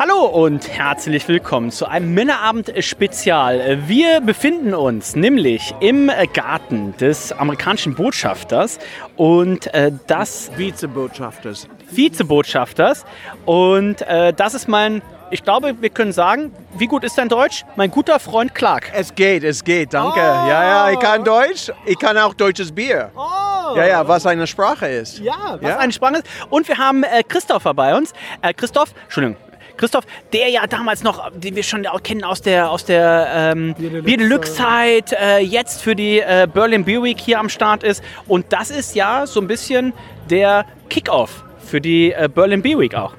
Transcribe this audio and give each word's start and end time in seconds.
Hallo 0.00 0.26
und 0.26 0.68
herzlich 0.68 1.26
willkommen 1.26 1.72
zu 1.72 1.86
einem 1.86 2.14
Männerabend-Spezial. 2.14 3.88
Wir 3.88 4.20
befinden 4.20 4.72
uns 4.72 5.16
nämlich 5.16 5.74
im 5.80 6.08
Garten 6.32 6.96
des 6.98 7.32
amerikanischen 7.32 7.96
Botschafters 7.96 8.78
und 9.16 9.74
äh, 9.74 9.90
das 10.06 10.52
Vizebotschafters. 10.56 11.66
Vizebotschafters 11.90 13.04
und 13.44 14.02
äh, 14.02 14.32
das 14.32 14.54
ist 14.54 14.68
mein 14.68 15.02
ich 15.30 15.42
glaube, 15.42 15.74
wir 15.82 15.90
können 15.90 16.12
sagen, 16.12 16.54
wie 16.78 16.86
gut 16.86 17.04
ist 17.04 17.18
dein 17.18 17.28
Deutsch? 17.28 17.64
Mein 17.76 17.90
guter 17.90 18.18
Freund 18.20 18.54
Clark. 18.54 18.90
Es 18.94 19.14
geht, 19.14 19.42
es 19.42 19.62
geht, 19.62 19.92
danke. 19.92 20.20
Oh. 20.20 20.48
Ja, 20.48 20.64
ja, 20.64 20.90
ich 20.90 21.00
kann 21.00 21.22
Deutsch. 21.22 21.70
Ich 21.84 21.98
kann 21.98 22.16
auch 22.16 22.32
deutsches 22.32 22.72
Bier. 22.72 23.10
Oh. 23.14 23.76
Ja, 23.76 23.86
ja, 23.86 24.08
was 24.08 24.24
eine 24.24 24.46
Sprache 24.46 24.86
ist. 24.86 25.18
Ja, 25.18 25.58
was 25.60 25.68
ja? 25.68 25.76
eine 25.76 25.92
Sprache 25.92 26.18
ist. 26.18 26.26
Und 26.48 26.66
wir 26.66 26.78
haben 26.78 27.02
äh, 27.02 27.22
Christopher 27.28 27.74
bei 27.74 27.94
uns. 27.94 28.14
Äh, 28.40 28.54
Christoph, 28.54 28.94
Entschuldigung, 29.04 29.36
Christoph, 29.78 30.04
der 30.32 30.48
ja 30.48 30.66
damals 30.66 31.02
noch, 31.02 31.30
den 31.32 31.56
wir 31.56 31.62
schon 31.62 31.86
auch 31.86 32.02
kennen 32.02 32.24
aus 32.24 32.42
der, 32.42 32.70
aus 32.70 32.84
der 32.84 33.54
ähm, 33.56 33.74
Bier 33.74 34.18
Deluxe-Zeit, 34.18 35.12
äh, 35.12 35.38
jetzt 35.38 35.82
für 35.82 35.94
die 35.94 36.20
äh, 36.20 36.46
Berlin 36.52 36.84
Beer 36.84 37.02
Week 37.02 37.18
hier 37.18 37.38
am 37.38 37.48
Start 37.48 37.82
ist. 37.82 38.02
Und 38.26 38.46
das 38.50 38.70
ist 38.70 38.94
ja 38.94 39.26
so 39.26 39.40
ein 39.40 39.46
bisschen 39.46 39.92
der 40.28 40.66
Kickoff 40.90 41.44
für 41.58 41.80
die 41.80 42.12
äh, 42.12 42.28
Berlin 42.32 42.60
Beer 42.60 42.78
Week 42.78 42.94
auch. 42.94 43.14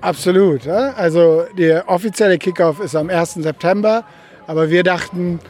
Absolut. 0.00 0.64
Ja? 0.64 0.94
Also 0.94 1.44
der 1.56 1.88
offizielle 1.88 2.38
Kickoff 2.38 2.80
ist 2.80 2.96
am 2.96 3.10
1. 3.10 3.34
September, 3.34 4.04
aber 4.46 4.70
wir 4.70 4.82
dachten, 4.82 5.40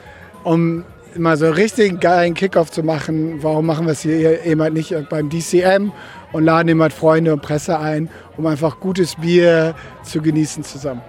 um 0.45 0.85
mal 1.17 1.37
so 1.37 1.47
einen 1.47 1.55
richtig 1.55 2.01
geilen 2.01 2.35
Kickoff 2.35 2.71
zu 2.71 2.83
machen, 2.83 3.43
warum 3.43 3.67
machen 3.67 3.87
wir 3.87 3.93
es 3.93 4.03
hier 4.03 4.45
eben 4.45 4.61
halt 4.63 4.75
nicht 4.75 4.95
beim 5.09 5.29
DCM 5.31 5.93
und 6.33 6.45
laden 6.45 6.69
eben 6.69 6.83
halt 6.83 6.93
Freunde 6.93 7.33
und 7.33 7.43
Presse 7.43 7.79
ein, 7.79 8.09
um 8.37 8.47
einfach 8.47 8.81
gutes 8.81 9.17
Bier 9.17 9.75
zu 10.03 10.21
genießen 10.21 10.65
zusammen. 10.65 11.03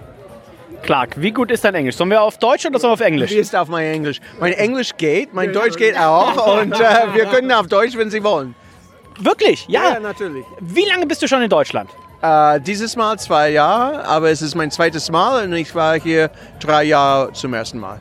Clark, 0.82 1.20
wie 1.20 1.30
gut 1.30 1.50
ist 1.50 1.64
dein 1.64 1.74
Englisch? 1.74 1.96
Sollen 1.96 2.10
wir 2.10 2.22
auf 2.22 2.38
Deutsch 2.38 2.64
oder 2.64 2.78
sollen 2.78 2.92
wir 2.92 2.94
auf 2.94 3.00
Englisch? 3.00 3.30
Wie 3.30 3.36
ist 3.36 3.54
auf 3.54 3.68
mein 3.68 3.86
Englisch? 3.86 4.20
Mein 4.38 4.54
Englisch 4.54 4.92
geht, 4.96 5.34
mein 5.34 5.52
Deutsch 5.52 5.76
geht 5.76 5.96
auch 5.96 6.58
und 6.60 6.72
äh, 6.72 7.14
wir 7.14 7.26
können 7.26 7.52
auf 7.52 7.66
Deutsch, 7.66 7.96
wenn 7.96 8.10
Sie 8.10 8.22
wollen. 8.24 8.54
Wirklich? 9.18 9.66
Ja. 9.68 9.94
ja, 9.94 10.00
natürlich. 10.00 10.44
Wie 10.60 10.86
lange 10.86 11.06
bist 11.06 11.20
du 11.22 11.28
schon 11.28 11.42
in 11.42 11.50
Deutschland? 11.50 11.90
Äh, 12.22 12.60
dieses 12.60 12.96
Mal 12.96 13.18
zwei 13.18 13.50
Jahre, 13.50 14.04
aber 14.04 14.30
es 14.30 14.40
ist 14.40 14.54
mein 14.54 14.70
zweites 14.70 15.10
Mal 15.10 15.44
und 15.44 15.52
ich 15.52 15.74
war 15.74 16.00
hier 16.00 16.30
drei 16.58 16.84
Jahre 16.84 17.32
zum 17.32 17.52
ersten 17.52 17.78
Mal. 17.78 18.00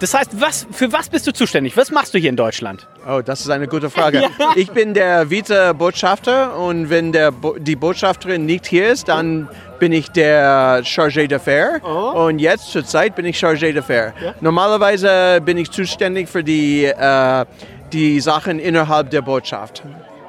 Das 0.00 0.12
heißt, 0.12 0.40
was, 0.40 0.66
für 0.70 0.92
was 0.92 1.08
bist 1.08 1.26
du 1.26 1.32
zuständig? 1.32 1.76
Was 1.76 1.90
machst 1.90 2.12
du 2.12 2.18
hier 2.18 2.30
in 2.30 2.36
Deutschland? 2.36 2.86
Oh, 3.06 3.20
das 3.22 3.40
ist 3.40 3.50
eine 3.50 3.68
gute 3.68 3.90
Frage. 3.90 4.22
ja. 4.38 4.52
Ich 4.54 4.70
bin 4.70 4.94
der 4.94 5.30
Vize-Botschafter 5.30 6.56
und 6.56 6.88
wenn 6.88 7.12
der 7.12 7.30
Bo 7.32 7.56
die 7.58 7.76
Botschafterin 7.76 8.46
nicht 8.46 8.66
hier 8.66 8.88
ist, 8.88 9.08
dann 9.08 9.48
bin 9.78 9.92
ich 9.92 10.10
der 10.10 10.82
Chargé 10.84 11.28
d'Affaires 11.28 11.82
oh. 11.84 12.26
und 12.26 12.38
jetzt 12.38 12.70
zur 12.70 12.84
Zeit 12.84 13.14
bin 13.14 13.26
ich 13.26 13.36
Chargé 13.38 13.76
d'Affaires. 13.76 14.12
Ja. 14.22 14.34
Normalerweise 14.40 15.40
bin 15.44 15.58
ich 15.58 15.70
zuständig 15.70 16.28
für 16.28 16.42
die, 16.42 16.84
äh, 16.84 17.44
die 17.92 18.20
Sachen 18.20 18.58
innerhalb 18.58 19.10
der 19.10 19.22
Botschaft, 19.22 19.82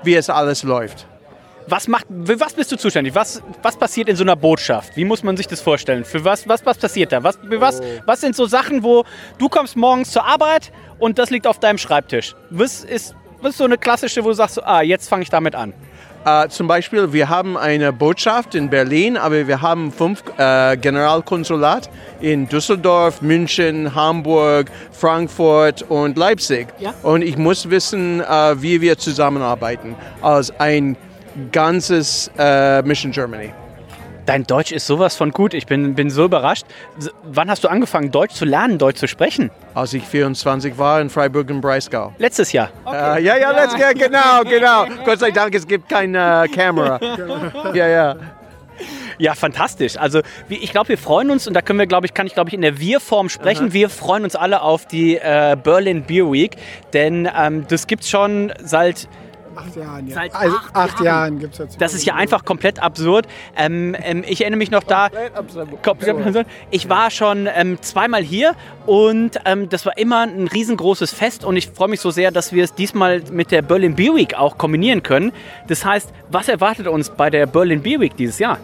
wie 0.04 0.16
es 0.16 0.30
alles 0.30 0.64
läuft. 0.64 1.08
Was, 1.68 1.88
macht, 1.88 2.06
für 2.26 2.40
was 2.40 2.54
bist 2.54 2.72
du 2.72 2.78
zuständig? 2.78 3.16
Was, 3.16 3.42
was 3.64 3.76
passiert 3.76 4.08
in 4.08 4.16
so 4.16 4.24
einer 4.24 4.36
Botschaft? 4.36 4.96
Wie 4.96 5.04
muss 5.04 5.24
man 5.24 5.36
sich 5.36 5.48
das 5.48 5.62
vorstellen? 5.62 6.06
Für 6.06 6.24
was, 6.24 6.48
was, 6.48 6.64
was 6.66 6.78
passiert 6.78 7.12
da? 7.12 7.24
Was, 7.24 7.40
was, 7.44 7.82
was 8.06 8.22
sind 8.22 8.36
so 8.36 8.46
Sachen, 8.46 8.84
wo 8.84 9.04
du 9.40 9.50
kommst 9.50 9.76
morgens 9.76 10.12
zur 10.12 10.26
Arbeit 10.26 10.72
und 11.00 11.18
das 11.18 11.32
liegt 11.32 11.48
auf 11.48 11.60
deinem 11.60 11.80
Schreibtisch? 11.80 12.36
Was 12.52 12.84
ist, 12.84 13.16
was 13.42 13.52
ist 13.52 13.58
so 13.58 13.64
eine 13.64 13.80
klassische, 13.80 14.24
wo 14.24 14.28
du 14.28 14.36
sagst, 14.36 14.64
ah, 14.64 14.82
jetzt 14.82 15.10
fange 15.10 15.24
ich 15.24 15.30
damit 15.30 15.56
an? 15.56 15.74
Uh, 16.28 16.48
zum 16.48 16.68
Beispiel, 16.68 17.14
wir 17.14 17.30
haben 17.30 17.56
eine 17.56 17.94
Botschaft 17.94 18.56
in 18.56 18.68
Berlin, 18.68 19.16
aber 19.16 19.48
wir 19.48 19.62
haben 19.62 19.92
fünf 19.92 20.24
äh, 20.40 20.76
Generalkonsulat 20.76 21.88
in 22.20 22.50
Düsseldorf, 22.50 23.22
München, 23.22 23.94
Hamburg, 23.94 24.72
Frankfurt 24.92 25.84
und 25.84 26.18
Leipzig. 26.18 26.70
Ja? 26.80 26.96
Und 27.04 27.22
ich 27.22 27.38
muss 27.38 27.70
wissen, 27.70 28.22
äh, 28.22 28.60
wie 28.60 28.82
wir 28.82 28.98
zusammenarbeiten 28.98 29.96
als 30.24 30.52
ein 30.60 30.98
ganzes 31.52 32.32
äh, 32.38 32.82
Mission 32.84 33.12
Germany. 33.12 33.52
Dein 34.26 34.44
Deutsch 34.44 34.72
ist 34.72 34.88
sowas 34.88 35.16
von 35.16 35.32
gut. 35.32 35.54
Ich 35.54 35.68
bin, 35.68 35.94
bin 35.94 36.10
so 36.10 36.26
überrascht. 36.26 36.66
Wann 37.24 37.50
hast 37.50 37.64
du 37.64 37.68
angefangen, 37.68 38.10
Deutsch 38.10 38.34
zu 38.34 38.46
lernen, 38.46 38.80
Deutsch 38.80 38.98
zu 38.98 39.08
sprechen? 39.08 39.52
Als 39.76 39.94
ich 39.94 40.04
24 40.04 40.80
war 40.80 41.00
in 41.00 41.12
Freiburg 41.12 41.50
im 41.52 41.62
Breisgau. 41.62 42.12
Letztes 42.18 42.52
Jahr? 42.52 42.72
Okay. 42.86 43.20
Äh, 43.20 43.24
ja, 43.24 43.38
ja, 43.38 43.52
letztes 43.52 43.80
Jahr, 43.80 43.94
genau, 43.94 44.42
genau. 44.44 44.86
Gott 45.06 45.20
sei 45.20 45.30
Dank, 45.30 45.54
es 45.54 45.68
gibt 45.68 45.90
keine 45.90 46.46
Kamera. 46.54 47.00
Ja, 47.74 47.88
ja. 47.88 48.16
Ja, 49.18 49.34
fantastisch. 49.34 49.98
Also 49.98 50.22
ich 50.50 50.72
glaube, 50.72 50.90
wir 50.90 50.98
freuen 50.98 51.32
uns 51.32 51.48
und 51.48 51.54
da 51.54 51.62
können 51.62 51.80
wir, 51.80 51.88
glaube 51.88 52.06
ich, 52.06 52.14
kann 52.14 52.28
ich 52.28 52.34
glaube 52.34 52.50
ich 52.50 52.54
in 52.54 52.62
der 52.62 52.80
Wir-Form 52.80 53.30
sprechen. 53.30 53.68
Aha. 53.68 53.74
Wir 53.74 53.90
freuen 53.90 54.24
uns 54.24 54.36
alle 54.36 54.62
auf 54.62 54.86
die 54.86 55.16
äh, 55.16 55.56
Berlin 55.62 56.04
Beer 56.04 56.32
Week, 56.32 56.58
denn 56.94 57.30
ähm, 57.38 57.66
das 57.70 57.88
gibt 57.88 58.04
es 58.04 58.10
schon 58.10 58.52
seit 58.62 59.08
acht 59.58 59.76
Jahren. 59.76 60.08
Ja. 60.08 60.16
Seit 60.16 60.36
also 60.36 60.56
acht, 60.58 60.76
acht 60.76 61.00
Jahren, 61.00 61.06
Jahren 61.06 61.40
gibt 61.40 61.54
es 61.54 61.60
jetzt. 61.60 61.82
Das 61.82 61.94
ist 61.94 62.06
ja 62.06 62.16
einfach 62.16 62.46
komplett 62.46 62.82
absurd. 62.82 63.28
Ähm, 63.56 63.96
ähm, 64.02 64.24
ich 64.28 64.42
erinnere 64.42 64.58
mich 64.58 64.72
noch 64.72 64.84
da. 64.84 65.10
Komplett 65.84 66.16
absurd. 66.26 66.48
Ich 66.72 66.90
war 66.90 67.12
schon 67.12 67.48
ähm, 67.54 67.82
zweimal 67.82 68.24
hier 68.24 68.56
und 68.86 69.40
ähm, 69.46 69.70
das 69.70 69.86
war 69.86 69.98
immer 69.98 70.22
ein 70.24 70.48
riesengroßes 70.48 71.14
Fest 71.14 71.46
und 71.46 71.58
ich 71.58 71.70
freue 71.70 71.90
mich 71.90 72.02
so 72.02 72.12
sehr, 72.12 72.32
dass 72.32 72.52
wir 72.52 72.64
es 72.64 72.74
diesmal 72.74 73.22
mit 73.32 73.52
der 73.52 73.62
Berlin 73.62 73.96
Beer 73.96 74.16
Week 74.16 74.36
auch 74.36 74.58
kombinieren 74.58 75.04
können. 75.04 75.32
Das 75.68 75.86
heißt, 75.86 76.10
was 76.30 76.48
erwartet 76.50 76.88
uns 76.88 77.10
bei 77.10 77.30
der 77.30 77.46
Berlin 77.46 77.82
Beer 77.82 78.00
Week 78.00 78.16
dieses 78.16 78.40
Jahr? 78.40 78.60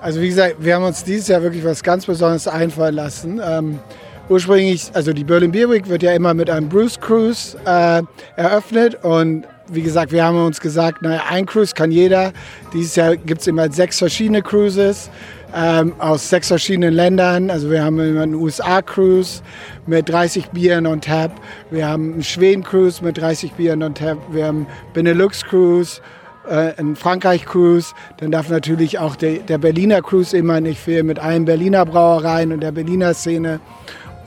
Also 0.00 0.20
wie 0.20 0.28
gesagt, 0.28 0.56
wir 0.60 0.76
haben 0.76 0.84
uns 0.84 1.02
dieses 1.02 1.28
Jahr 1.28 1.42
wirklich 1.42 1.64
was 1.64 1.82
ganz 1.82 2.06
Besonderes 2.06 2.46
einfallen 2.46 2.94
lassen. 2.94 3.40
Ähm, 3.44 3.80
ursprünglich, 4.28 4.90
also 4.94 5.12
die 5.12 5.24
Berlin 5.24 5.50
Beer 5.50 5.70
Week 5.70 5.88
wird 5.88 6.02
ja 6.02 6.12
immer 6.12 6.34
mit 6.34 6.50
einem 6.50 6.68
Bruce 6.68 7.00
Cruise 7.00 7.58
äh, 7.64 8.02
eröffnet 8.36 9.02
und 9.02 9.44
wie 9.70 9.82
gesagt, 9.82 10.12
wir 10.12 10.24
haben 10.24 10.44
uns 10.44 10.60
gesagt, 10.60 11.02
naja, 11.02 11.22
ein 11.28 11.46
Cruise 11.46 11.74
kann 11.74 11.90
jeder. 11.90 12.32
Dieses 12.72 12.96
Jahr 12.96 13.16
gibt 13.16 13.40
es 13.40 13.46
immer 13.46 13.70
sechs 13.70 13.98
verschiedene 13.98 14.42
Cruises 14.42 15.10
ähm, 15.54 15.94
aus 15.98 16.28
sechs 16.28 16.48
verschiedenen 16.48 16.94
Ländern. 16.94 17.50
Also 17.50 17.70
wir 17.70 17.84
haben 17.84 17.98
einen 18.00 18.34
USA-Cruise 18.34 19.42
mit 19.86 20.08
30 20.08 20.50
Bieren 20.50 20.86
on 20.86 21.00
Tap. 21.00 21.32
Wir 21.70 21.88
haben 21.88 22.12
einen 22.14 22.22
Schweden-Cruise 22.22 23.04
mit 23.04 23.18
30 23.18 23.52
Bieren 23.52 23.82
on 23.82 23.94
Tap. 23.94 24.18
Wir 24.30 24.46
haben 24.46 24.66
Benelux-Cruise 24.94 26.00
äh, 26.48 26.72
ein 26.78 26.96
Frankreich-Cruise, 26.96 27.94
dann 28.18 28.30
darf 28.30 28.48
natürlich 28.48 28.98
auch 28.98 29.16
der, 29.16 29.40
der 29.40 29.58
Berliner 29.58 30.00
Cruise 30.00 30.36
immer 30.36 30.60
nicht 30.60 30.80
fehlen 30.80 31.06
mit 31.06 31.18
allen 31.18 31.44
Berliner 31.44 31.84
Brauereien 31.84 32.52
und 32.52 32.60
der 32.60 32.72
Berliner 32.72 33.12
Szene 33.12 33.60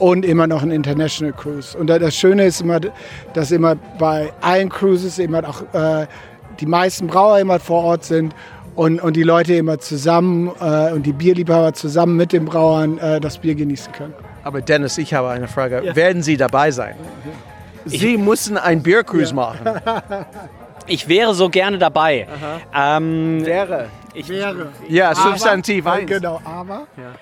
und 0.01 0.25
immer 0.25 0.47
noch 0.47 0.63
ein 0.63 0.71
International 0.71 1.31
Cruise. 1.31 1.77
Und 1.77 1.87
das 1.87 2.15
Schöne 2.15 2.45
ist 2.45 2.61
immer, 2.61 2.79
dass 3.33 3.51
immer 3.51 3.75
bei 3.99 4.33
allen 4.41 4.69
Cruises 4.69 5.19
immer 5.19 5.47
auch 5.47 5.61
äh, 5.73 6.07
die 6.59 6.65
meisten 6.65 7.05
Brauer 7.05 7.37
immer 7.37 7.59
vor 7.59 7.83
Ort 7.83 8.05
sind 8.05 8.33
und, 8.75 8.99
und 8.99 9.15
die 9.15 9.21
Leute 9.21 9.53
immer 9.53 9.77
zusammen 9.77 10.49
äh, 10.59 10.91
und 10.91 11.05
die 11.05 11.13
Bierliebhaber 11.13 11.73
zusammen 11.73 12.17
mit 12.17 12.33
den 12.33 12.45
Brauern 12.45 12.97
äh, 12.97 13.19
das 13.19 13.37
Bier 13.37 13.53
genießen 13.53 13.93
können. 13.93 14.15
Aber 14.43 14.61
Dennis, 14.61 14.97
ich 14.97 15.13
habe 15.13 15.29
eine 15.29 15.47
Frage. 15.47 15.83
Ja. 15.85 15.95
Werden 15.95 16.23
Sie 16.23 16.35
dabei 16.35 16.71
sein? 16.71 16.95
Sie 17.85 18.15
ich, 18.15 18.19
müssen 18.19 18.57
ein 18.57 18.81
Biercruise 18.81 19.29
ja. 19.29 19.35
machen. 19.35 19.59
Ich 20.87 21.07
wäre 21.07 21.33
so 21.35 21.47
gerne 21.47 21.77
dabei. 21.77 22.27
Ähm, 22.75 23.45
wäre. 23.45 23.87
Ich 24.15 24.27
wäre. 24.27 24.69
Ja, 24.89 25.13
Substantiv 25.13 25.85
1. 25.85 26.09
Genau, 26.09 26.41
aber. 26.43 26.87
Ja. 26.97 27.13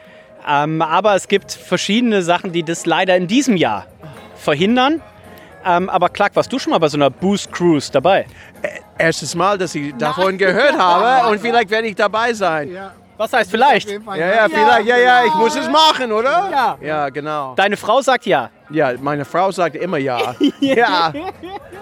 Ähm, 0.48 0.82
aber 0.82 1.16
es 1.16 1.28
gibt 1.28 1.52
verschiedene 1.52 2.22
Sachen, 2.22 2.52
die 2.52 2.64
das 2.64 2.86
leider 2.86 3.16
in 3.16 3.28
diesem 3.28 3.58
Jahr 3.58 3.86
verhindern. 4.36 5.02
Ähm, 5.66 5.90
aber 5.90 6.10
Clark, 6.10 6.36
warst 6.36 6.52
du 6.52 6.60
schon 6.60 6.72
mal 6.72 6.80
bei 6.80 6.88
so 6.88 6.98
einer 6.98 7.10
Boost 7.10 7.52
Cruise 7.52 7.92
dabei? 7.92 8.26
Erstes 8.98 9.36
Mal, 9.36 9.58
dass 9.58 9.76
ich 9.76 9.94
davon 9.98 10.38
gehört 10.38 10.78
habe 10.78 11.30
und 11.30 11.40
vielleicht 11.40 11.70
werde 11.70 11.88
ich 11.88 11.96
dabei 11.96 12.34
sein. 12.34 12.72
Ja. 12.72 12.94
Was 13.18 13.34
heißt 13.34 13.52
vielleicht? 13.52 13.90
Ja, 13.90 14.16
ja, 14.16 14.48
vielleicht, 14.48 14.88
ja, 14.88 14.98
ja, 14.98 15.26
ich 15.26 15.34
muss 15.34 15.54
es 15.54 15.68
machen, 15.70 16.10
oder? 16.10 16.50
Ja. 16.50 16.78
Ja, 16.82 17.10
genau. 17.10 17.54
Deine 17.56 17.76
Frau 17.76 18.02
sagt 18.02 18.26
ja. 18.26 18.50
Ja, 18.70 18.94
meine 19.02 19.26
Frau 19.26 19.52
sagt 19.52 19.76
immer 19.76 19.98
ja. 19.98 20.36
ja. 20.62 21.12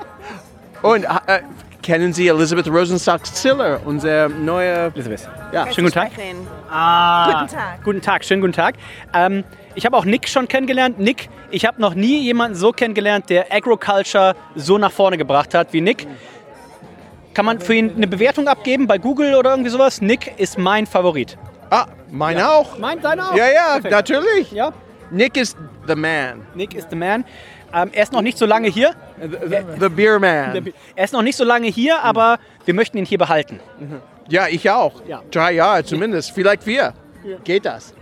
Und 0.82 1.04
äh, 1.04 1.42
kennen 1.88 2.12
Sie 2.12 2.28
Elizabeth 2.28 2.68
Rosenstock-Ziller, 2.68 3.80
unsere 3.86 4.30
neue... 4.30 4.92
Elizabeth. 4.94 5.26
Ja. 5.54 5.72
Schönen 5.72 5.88
guten 5.88 5.94
Tag. 5.94 6.12
Ah, 6.70 7.32
Guten 7.32 7.56
Tag. 7.56 7.84
Guten 7.86 8.02
Tag, 8.02 8.26
schönen 8.26 8.42
guten 8.42 8.52
Tag. 8.52 8.76
Ähm, 9.14 9.46
ich 9.74 9.86
habe 9.86 9.96
auch 9.96 10.04
Nick 10.04 10.28
schon 10.28 10.50
kennengelernt. 10.50 11.00
Nick, 11.00 11.30
ich 11.50 11.66
habe 11.66 11.80
noch 11.80 11.94
nie 11.94 12.20
jemanden 12.20 12.58
so 12.58 12.74
kennengelernt, 12.74 13.30
der 13.30 13.54
Agriculture 13.54 14.36
so 14.54 14.78
nach 14.78 14.92
vorne 14.92 15.18
gebracht 15.18 15.54
hat 15.54 15.72
wie 15.72 15.80
Nick. 15.80 16.06
Kann 17.34 17.46
man 17.46 17.62
für 17.62 17.76
ihn 17.76 17.96
eine 17.96 18.08
Bewertung 18.08 18.50
abgeben 18.50 18.86
bei 18.86 18.98
Google 18.98 19.34
oder 19.36 19.52
irgendwie 19.52 19.70
sowas? 19.70 20.02
Nick 20.02 20.38
ist 20.38 20.58
mein 20.58 20.88
Favorit. 20.88 21.38
Ah, 21.70 21.86
meine 22.12 22.50
auch. 22.50 22.78
Mein, 22.80 23.00
deine 23.00 23.30
auch? 23.30 23.36
Ja, 23.36 23.46
ja, 23.48 23.80
Perfekt. 23.80 23.92
natürlich. 23.94 24.52
Ja. 24.52 24.74
Nick 25.10 25.38
ist 25.38 25.56
the 25.88 25.96
man. 25.96 26.46
Nick 26.54 26.74
ist 26.74 26.90
the 26.90 26.98
man. 26.98 27.24
Ähm, 27.74 27.90
er 27.92 28.04
ist 28.04 28.14
noch 28.14 28.22
nicht 28.22 28.38
so 28.38 28.46
lange 28.46 28.70
hier. 28.70 28.92
The, 29.20 29.58
the 29.80 29.90
beer 29.90 30.20
man. 30.20 30.74
Er 30.96 31.04
ist 31.04 31.14
noch 31.14 31.22
nicht 31.22 31.36
so 31.36 31.44
lange 31.44 31.68
hier, 31.68 32.02
aber 32.02 32.40
wir 32.66 32.74
möchten 32.74 32.98
ihn 32.98 33.06
hier 33.06 33.18
behalten. 33.18 33.60
Ja, 34.30 34.48
ich 34.48 34.70
auch. 34.70 35.02
Ja. 35.08 35.22
Drei 35.32 35.54
Jahre 35.54 35.84
zumindest, 35.84 36.32
vielleicht 36.32 36.64
vier. 36.64 36.94
Geht 37.44 37.66
das? 37.66 37.94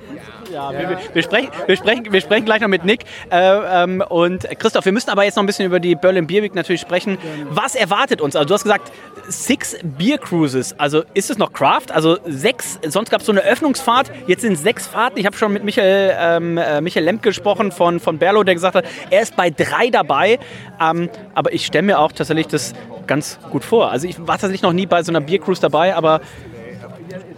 Ja, 0.51 0.71
wir, 0.71 0.89
wir, 0.89 0.99
wir, 1.13 1.23
sprechen, 1.23 1.49
wir, 1.65 1.75
sprechen, 1.75 2.11
wir 2.11 2.21
sprechen 2.21 2.45
gleich 2.45 2.61
noch 2.61 2.67
mit 2.67 2.85
Nick. 2.85 3.05
Äh, 3.31 3.83
ähm, 3.83 4.03
und 4.07 4.47
Christoph, 4.59 4.85
wir 4.85 4.91
müssen 4.91 5.09
aber 5.09 5.23
jetzt 5.23 5.35
noch 5.35 5.43
ein 5.43 5.47
bisschen 5.47 5.65
über 5.65 5.79
die 5.79 5.95
Berlin 5.95 6.27
Beer 6.27 6.43
Week 6.43 6.53
natürlich 6.53 6.81
sprechen. 6.81 7.17
Was 7.49 7.73
erwartet 7.75 8.21
uns? 8.21 8.35
Also 8.35 8.47
du 8.47 8.53
hast 8.53 8.63
gesagt, 8.63 8.91
six 9.29 9.75
Beer 9.83 10.17
Cruises. 10.17 10.73
Also 10.79 11.03
ist 11.13 11.29
es 11.29 11.37
noch 11.37 11.53
Craft? 11.53 11.91
Also 11.91 12.17
sechs, 12.27 12.79
sonst 12.87 13.09
gab 13.11 13.21
es 13.21 13.25
so 13.25 13.31
eine 13.31 13.41
Öffnungsfahrt, 13.43 14.11
jetzt 14.27 14.41
sind 14.41 14.57
sechs 14.57 14.87
Fahrten. 14.87 15.17
Ich 15.19 15.25
habe 15.25 15.35
schon 15.37 15.53
mit 15.53 15.63
Michael, 15.63 16.15
ähm, 16.19 16.57
äh, 16.57 16.81
Michael 16.81 17.05
Lemp 17.05 17.21
gesprochen 17.21 17.71
von, 17.71 17.99
von 17.99 18.17
Berlo, 18.17 18.43
der 18.43 18.53
gesagt 18.55 18.75
hat, 18.75 18.85
er 19.09 19.21
ist 19.21 19.35
bei 19.35 19.49
drei 19.49 19.89
dabei. 19.89 20.39
Ähm, 20.81 21.09
aber 21.33 21.53
ich 21.53 21.65
stelle 21.65 21.83
mir 21.85 21.99
auch 21.99 22.11
tatsächlich 22.11 22.47
das 22.47 22.73
ganz 23.07 23.39
gut 23.51 23.63
vor. 23.63 23.91
Also 23.91 24.07
ich 24.07 24.19
war 24.19 24.35
tatsächlich 24.37 24.61
noch 24.63 24.73
nie 24.73 24.85
bei 24.85 25.03
so 25.03 25.11
einer 25.11 25.21
Beer 25.21 25.39
Cruise 25.39 25.61
dabei, 25.61 25.95
aber 25.95 26.21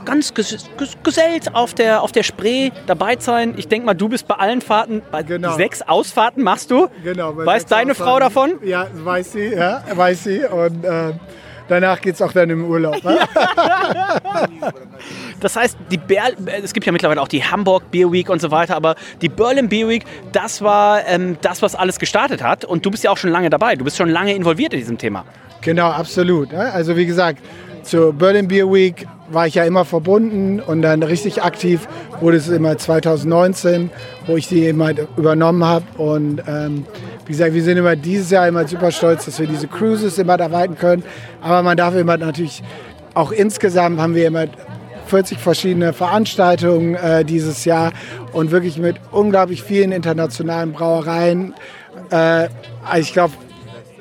ganz 0.06 0.34
ges 0.34 0.70
ges 0.78 0.96
gesellt 1.04 1.54
auf 1.54 1.74
der, 1.74 2.02
auf 2.02 2.14
der 2.14 2.24
Spree 2.24 2.72
dabei 2.86 3.18
sein. 3.20 3.56
Ich 3.58 3.68
denke 3.68 3.86
mal, 3.86 3.94
du 3.94 4.08
bist 4.08 4.28
bei 4.28 4.36
allen 4.36 4.62
Fahrten, 4.62 5.02
bei 5.12 5.24
Genau. 5.24 5.56
sechs 5.56 5.82
Ausfahrten 5.82 6.44
machst 6.44 6.72
du. 6.72 6.88
Genau. 7.04 7.36
Weiß 7.36 7.66
deine 7.66 7.92
Ausfahrten. 7.92 8.12
Frau 8.14 8.20
davon? 8.20 8.54
Ja, 8.64 8.88
weiß 8.94 9.34
sie, 9.34 9.54
ja, 9.54 9.84
weiß 9.94 10.24
sie. 10.24 10.46
Und 10.46 10.86
äh, 10.86 11.14
danach 11.68 12.02
geht 12.02 12.16
es 12.16 12.22
auch 12.22 12.32
dann 12.32 12.50
im 12.50 12.66
Urlaub. 12.66 12.98
Das 15.40 15.56
heißt, 15.56 15.78
die 15.92 15.98
Ber 15.98 16.32
es 16.64 16.74
gibt 16.74 16.86
ja 16.86 16.92
mittlerweile 16.92 17.22
auch 17.22 17.28
die 17.28 17.44
Hamburg 17.44 17.92
Beer 17.92 18.12
Week 18.12 18.28
und 18.30 18.42
so 18.42 18.50
weiter, 18.50 18.76
aber 18.76 18.96
die 19.22 19.30
Berlin 19.30 19.70
Beer 19.70 19.88
Week, 19.88 20.04
das 20.32 20.62
war 20.64 21.06
ähm, 21.06 21.38
das, 21.42 21.62
was 21.62 21.76
alles 21.76 22.00
gestartet 22.00 22.42
hat. 22.42 22.66
Und 22.66 22.86
du 22.86 22.92
bist 22.92 23.04
ja 23.04 23.12
auch 23.12 23.18
schon 23.18 23.30
lange 23.30 23.50
dabei. 23.50 23.76
Du 23.76 23.84
bist 23.84 23.98
schon 23.98 24.10
lange 24.10 24.34
involviert 24.34 24.74
in 24.74 24.80
diesem 24.80 24.98
Thema. 24.98 25.26
Genau, 25.62 25.90
absolut. 25.90 26.52
ne? 26.52 26.72
Also 26.72 26.96
wie 26.96 27.06
gesagt, 27.06 27.40
zur 27.88 28.12
Berlin 28.14 28.50
Beer 28.50 28.72
Week 28.72 29.08
war 29.30 29.48
ich 29.48 29.56
ja 29.56 29.64
immer 29.64 29.86
verbunden 29.86 30.60
und 30.60 30.82
dann 30.82 31.04
richtig 31.04 31.42
aktiv 31.42 31.88
wurde 32.20 32.38
es 32.38 32.50
immer 32.50 32.78
2019, 32.78 33.90
wo 34.26 34.36
ich 34.36 34.48
die 34.48 34.68
immer 34.68 34.92
übernommen 35.16 35.64
habe. 35.64 35.86
Und 35.98 36.42
ähm, 36.48 36.86
wie 37.26 37.32
gesagt, 37.32 37.54
wir 37.54 37.64
sind 37.64 37.78
immer 37.78 37.96
dieses 37.96 38.30
Jahr 38.30 38.48
immer 38.48 38.68
super 38.68 38.92
stolz, 38.92 39.26
dass 39.26 39.40
wir 39.40 39.48
diese 39.48 39.68
Cruises 39.68 40.18
immer 40.18 40.38
erweitern 40.38 40.78
können. 40.78 41.04
Aber 41.42 41.64
man 41.64 41.78
darf 41.78 41.96
immer 41.96 42.18
natürlich, 42.18 42.62
auch 43.14 43.32
insgesamt 43.32 44.00
haben 44.00 44.16
wir 44.16 44.28
immer 44.28 44.48
40 45.08 45.38
verschiedene 45.38 45.94
Veranstaltungen 45.94 46.96
äh, 46.96 47.24
dieses 47.24 47.64
Jahr 47.64 47.94
und 48.34 48.52
wirklich 48.52 48.78
mit 48.78 48.98
unglaublich 49.12 49.64
vielen 49.64 49.94
internationalen 49.94 50.74
Brauereien. 50.74 51.54
Äh, 52.12 52.50
ich 53.00 53.14
glaube, 53.14 53.34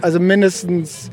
also 0.03 0.19
mindestens 0.19 1.11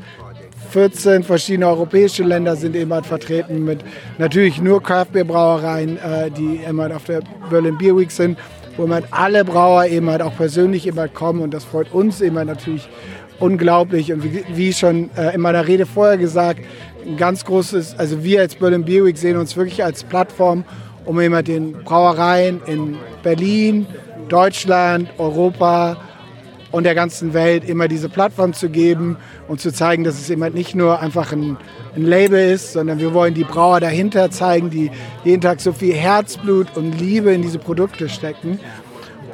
14 0.74 1.22
verschiedene 1.22 1.68
europäische 1.68 2.24
Länder 2.24 2.56
sind 2.56 2.74
eben 2.74 2.92
halt 2.92 3.06
vertreten 3.06 3.64
mit 3.64 3.84
natürlich 4.18 4.60
nur 4.60 4.82
Craft-Bier-Brauereien, 4.82 5.98
äh, 5.98 6.32
die 6.32 6.62
eben 6.68 6.80
halt 6.80 6.92
auf 6.92 7.04
der 7.04 7.20
Berlin 7.48 7.78
Beer 7.78 7.96
Week 7.96 8.10
sind, 8.10 8.36
wo 8.76 8.82
eben 8.82 8.92
halt 8.92 9.04
alle 9.12 9.44
Brauer 9.44 9.84
eben 9.84 10.10
halt 10.10 10.20
auch 10.20 10.36
persönlich 10.36 10.88
eben 10.88 10.98
halt 10.98 11.14
kommen. 11.14 11.42
Und 11.42 11.54
das 11.54 11.62
freut 11.62 11.94
uns 11.94 12.20
eben 12.20 12.34
natürlich 12.34 12.88
unglaublich. 13.38 14.12
Und 14.12 14.24
wie, 14.24 14.72
schon 14.72 15.10
äh, 15.16 15.32
in 15.36 15.42
meiner 15.42 15.64
Rede 15.68 15.86
vorher 15.86 16.16
gesagt, 16.18 16.58
ein 17.06 17.16
ganz 17.16 17.44
großes, 17.44 17.96
also 17.96 18.24
wir 18.24 18.40
als 18.40 18.56
Berlin 18.56 18.84
Beer 18.84 19.04
Week 19.04 19.16
sehen 19.16 19.36
uns 19.36 19.56
wirklich 19.56 19.84
als 19.84 20.02
Plattform, 20.02 20.64
um 21.04 21.20
eben 21.20 21.44
den 21.44 21.84
Brauereien 21.84 22.60
in 22.66 22.96
Berlin, 23.22 23.86
Deutschland, 24.28 25.08
Europa, 25.18 25.98
und 26.74 26.82
der 26.82 26.96
ganzen 26.96 27.34
Welt 27.34 27.68
immer 27.68 27.86
diese 27.86 28.08
Plattform 28.08 28.52
zu 28.52 28.68
geben 28.68 29.16
und 29.46 29.60
zu 29.60 29.72
zeigen, 29.72 30.02
dass 30.02 30.20
es 30.20 30.28
immer 30.28 30.50
nicht 30.50 30.74
nur 30.74 30.98
einfach 30.98 31.30
ein, 31.30 31.56
ein 31.94 32.02
Label 32.02 32.50
ist, 32.50 32.72
sondern 32.72 32.98
wir 32.98 33.14
wollen 33.14 33.32
die 33.32 33.44
Brauer 33.44 33.78
dahinter 33.78 34.32
zeigen, 34.32 34.70
die 34.70 34.90
jeden 35.22 35.40
Tag 35.40 35.60
so 35.60 35.72
viel 35.72 35.94
Herzblut 35.94 36.76
und 36.76 36.98
Liebe 36.98 37.32
in 37.32 37.42
diese 37.42 37.60
Produkte 37.60 38.08
stecken 38.08 38.58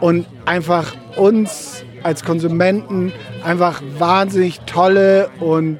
und 0.02 0.26
einfach 0.44 0.94
uns 1.16 1.82
als 2.02 2.24
Konsumenten 2.24 3.10
einfach 3.42 3.80
wahnsinnig 3.98 4.60
tolle 4.66 5.30
und 5.40 5.78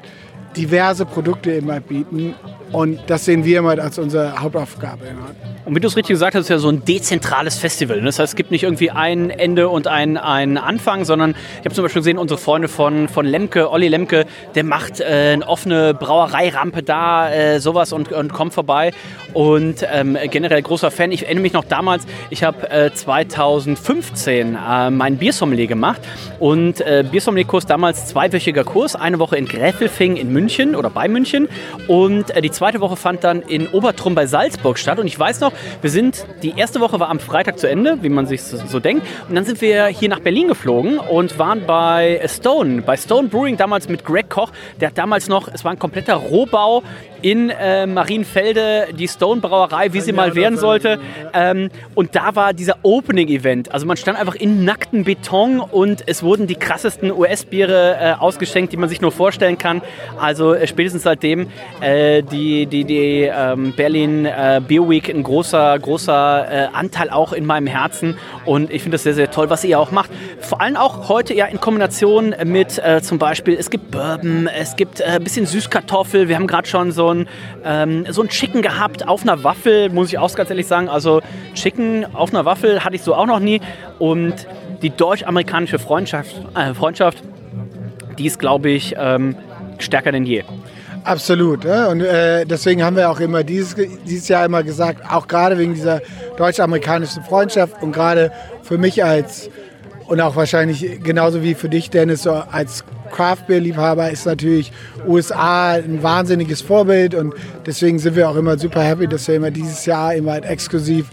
diverse 0.57 1.05
Produkte 1.05 1.51
immer 1.51 1.81
bieten. 1.81 2.35
Und 2.73 3.01
das 3.09 3.27
sehen 3.27 3.45
wir 3.45 3.59
immer 3.59 3.79
als 3.79 3.99
unsere 3.99 4.41
Hauptaufgabe. 4.41 5.05
immer. 5.05 5.50
Und 5.65 5.77
wie 5.77 5.81
du 5.81 5.89
es 5.89 5.97
richtig 5.97 6.15
gesagt 6.15 6.35
hast, 6.35 6.43
ist 6.43 6.49
ja 6.49 6.59
so 6.59 6.69
ein 6.69 6.85
dezentrales 6.85 7.59
Festival. 7.59 7.99
ne? 7.99 8.07
Das 8.07 8.19
heißt, 8.19 8.33
es 8.33 8.37
gibt 8.37 8.51
nicht 8.51 8.63
irgendwie 8.63 8.91
ein 8.91 9.31
Ende 9.31 9.69
und 9.69 9.87
ein, 9.87 10.17
ein 10.17 10.57
Anfang, 10.57 11.05
sondern 11.05 11.35
ich 11.59 11.65
habe 11.65 11.75
zum 11.75 11.85
Beispiel 11.85 12.01
gesehen, 12.01 12.19
unsere 12.19 12.39
Freunde 12.39 12.69
von, 12.69 13.09
von 13.09 13.27
Lemke, 13.27 13.71
Olli 13.71 13.89
Lemke, 13.89 14.27
der 14.55 14.65
macht 14.65 15.01
äh, 15.01 15.33
eine 15.35 15.47
offene 15.47 15.95
Brauereirampe 15.95 16.83
da, 16.83 17.31
äh, 17.31 17.61
sowas 17.61 17.93
und, 17.93 18.11
und 18.13 18.33
kommt 18.33 18.55
vorbei. 18.55 18.93
Und 19.33 19.87
ähm, 19.93 20.17
generell 20.31 20.63
großer 20.63 20.91
Fan. 20.91 21.13
Ich 21.13 21.25
erinnere 21.25 21.43
mich 21.43 21.53
noch 21.53 21.65
damals, 21.65 22.07
ich 22.31 22.43
habe 22.43 22.71
äh, 22.71 22.91
2015 22.93 24.57
äh, 24.57 24.91
meinen 24.91 25.19
Biersommelier 25.19 25.67
gemacht 25.67 26.01
und 26.39 26.81
äh, 26.81 27.05
Biersommelier-Kurs 27.09 27.67
damals 27.67 28.07
zweiwöchiger 28.07 28.65
Kurs, 28.65 28.97
eine 28.97 29.19
Woche 29.19 29.37
in 29.37 29.47
Gräfelfing 29.47 30.17
in 30.17 30.33
München 30.33 30.75
oder 30.75 30.91
bei 30.91 31.07
München 31.07 31.49
und 31.87 32.31
äh, 32.31 32.41
die 32.41 32.51
zweite 32.51 32.81
Woche 32.81 32.97
fand 32.97 33.25
dann 33.25 33.43
in 33.43 33.69
Obertrum 33.69 34.15
bei 34.15 34.27
Salzburg 34.27 34.79
statt 34.79 34.99
und 34.99 35.07
ich 35.07 35.19
weiß 35.19 35.41
noch, 35.41 35.50
wir 35.81 35.91
sind, 35.91 36.27
die 36.43 36.55
erste 36.57 36.81
Woche 36.81 37.01
war 37.01 37.09
am 37.09 37.21
Freitag 37.21 37.59
zu 37.59 37.69
Ende, 37.69 37.99
wie 38.03 38.09
man 38.09 38.27
sich 38.27 38.43
so, 38.43 38.57
so 38.67 38.81
denkt. 38.81 39.07
Und 39.29 39.35
dann 39.35 39.45
sind 39.45 39.61
wir 39.61 39.87
hier 39.87 40.09
nach 40.09 40.21
Berlin 40.21 40.49
geflogen 40.49 40.99
und 40.99 41.39
waren 41.39 41.67
bei 41.67 42.21
Stone, 42.27 42.83
bei 42.83 42.97
Stone 42.97 43.29
Brewing 43.29 43.57
damals 43.57 43.89
mit 43.89 44.05
Greg 44.05 44.29
Koch, 44.31 44.53
der 44.81 44.89
hat 44.89 44.99
damals 44.99 45.29
noch, 45.29 45.49
es 45.49 45.65
war 45.65 45.73
ein 45.73 45.79
kompletter 45.79 46.15
Rohbau 46.15 46.83
in 47.23 47.51
äh, 47.51 47.87
Marienfelde, 47.87 48.89
die 48.93 49.09
Stone 49.09 49.41
Brauerei, 49.41 49.93
wie 49.93 50.01
sie 50.01 50.13
mal 50.13 50.35
werden 50.35 50.59
sollte. 50.59 50.99
Ähm, 51.33 51.71
und 51.95 52.15
da 52.17 52.35
war 52.35 52.53
dieser 52.53 52.77
Opening-Event. 52.83 53.73
Also 53.73 53.87
man 53.87 53.97
stand 53.97 54.19
einfach 54.19 54.35
in 54.35 54.65
nackten 54.65 55.05
Beton 55.05 55.61
und 55.61 56.05
es 56.07 56.23
wurden 56.23 56.47
die 56.47 56.55
krassesten 56.55 57.11
US-Biere 57.11 57.97
äh, 58.01 58.13
ausgeschenkt, 58.13 58.73
die 58.73 58.77
man 58.77 58.89
sich 58.89 59.01
nur 59.01 59.13
vorstellen 59.13 59.59
kann. 59.59 59.83
Also 60.19 60.55
äh, 60.55 60.67
spätestens 60.67 61.03
seitdem 61.03 61.49
äh, 61.81 62.23
die, 62.23 62.67
die, 62.67 62.85
die 62.85 63.31
ähm, 63.33 63.73
Berlin 63.77 64.25
äh, 64.27 64.61
Beer 64.67 64.89
Week 64.89 65.09
ein 65.09 65.23
großer, 65.23 65.79
großer 65.79 66.47
äh, 66.51 66.69
Anteil 66.73 67.11
auch 67.11 67.33
in 67.33 67.47
meinem 67.47 67.67
Herzen. 67.67 68.17
Und 68.45 68.71
ich 68.71 68.83
finde 68.83 68.97
das 68.97 69.03
sehr, 69.03 69.15
sehr 69.15 69.31
toll, 69.31 69.51
was 69.51 69.65
ihr 69.65 69.79
auch 69.79 69.91
macht. 69.91 70.11
Vor 70.41 70.61
allem 70.61 70.77
auch 70.77 71.09
heute 71.09 71.35
ja 71.35 71.47
in 71.47 71.61
Kombination 71.61 72.35
mit 72.45 72.81
zum 73.03 73.19
Beispiel, 73.19 73.57
es 73.59 73.71
gibt 73.71 73.91
Bourbon, 73.91 74.49
es 74.49 74.77
gibt 74.77 75.03
ein 75.03 75.23
bisschen 75.23 75.47
Süßkartoffel. 75.47 76.29
Wir 76.29 76.37
haben 76.37 76.47
gerade 76.47 76.67
schon 76.67 76.93
so 76.93 77.10
ein, 77.13 77.29
ähm, 77.65 78.07
so 78.11 78.23
ein 78.23 78.29
Chicken 78.29 78.63
gehabt 78.63 79.07
auf 79.07 79.23
einer 79.23 79.45
Waffel, 79.45 79.91
muss 79.91 80.09
ich 80.09 80.19
auch 80.19 80.35
ganz 80.35 80.51
ehrlich 80.51 80.67
sagen. 80.67 80.89
Also 80.89 81.21
Chicken 81.55 82.07
auf 82.15 82.31
einer 82.31 82.45
Waffel 82.45 82.85
hatte 82.85 82.97
ich 82.97 83.03
so 83.03 83.15
auch 83.15 83.27
noch 83.27 83.41
nie. 83.41 83.61
Und 83.99 84.47
die 84.83 84.91
deutsch-amerikanische 84.91 85.79
Freundschaft, 85.79 86.35
äh, 86.55 86.75
Freundschaft, 86.75 87.23
die 88.19 88.27
ist, 88.27 88.39
glaube 88.39 88.71
ich, 88.71 88.95
ähm, 88.99 89.37
stärker 89.79 90.13
denn 90.13 90.25
je. 90.25 90.45
Absolut. 91.05 91.65
Ja? 91.65 91.89
Und 91.89 92.03
äh, 92.03 92.45
deswegen 92.45 92.83
haben 92.85 92.97
wir 92.97 93.11
auch 93.11 93.21
immer 93.21 93.43
dieses, 93.43 93.75
dieses 94.07 94.29
Jahr 94.29 94.45
immer 94.45 94.63
gesagt, 94.63 95.11
auch 95.11 95.27
gerade 95.27 95.59
wegen 95.59 95.75
dieser 95.75 96.01
deutsch-amerikanischen 96.37 97.23
Freundschaft 97.23 97.83
und 97.83 97.93
gerade 97.93 98.33
für 98.63 98.79
mich 98.79 99.03
als 99.03 99.51
und 100.11 100.21
auch 100.21 100.35
wahrscheinlich 100.35 101.05
genauso 101.05 101.45
wie 101.45 101.55
für 101.55 101.69
dich, 101.69 101.89
Dennis, 101.89 102.25
so 102.25 102.33
als 102.33 102.85
Craft 103.13 103.47
Beer 103.47 103.61
Liebhaber 103.61 104.11
ist 104.11 104.27
natürlich 104.27 104.73
USA 105.07 105.75
ein 105.75 106.03
wahnsinniges 106.03 106.63
Vorbild. 106.63 107.15
Und 107.15 107.33
deswegen 107.65 108.01
sind 108.01 108.17
wir 108.17 108.29
auch 108.29 108.35
immer 108.35 108.59
super 108.59 108.83
happy, 108.83 109.07
dass 109.07 109.29
wir 109.29 109.37
immer 109.37 109.53
dieses 109.53 109.87
Jahr 109.87 110.13
immer 110.15 110.33
halt 110.33 110.47
exklusiv 110.47 111.07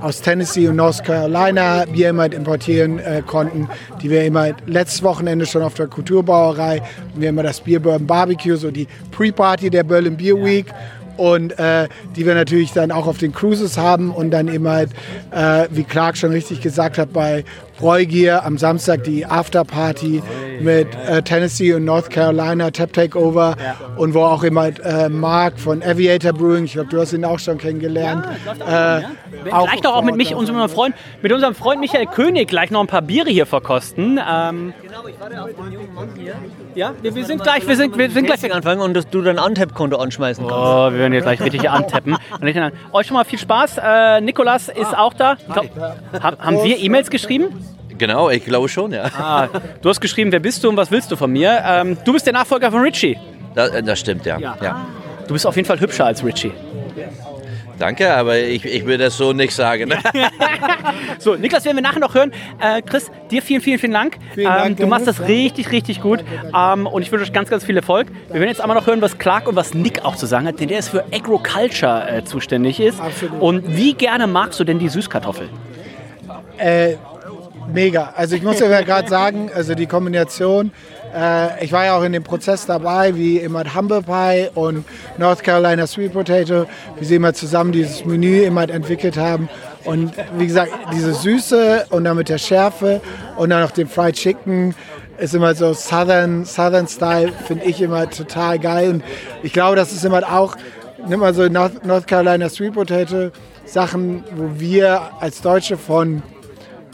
aus 0.00 0.20
Tennessee 0.20 0.68
und 0.68 0.76
North 0.76 1.02
Carolina 1.02 1.86
Bier 1.86 2.10
immer 2.10 2.22
halt 2.22 2.34
importieren 2.34 3.00
äh, 3.00 3.20
konnten, 3.26 3.68
die 4.00 4.10
wir 4.10 4.24
immer 4.24 4.42
halt 4.42 4.56
letztes 4.66 5.02
Wochenende 5.02 5.44
schon 5.44 5.62
auf 5.62 5.74
der 5.74 5.88
Kulturbrauerei, 5.88 6.82
wir 7.16 7.30
immer 7.30 7.42
das 7.42 7.60
Bier 7.60 7.80
Bourbon 7.80 8.06
Barbecue, 8.06 8.54
so 8.54 8.70
die 8.70 8.86
Pre-Party 9.10 9.70
der 9.70 9.82
Berlin 9.82 10.16
Beer 10.16 10.36
Week. 10.36 10.66
Und 11.16 11.58
äh, 11.58 11.88
die 12.14 12.26
wir 12.26 12.34
natürlich 12.34 12.74
dann 12.74 12.92
auch 12.92 13.06
auf 13.06 13.16
den 13.16 13.32
Cruises 13.32 13.78
haben 13.78 14.10
und 14.10 14.30
dann 14.32 14.48
eben 14.48 14.68
halt, 14.68 14.90
äh, 15.30 15.66
wie 15.70 15.82
Clark 15.82 16.18
schon 16.18 16.30
richtig 16.30 16.60
gesagt 16.60 16.98
hat, 16.98 17.14
bei 17.14 17.42
Bräugier 17.78 18.44
am 18.44 18.58
Samstag 18.58 19.04
die 19.04 19.26
Afterparty 19.26 20.22
mit 20.60 20.88
äh, 21.06 21.22
Tennessee 21.22 21.74
und 21.74 21.84
North 21.84 22.10
Carolina 22.10 22.70
Tap 22.70 22.92
Takeover 22.92 23.56
und 23.96 24.14
wo 24.14 24.22
auch 24.22 24.42
immer 24.42 24.68
äh, 24.84 25.08
Mark 25.08 25.58
von 25.60 25.82
Aviator 25.82 26.32
Brewing, 26.32 26.64
ich 26.64 26.72
glaube, 26.72 26.88
du 26.88 27.00
hast 27.00 27.12
ihn 27.12 27.24
auch 27.24 27.38
schon 27.38 27.58
kennengelernt. 27.58 28.26
Ja, 28.58 28.98
äh, 28.98 29.02
gleich 29.44 29.80
doch 29.82 29.94
auch 29.94 30.02
mit 30.02 30.16
mich, 30.16 30.34
unserem 30.34 30.68
Freund, 30.68 30.94
mit 31.22 31.32
unserem 31.32 31.54
Freund 31.54 31.80
Michael 31.80 32.06
König 32.06 32.48
gleich 32.48 32.70
noch 32.70 32.80
ein 32.80 32.86
paar 32.86 33.02
Biere 33.02 33.30
hier 33.30 33.46
verkosten. 33.46 34.18
Ähm, 34.18 34.72
genau, 34.82 35.06
ich 35.06 35.20
warte 35.20 35.42
auf 35.42 35.48
den 35.48 35.72
jungen 35.72 35.94
Mann 35.94 36.08
hier. 36.18 36.34
Ja, 36.74 36.92
wir, 37.02 37.14
wir 37.14 37.24
sind 37.24 37.42
gleich, 37.42 37.66
wir 37.66 37.76
sind, 37.76 37.96
wir 37.96 38.10
sind 38.10 38.26
gleich 38.26 38.52
anfangen 38.52 38.80
und 38.80 38.94
dass 38.94 39.08
du 39.08 39.22
dein 39.22 39.38
Untap-Konto 39.38 39.96
anschmeißen 39.96 40.46
kannst. 40.46 40.58
Oh, 40.58 40.90
wir 40.92 40.98
werden 40.98 41.12
jetzt 41.12 41.24
gleich 41.24 41.40
richtig 41.40 41.68
antappen. 41.70 42.16
Euch 42.92 43.06
schon 43.06 43.14
mal 43.14 43.24
viel 43.24 43.38
Spaß. 43.38 43.78
Äh, 43.82 44.20
Nikolas 44.20 44.68
ist 44.68 44.96
auch 44.96 45.14
da. 45.14 45.36
Glaub, 45.52 45.66
haben 46.22 46.64
wir 46.64 46.78
E-Mails 46.78 47.10
geschrieben? 47.10 47.65
Genau, 47.98 48.30
ich 48.30 48.44
glaube 48.44 48.68
schon, 48.68 48.92
ja. 48.92 49.04
Ah, 49.18 49.48
du 49.80 49.88
hast 49.88 50.00
geschrieben, 50.00 50.32
wer 50.32 50.40
bist 50.40 50.62
du 50.64 50.68
und 50.68 50.76
was 50.76 50.90
willst 50.90 51.10
du 51.10 51.16
von 51.16 51.30
mir? 51.30 51.62
Ähm, 51.64 51.96
du 52.04 52.12
bist 52.12 52.26
der 52.26 52.32
Nachfolger 52.32 52.70
von 52.70 52.80
Richie. 52.80 53.18
Das, 53.54 53.70
das 53.84 53.98
stimmt, 54.00 54.26
ja. 54.26 54.38
Ja. 54.38 54.56
ja. 54.62 54.86
Du 55.26 55.32
bist 55.32 55.46
auf 55.46 55.56
jeden 55.56 55.66
Fall 55.66 55.80
hübscher 55.80 56.06
als 56.06 56.24
Richie. 56.24 56.52
Danke, 57.78 58.14
aber 58.14 58.38
ich, 58.38 58.64
ich 58.64 58.86
will 58.86 58.96
das 58.96 59.16
so 59.16 59.32
nicht 59.32 59.54
sagen. 59.54 59.92
so, 61.18 61.34
Niklas 61.34 61.64
werden 61.64 61.76
wir 61.76 61.82
nachher 61.82 62.00
noch 62.00 62.14
hören. 62.14 62.32
Äh, 62.58 62.80
Chris, 62.80 63.10
dir 63.30 63.42
vielen, 63.42 63.60
vielen, 63.60 63.78
vielen 63.78 63.92
Dank. 63.92 64.16
Vielen 64.34 64.46
Dank 64.46 64.70
ähm, 64.70 64.76
du 64.76 64.86
machst 64.86 65.06
das 65.06 65.20
richtig, 65.20 65.72
richtig 65.72 66.00
gut. 66.00 66.24
Ähm, 66.56 66.86
und 66.86 67.02
ich 67.02 67.12
wünsche 67.12 67.24
euch 67.24 67.32
ganz, 67.34 67.50
ganz 67.50 67.64
viel 67.64 67.76
Erfolg. 67.76 68.08
Wir 68.28 68.40
werden 68.40 68.48
jetzt 68.48 68.62
einmal 68.62 68.76
noch 68.76 68.86
hören, 68.86 69.02
was 69.02 69.18
Clark 69.18 69.46
und 69.46 69.56
was 69.56 69.74
Nick 69.74 70.04
auch 70.04 70.16
zu 70.16 70.26
sagen 70.26 70.46
hat, 70.46 70.58
denn 70.58 70.68
der 70.68 70.78
ist 70.78 70.88
für 70.88 71.04
Agriculture 71.12 72.08
äh, 72.08 72.24
zuständig 72.24 72.80
ist. 72.80 72.98
Absolut. 72.98 73.40
Und 73.40 73.76
wie 73.76 73.92
gerne 73.92 74.26
magst 74.26 74.58
du 74.58 74.64
denn 74.64 74.78
die 74.78 74.88
Süßkartoffel? 74.88 75.50
Äh, 76.56 76.94
mega. 77.72 78.12
Also 78.16 78.36
ich 78.36 78.42
muss 78.42 78.60
ja 78.60 78.80
gerade 78.82 79.08
sagen, 79.08 79.50
also 79.54 79.74
die 79.74 79.86
Kombination 79.86 80.72
äh, 81.16 81.64
ich 81.64 81.72
war 81.72 81.86
ja 81.86 81.96
auch 81.96 82.02
in 82.02 82.12
dem 82.12 82.22
Prozess 82.22 82.66
dabei, 82.66 83.14
wie 83.16 83.38
immer 83.38 83.64
Humble 83.74 84.02
Pie 84.02 84.48
und 84.54 84.84
North 85.16 85.42
Carolina 85.42 85.86
Sweet 85.86 86.12
Potato, 86.12 86.66
wie 86.98 87.04
sie 87.04 87.16
immer 87.16 87.32
zusammen 87.32 87.72
dieses 87.72 88.04
Menü 88.04 88.42
immer 88.42 88.68
entwickelt 88.68 89.16
haben. 89.16 89.48
Und 89.84 90.12
wie 90.36 90.46
gesagt, 90.46 90.72
diese 90.92 91.14
Süße 91.14 91.86
und 91.90 92.04
dann 92.04 92.16
mit 92.16 92.28
der 92.28 92.38
Schärfe 92.38 93.00
und 93.36 93.50
dann 93.50 93.62
noch 93.62 93.70
den 93.70 93.88
Fried 93.88 94.16
Chicken 94.16 94.74
ist 95.18 95.34
immer 95.34 95.54
so 95.54 95.72
Southern, 95.72 96.44
Southern 96.44 96.86
Style, 96.86 97.32
finde 97.46 97.64
ich 97.64 97.80
immer 97.80 98.10
total 98.10 98.58
geil. 98.58 98.90
Und 98.90 99.04
ich 99.42 99.54
glaube, 99.54 99.76
das 99.76 99.92
ist 99.92 100.04
immer 100.04 100.22
auch, 100.30 100.56
nimm 101.08 101.20
mal 101.20 101.32
so 101.32 101.48
North 101.48 102.06
Carolina 102.06 102.50
Sweet 102.50 102.74
Potato, 102.74 103.30
Sachen, 103.64 104.22
wo 104.34 104.60
wir 104.60 105.00
als 105.20 105.40
Deutsche 105.40 105.78
von 105.78 106.22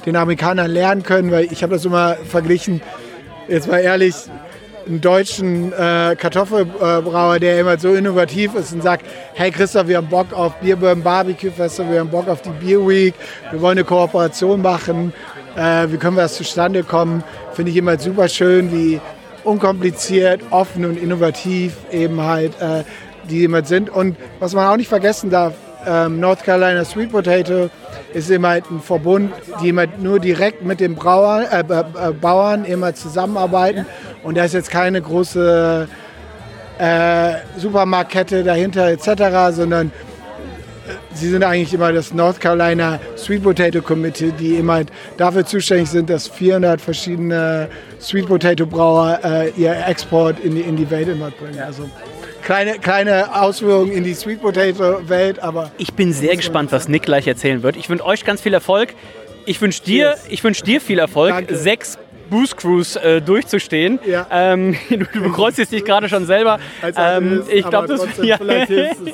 den 0.06 0.16
Amerikanern 0.16 0.70
lernen 0.70 1.02
können, 1.02 1.30
weil 1.30 1.52
ich 1.52 1.62
habe 1.62 1.74
das 1.74 1.84
immer 1.84 2.16
verglichen, 2.16 2.80
jetzt 3.48 3.68
mal 3.68 3.78
ehrlich, 3.78 4.14
einen 4.86 5.00
deutschen 5.00 5.72
äh, 5.72 6.16
Kartoffelbrauer, 6.18 7.38
der 7.38 7.60
immer 7.60 7.78
so 7.78 7.94
innovativ 7.94 8.54
ist 8.54 8.72
und 8.72 8.82
sagt, 8.82 9.04
hey 9.34 9.50
Christoph, 9.50 9.86
wir 9.86 9.98
haben 9.98 10.08
Bock 10.08 10.32
auf 10.32 10.56
Bierbirnen 10.56 11.04
Barbecue 11.04 11.52
Festival, 11.52 11.92
wir 11.92 12.00
haben 12.00 12.10
Bock 12.10 12.28
auf 12.28 12.42
die 12.42 12.50
Beer 12.50 12.86
Week, 12.86 13.14
wir 13.50 13.60
wollen 13.60 13.78
eine 13.78 13.84
Kooperation 13.84 14.60
machen, 14.60 15.12
äh, 15.56 15.86
wie 15.88 15.98
können 15.98 16.16
wir 16.16 16.22
das 16.22 16.34
zustande 16.34 16.82
kommen, 16.82 17.22
finde 17.52 17.70
ich 17.70 17.76
immer 17.76 17.96
super 17.98 18.28
schön, 18.28 18.72
wie 18.72 19.00
unkompliziert, 19.44 20.40
offen 20.50 20.84
und 20.84 21.00
innovativ 21.00 21.76
eben 21.92 22.20
halt 22.20 22.60
äh, 22.60 22.82
die 23.28 23.44
immer 23.44 23.64
sind. 23.64 23.90
Und 23.90 24.16
was 24.40 24.54
man 24.54 24.66
auch 24.66 24.76
nicht 24.76 24.88
vergessen 24.88 25.30
darf, 25.30 25.54
ähm, 25.86 26.20
North 26.20 26.44
Carolina 26.44 26.84
Sweet 26.84 27.10
Potato 27.10 27.70
ist 28.12 28.30
immer 28.30 28.48
halt 28.48 28.70
ein 28.70 28.80
Verbund, 28.80 29.32
die 29.62 29.68
immer 29.70 29.86
nur 29.98 30.18
direkt 30.20 30.64
mit 30.64 30.80
den 30.80 30.94
Brauern, 30.94 31.44
äh, 31.44 31.60
äh, 31.60 32.12
Bauern 32.12 32.64
immer 32.64 32.94
zusammenarbeiten. 32.94 33.86
Und 34.22 34.36
da 34.36 34.44
ist 34.44 34.54
jetzt 34.54 34.70
keine 34.70 35.00
große 35.00 35.88
äh, 36.78 37.34
Supermarktkette 37.56 38.44
dahinter 38.44 38.88
etc., 38.88 39.54
sondern 39.54 39.88
äh, 39.88 40.92
sie 41.14 41.30
sind 41.30 41.44
eigentlich 41.44 41.74
immer 41.74 41.92
das 41.92 42.12
North 42.12 42.40
Carolina 42.40 42.98
Sweet 43.16 43.42
Potato 43.42 43.82
Committee, 43.82 44.32
die 44.32 44.56
immer 44.56 44.74
halt 44.74 44.92
dafür 45.16 45.44
zuständig 45.44 45.90
sind, 45.90 46.10
dass 46.10 46.28
400 46.28 46.80
verschiedene 46.80 47.68
Sweet 48.00 48.26
Potato 48.26 48.66
Brauer 48.66 49.20
äh, 49.24 49.50
ihr 49.50 49.76
Export 49.86 50.40
in 50.40 50.54
die, 50.54 50.62
in 50.62 50.76
die 50.76 50.90
Welt 50.90 51.08
immer 51.08 51.30
bringen. 51.30 51.60
Also 51.60 51.88
kleine, 52.42 52.78
kleine 52.78 53.40
Ausführungen 53.40 53.92
in 53.92 54.04
die 54.04 54.14
Sweet 54.14 54.42
Potato 54.42 55.08
Welt, 55.08 55.38
aber. 55.38 55.70
Ich 55.78 55.92
bin 55.94 56.12
sehr 56.12 56.36
gespannt, 56.36 56.72
was 56.72 56.88
Nick 56.88 57.02
gleich 57.04 57.26
erzählen 57.26 57.62
wird. 57.62 57.76
Ich 57.76 57.88
wünsche 57.88 58.04
euch 58.04 58.24
ganz 58.24 58.40
viel 58.40 58.54
Erfolg. 58.54 58.94
Ich 59.44 59.60
wünsche 59.60 59.82
dir, 59.82 60.16
ich 60.28 60.44
wünsch 60.44 60.62
dir 60.62 60.80
viel 60.80 60.98
Erfolg. 60.98 61.30
Danke. 61.30 61.56
Sechs 61.56 61.98
Boost 62.32 62.56
Cruise 62.56 63.00
äh, 63.00 63.20
durchzustehen. 63.20 64.00
Ja. 64.04 64.26
Ähm, 64.30 64.74
du, 64.90 64.96
du 64.96 65.22
bekreuzst 65.22 65.58
dich 65.70 65.84
gerade 65.84 66.08
schon 66.08 66.26
selber. 66.26 66.58
Ähm, 66.96 67.44
ich 67.48 67.68
glaube, 67.68 67.88
das, 67.88 68.06
ja, 68.22 68.38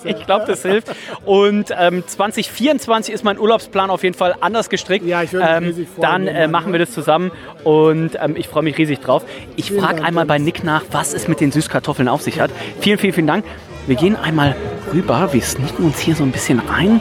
ich 0.04 0.25
glaub, 0.25 0.46
das 0.46 0.62
hilft. 0.62 0.88
Und 1.26 1.70
ähm, 1.76 2.04
2024 2.06 3.12
ist 3.12 3.25
mein 3.25 3.38
Urlaubsplan 3.38 3.90
auf 3.90 4.02
jeden 4.04 4.16
Fall 4.16 4.37
anders 4.40 4.70
gestrickt. 4.70 5.04
Ja, 5.04 5.22
ich 5.22 5.32
würde 5.32 5.46
mich 5.46 5.56
ähm, 5.56 5.64
riesig 5.64 5.88
freuen, 5.88 6.26
Dann 6.26 6.26
äh, 6.28 6.48
machen 6.48 6.72
wir 6.72 6.78
das 6.78 6.92
zusammen 6.92 7.32
und 7.64 8.16
ähm, 8.20 8.37
ich 8.37 8.48
freue 8.48 8.62
mich 8.62 8.78
riesig 8.78 9.00
drauf. 9.00 9.25
Ich 9.56 9.72
frage 9.72 10.02
einmal 10.02 10.25
bei. 10.25 10.38
Nick 10.38 10.62
nach, 10.62 10.84
was 10.92 11.14
es 11.14 11.26
mit 11.26 11.40
den 11.40 11.50
Süßkartoffeln 11.50 12.08
auf 12.08 12.22
sich 12.22 12.40
hat. 12.40 12.52
Vielen, 12.80 12.98
vielen, 12.98 13.12
vielen 13.12 13.26
Dank. 13.26 13.44
Wir 13.88 13.96
gehen 13.96 14.14
einmal 14.14 14.54
rüber, 14.94 15.32
wir 15.32 15.42
sneaken 15.42 15.87
uns 15.87 15.98
hier 15.98 16.14
so 16.14 16.22
ein 16.22 16.30
bisschen 16.30 16.60
rein. 16.60 17.00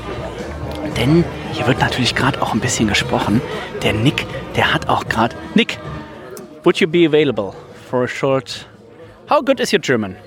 Denn 0.97 1.23
hier 1.53 1.67
wird 1.67 1.79
natürlich 1.79 2.15
gerade 2.15 2.41
auch 2.41 2.53
ein 2.53 2.59
bisschen 2.59 2.87
gesprochen. 2.87 3.41
Der 3.83 3.93
Nick, 3.93 4.25
der 4.55 4.73
hat 4.73 4.89
auch 4.89 5.07
gerade. 5.07 5.35
Nick, 5.53 5.77
would 6.67 6.81
you 6.81 6.87
be 6.87 7.05
available 7.05 7.53
for 7.89 8.03
a 8.03 8.07
short. 8.07 8.65
How 9.27 9.39
good 9.41 9.61
is 9.61 9.71
your 9.71 9.79
German? 9.79 10.17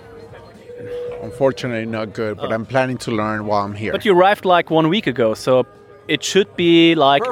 Unfortunately, 1.22 1.84
not 1.84 2.14
good, 2.14 2.38
but 2.38 2.50
I'm 2.50 2.64
planning 2.64 2.96
to 3.04 3.10
learn 3.10 3.44
while 3.44 3.62
I'm 3.66 3.74
here. 3.74 3.92
But 3.92 4.06
you 4.06 4.14
arrived 4.14 4.46
like 4.46 4.70
one 4.70 4.88
week 4.88 5.06
ago, 5.06 5.34
so 5.34 5.66
it 6.08 6.24
should 6.24 6.56
be 6.56 6.94
like. 6.94 7.22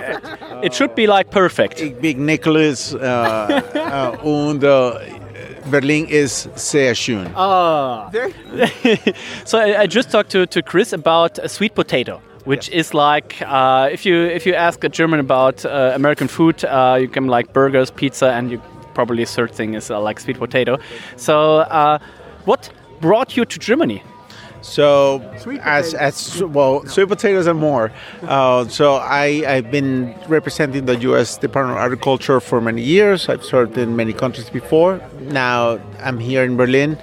It 0.62 0.74
should 0.74 0.94
be 0.94 1.06
like 1.06 1.30
perfect. 1.30 1.80
Ich 1.80 1.94
bin 2.02 2.26
Nicholas 2.26 2.94
uh, 2.94 2.98
uh, 2.98 4.16
und 4.22 4.62
uh, 4.62 4.98
Berlin 5.70 6.06
ist 6.08 6.50
sehr 6.58 6.94
schön. 6.94 7.30
Ah. 7.34 8.10
so 9.46 9.56
I, 9.56 9.84
I 9.84 9.86
just 9.86 10.10
talked 10.10 10.30
to, 10.32 10.46
to 10.46 10.62
Chris 10.62 10.92
about 10.92 11.38
a 11.38 11.48
sweet 11.48 11.74
potato, 11.74 12.20
which 12.44 12.68
is 12.70 12.92
like 12.92 13.40
uh, 13.40 13.88
if 13.90 14.04
you 14.04 14.16
if 14.16 14.44
you 14.44 14.54
ask 14.54 14.84
a 14.84 14.88
German 14.90 15.20
about 15.20 15.64
uh, 15.64 15.92
American 15.94 16.28
food, 16.28 16.62
uh, 16.64 16.98
you 17.00 17.08
can 17.08 17.26
like 17.26 17.54
burgers, 17.54 17.90
pizza, 17.90 18.32
and 18.32 18.50
you 18.50 18.60
probably 18.98 19.24
third 19.24 19.52
thing 19.58 19.74
is 19.74 19.92
uh, 19.92 20.00
like 20.08 20.18
sweet 20.18 20.38
potato. 20.38 20.76
So 21.16 21.34
uh, 21.80 22.00
what 22.46 22.62
brought 23.00 23.36
you 23.36 23.44
to 23.44 23.56
Germany? 23.68 24.02
So, 24.60 25.20
as, 25.62 25.94
as 25.94 26.42
well, 26.42 26.84
sweet 26.84 27.08
potatoes 27.08 27.46
and 27.46 27.60
more. 27.60 27.92
Uh, 28.22 28.66
so, 28.66 28.96
I, 28.96 29.26
I've 29.52 29.70
been 29.70 29.92
representing 30.26 30.86
the 30.86 30.96
U.S. 31.10 31.38
Department 31.38 31.78
of 31.78 31.84
Agriculture 31.84 32.40
for 32.40 32.60
many 32.60 32.82
years. 32.82 33.28
I've 33.28 33.44
served 33.44 33.78
in 33.78 33.94
many 33.94 34.12
countries 34.12 34.50
before. 34.50 35.00
Now, 35.20 35.78
I'm 36.00 36.18
here 36.18 36.42
in 36.42 36.56
Berlin 36.56 36.98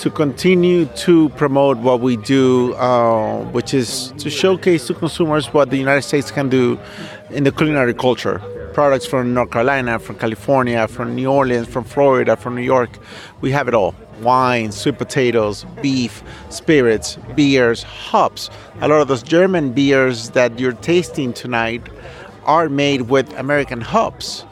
to 0.00 0.10
continue 0.10 0.84
to 1.06 1.28
promote 1.30 1.78
what 1.78 2.00
we 2.00 2.16
do, 2.16 2.74
uh, 2.74 3.42
which 3.56 3.72
is 3.72 4.12
to 4.18 4.28
showcase 4.28 4.86
to 4.88 4.94
consumers 4.94 5.52
what 5.54 5.70
the 5.70 5.76
United 5.76 6.02
States 6.02 6.30
can 6.30 6.48
do 6.48 6.78
in 7.30 7.44
the 7.44 7.52
culinary 7.52 7.94
culture. 7.94 8.38
Products 8.72 9.06
from 9.06 9.34
North 9.34 9.50
Carolina, 9.50 9.98
from 9.98 10.16
California, 10.16 10.86
from 10.88 11.14
New 11.14 11.30
Orleans, 11.30 11.66
from 11.66 11.84
Florida, 11.84 12.36
from 12.36 12.54
New 12.54 12.62
York. 12.62 12.90
We 13.40 13.50
have 13.50 13.68
it 13.68 13.74
all 13.74 13.94
wine, 14.20 14.72
sweet 14.72 14.98
potatoes, 14.98 15.64
beef, 15.80 16.22
spirits, 16.50 17.18
beers, 17.36 17.82
hops. 17.82 18.50
A 18.80 18.88
lot 18.88 19.00
of 19.00 19.08
those 19.08 19.22
German 19.22 19.72
beers 19.72 20.30
that 20.30 20.58
you're 20.58 20.72
tasting 20.72 21.32
tonight 21.32 21.82
are 22.44 22.68
made 22.68 23.02
with 23.02 23.32
American 23.38 23.80
hops 23.80 24.44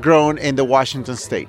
grown 0.00 0.38
in 0.38 0.56
the 0.56 0.64
Washington 0.64 1.16
state. 1.16 1.48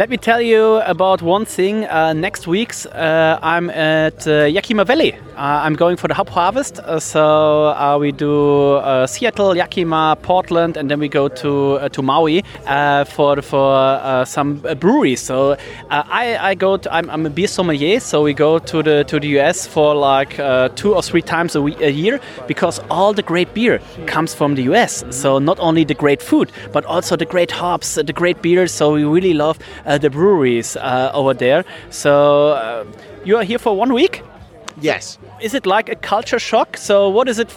Let 0.00 0.08
me 0.08 0.16
tell 0.16 0.40
you 0.40 0.76
about 0.86 1.20
one 1.20 1.44
thing. 1.44 1.84
Uh, 1.84 2.14
next 2.14 2.46
week, 2.46 2.72
uh, 2.86 3.38
I'm 3.42 3.68
at 3.68 4.26
uh, 4.26 4.44
Yakima 4.44 4.86
Valley. 4.86 5.12
Uh, 5.12 5.60
I'm 5.64 5.74
going 5.74 5.98
for 5.98 6.08
the 6.08 6.14
hop 6.14 6.30
harvest. 6.30 6.78
Uh, 6.78 6.98
so 6.98 7.66
uh, 7.66 7.98
we 8.00 8.10
do 8.10 8.80
Seattle, 9.06 9.54
Yakima, 9.54 10.16
Portland, 10.22 10.78
and 10.78 10.90
then 10.90 11.00
we 11.00 11.08
go 11.08 11.28
to 11.28 11.86
to 11.90 12.00
Maui 12.00 12.42
for 13.14 13.42
for 13.42 14.24
some 14.24 14.62
breweries. 14.80 15.20
So 15.20 15.58
I, 15.90 16.38
I 16.50 16.54
go. 16.54 16.78
To, 16.78 16.90
I'm, 16.90 17.10
I'm 17.10 17.26
a 17.26 17.30
beer 17.30 17.48
sommelier. 17.48 18.00
So 18.00 18.22
we 18.22 18.32
go 18.32 18.58
to 18.58 18.82
the 18.82 19.04
to 19.04 19.20
the 19.20 19.28
US 19.38 19.66
for 19.66 19.94
like 19.94 20.36
two 20.76 20.94
or 20.94 21.02
three 21.02 21.22
times 21.22 21.54
a, 21.54 21.60
week, 21.60 21.78
a 21.82 21.92
year 21.92 22.20
because 22.48 22.80
all 22.90 23.12
the 23.12 23.22
great 23.22 23.52
beer 23.52 23.82
comes 24.06 24.34
from 24.34 24.54
the 24.54 24.62
US. 24.72 25.04
So 25.10 25.38
not 25.38 25.58
only 25.60 25.84
the 25.84 25.94
great 25.94 26.22
food, 26.22 26.50
but 26.72 26.86
also 26.86 27.16
the 27.16 27.26
great 27.26 27.50
hops, 27.50 27.96
the 27.96 28.14
great 28.14 28.40
beers. 28.40 28.72
So 28.72 28.94
we 28.94 29.04
really 29.04 29.34
love 29.34 29.58
uh, 29.89 29.89
the 29.98 30.10
breweries 30.10 30.76
uh, 30.76 31.10
over 31.14 31.34
there. 31.34 31.64
So 31.90 32.50
uh, 32.50 32.84
you 33.24 33.36
are 33.36 33.44
here 33.44 33.58
for 33.58 33.76
one 33.76 33.92
week. 33.92 34.22
Yes. 34.80 35.18
Is 35.40 35.54
it 35.54 35.66
like 35.66 35.88
a 35.88 35.96
culture 35.96 36.38
shock? 36.38 36.76
So 36.76 37.08
what 37.08 37.28
is 37.28 37.38
it 37.38 37.56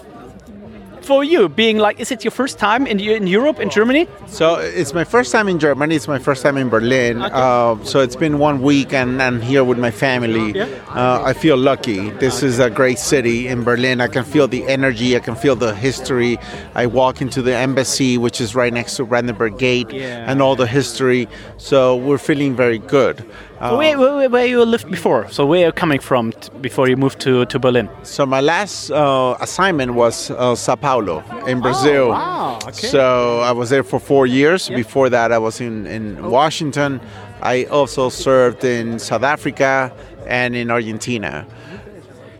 for 1.03 1.23
you, 1.23 1.49
being 1.49 1.77
like, 1.77 1.99
is 1.99 2.11
it 2.11 2.23
your 2.23 2.31
first 2.31 2.59
time 2.59 2.87
in, 2.87 2.99
in 2.99 3.27
Europe, 3.27 3.59
in 3.59 3.69
Germany? 3.69 4.07
So 4.27 4.55
it's 4.55 4.93
my 4.93 5.03
first 5.03 5.31
time 5.31 5.47
in 5.47 5.59
Germany. 5.59 5.95
It's 5.95 6.07
my 6.07 6.19
first 6.19 6.43
time 6.43 6.57
in 6.57 6.69
Berlin. 6.69 7.21
Uh, 7.21 7.83
so 7.83 7.99
it's 7.99 8.15
been 8.15 8.39
one 8.39 8.61
week, 8.61 8.93
and 8.93 9.21
I'm 9.21 9.41
here 9.41 9.63
with 9.63 9.77
my 9.77 9.91
family. 9.91 10.59
Uh, 10.59 11.21
I 11.23 11.33
feel 11.33 11.57
lucky. 11.57 12.09
This 12.11 12.43
is 12.43 12.59
a 12.59 12.69
great 12.69 12.99
city 12.99 13.47
in 13.47 13.63
Berlin. 13.63 14.01
I 14.01 14.07
can 14.07 14.23
feel 14.23 14.47
the 14.47 14.65
energy. 14.67 15.15
I 15.15 15.19
can 15.19 15.35
feel 15.35 15.55
the 15.55 15.75
history. 15.75 16.37
I 16.75 16.85
walk 16.85 17.21
into 17.21 17.41
the 17.41 17.55
embassy, 17.55 18.17
which 18.17 18.39
is 18.39 18.55
right 18.55 18.73
next 18.73 18.97
to 18.97 19.05
Brandenburg 19.05 19.57
Gate, 19.57 19.91
and 19.93 20.41
all 20.41 20.55
the 20.55 20.67
history. 20.67 21.27
So 21.57 21.95
we're 21.95 22.17
feeling 22.17 22.55
very 22.55 22.79
good. 22.79 23.25
So 23.69 23.77
where, 23.77 23.97
where, 23.97 24.29
where 24.29 24.45
you 24.45 24.65
lived 24.65 24.91
before? 24.91 25.29
So 25.29 25.45
where 25.45 25.63
are 25.63 25.65
you 25.67 25.71
coming 25.71 26.01
from 26.01 26.33
t- 26.33 26.49
before 26.59 26.89
you 26.89 26.97
moved 26.97 27.21
to, 27.21 27.45
to 27.45 27.59
Berlin? 27.59 27.89
So 28.03 28.25
my 28.25 28.41
last 28.41 28.91
uh, 28.91 29.37
assignment 29.39 29.93
was 29.93 30.31
uh, 30.31 30.53
Sao 30.55 30.75
Paulo 30.75 31.23
in 31.47 31.61
Brazil. 31.61 32.09
wow, 32.09 32.59
okay. 32.63 32.87
So 32.87 33.39
I 33.39 33.53
was 33.53 33.69
there 33.69 33.83
for 33.83 34.01
four 34.01 34.27
years. 34.27 34.67
Before 34.67 35.09
that, 35.09 35.31
I 35.31 35.37
was 35.37 35.61
in, 35.61 35.87
in 35.87 36.29
Washington. 36.29 36.99
I 37.41 37.63
also 37.65 38.09
served 38.09 38.65
in 38.65 38.99
South 38.99 39.23
Africa 39.23 39.93
and 40.27 40.57
in 40.57 40.69
Argentina. 40.69 41.45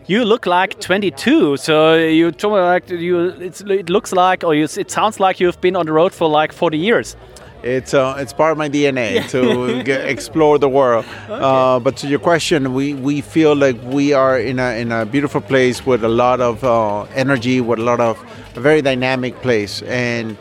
You 0.06 0.26
look 0.26 0.44
like 0.44 0.78
22, 0.80 1.56
so 1.56 1.94
you 1.94 2.32
told 2.32 2.54
me 2.54 2.60
like 2.60 2.90
you. 2.90 3.28
It's, 3.40 3.62
it 3.62 3.88
looks 3.88 4.12
like, 4.12 4.44
or 4.44 4.54
you, 4.54 4.64
it 4.64 4.90
sounds 4.90 5.18
like 5.18 5.40
you've 5.40 5.58
been 5.62 5.76
on 5.76 5.86
the 5.86 5.92
road 5.92 6.12
for 6.12 6.28
like 6.28 6.52
40 6.52 6.76
years. 6.76 7.16
It's 7.64 7.94
uh, 7.94 8.16
it's 8.18 8.34
part 8.34 8.52
of 8.52 8.58
my 8.58 8.68
DNA 8.68 9.26
to 9.30 9.82
get, 9.84 10.06
explore 10.06 10.58
the 10.58 10.68
world. 10.68 11.06
Uh, 11.30 11.80
but 11.80 11.96
to 11.98 12.06
your 12.06 12.18
question, 12.18 12.74
we, 12.74 12.92
we 12.92 13.22
feel 13.22 13.56
like 13.56 13.80
we 13.84 14.12
are 14.12 14.38
in 14.38 14.58
a 14.58 14.78
in 14.78 14.92
a 14.92 15.06
beautiful 15.06 15.40
place 15.40 15.86
with 15.86 16.04
a 16.04 16.08
lot 16.08 16.42
of 16.42 16.62
uh, 16.62 17.04
energy, 17.14 17.62
with 17.62 17.78
a 17.78 17.82
lot 17.82 18.00
of 18.00 18.22
a 18.54 18.60
very 18.60 18.82
dynamic 18.82 19.34
place, 19.40 19.80
and 19.82 20.36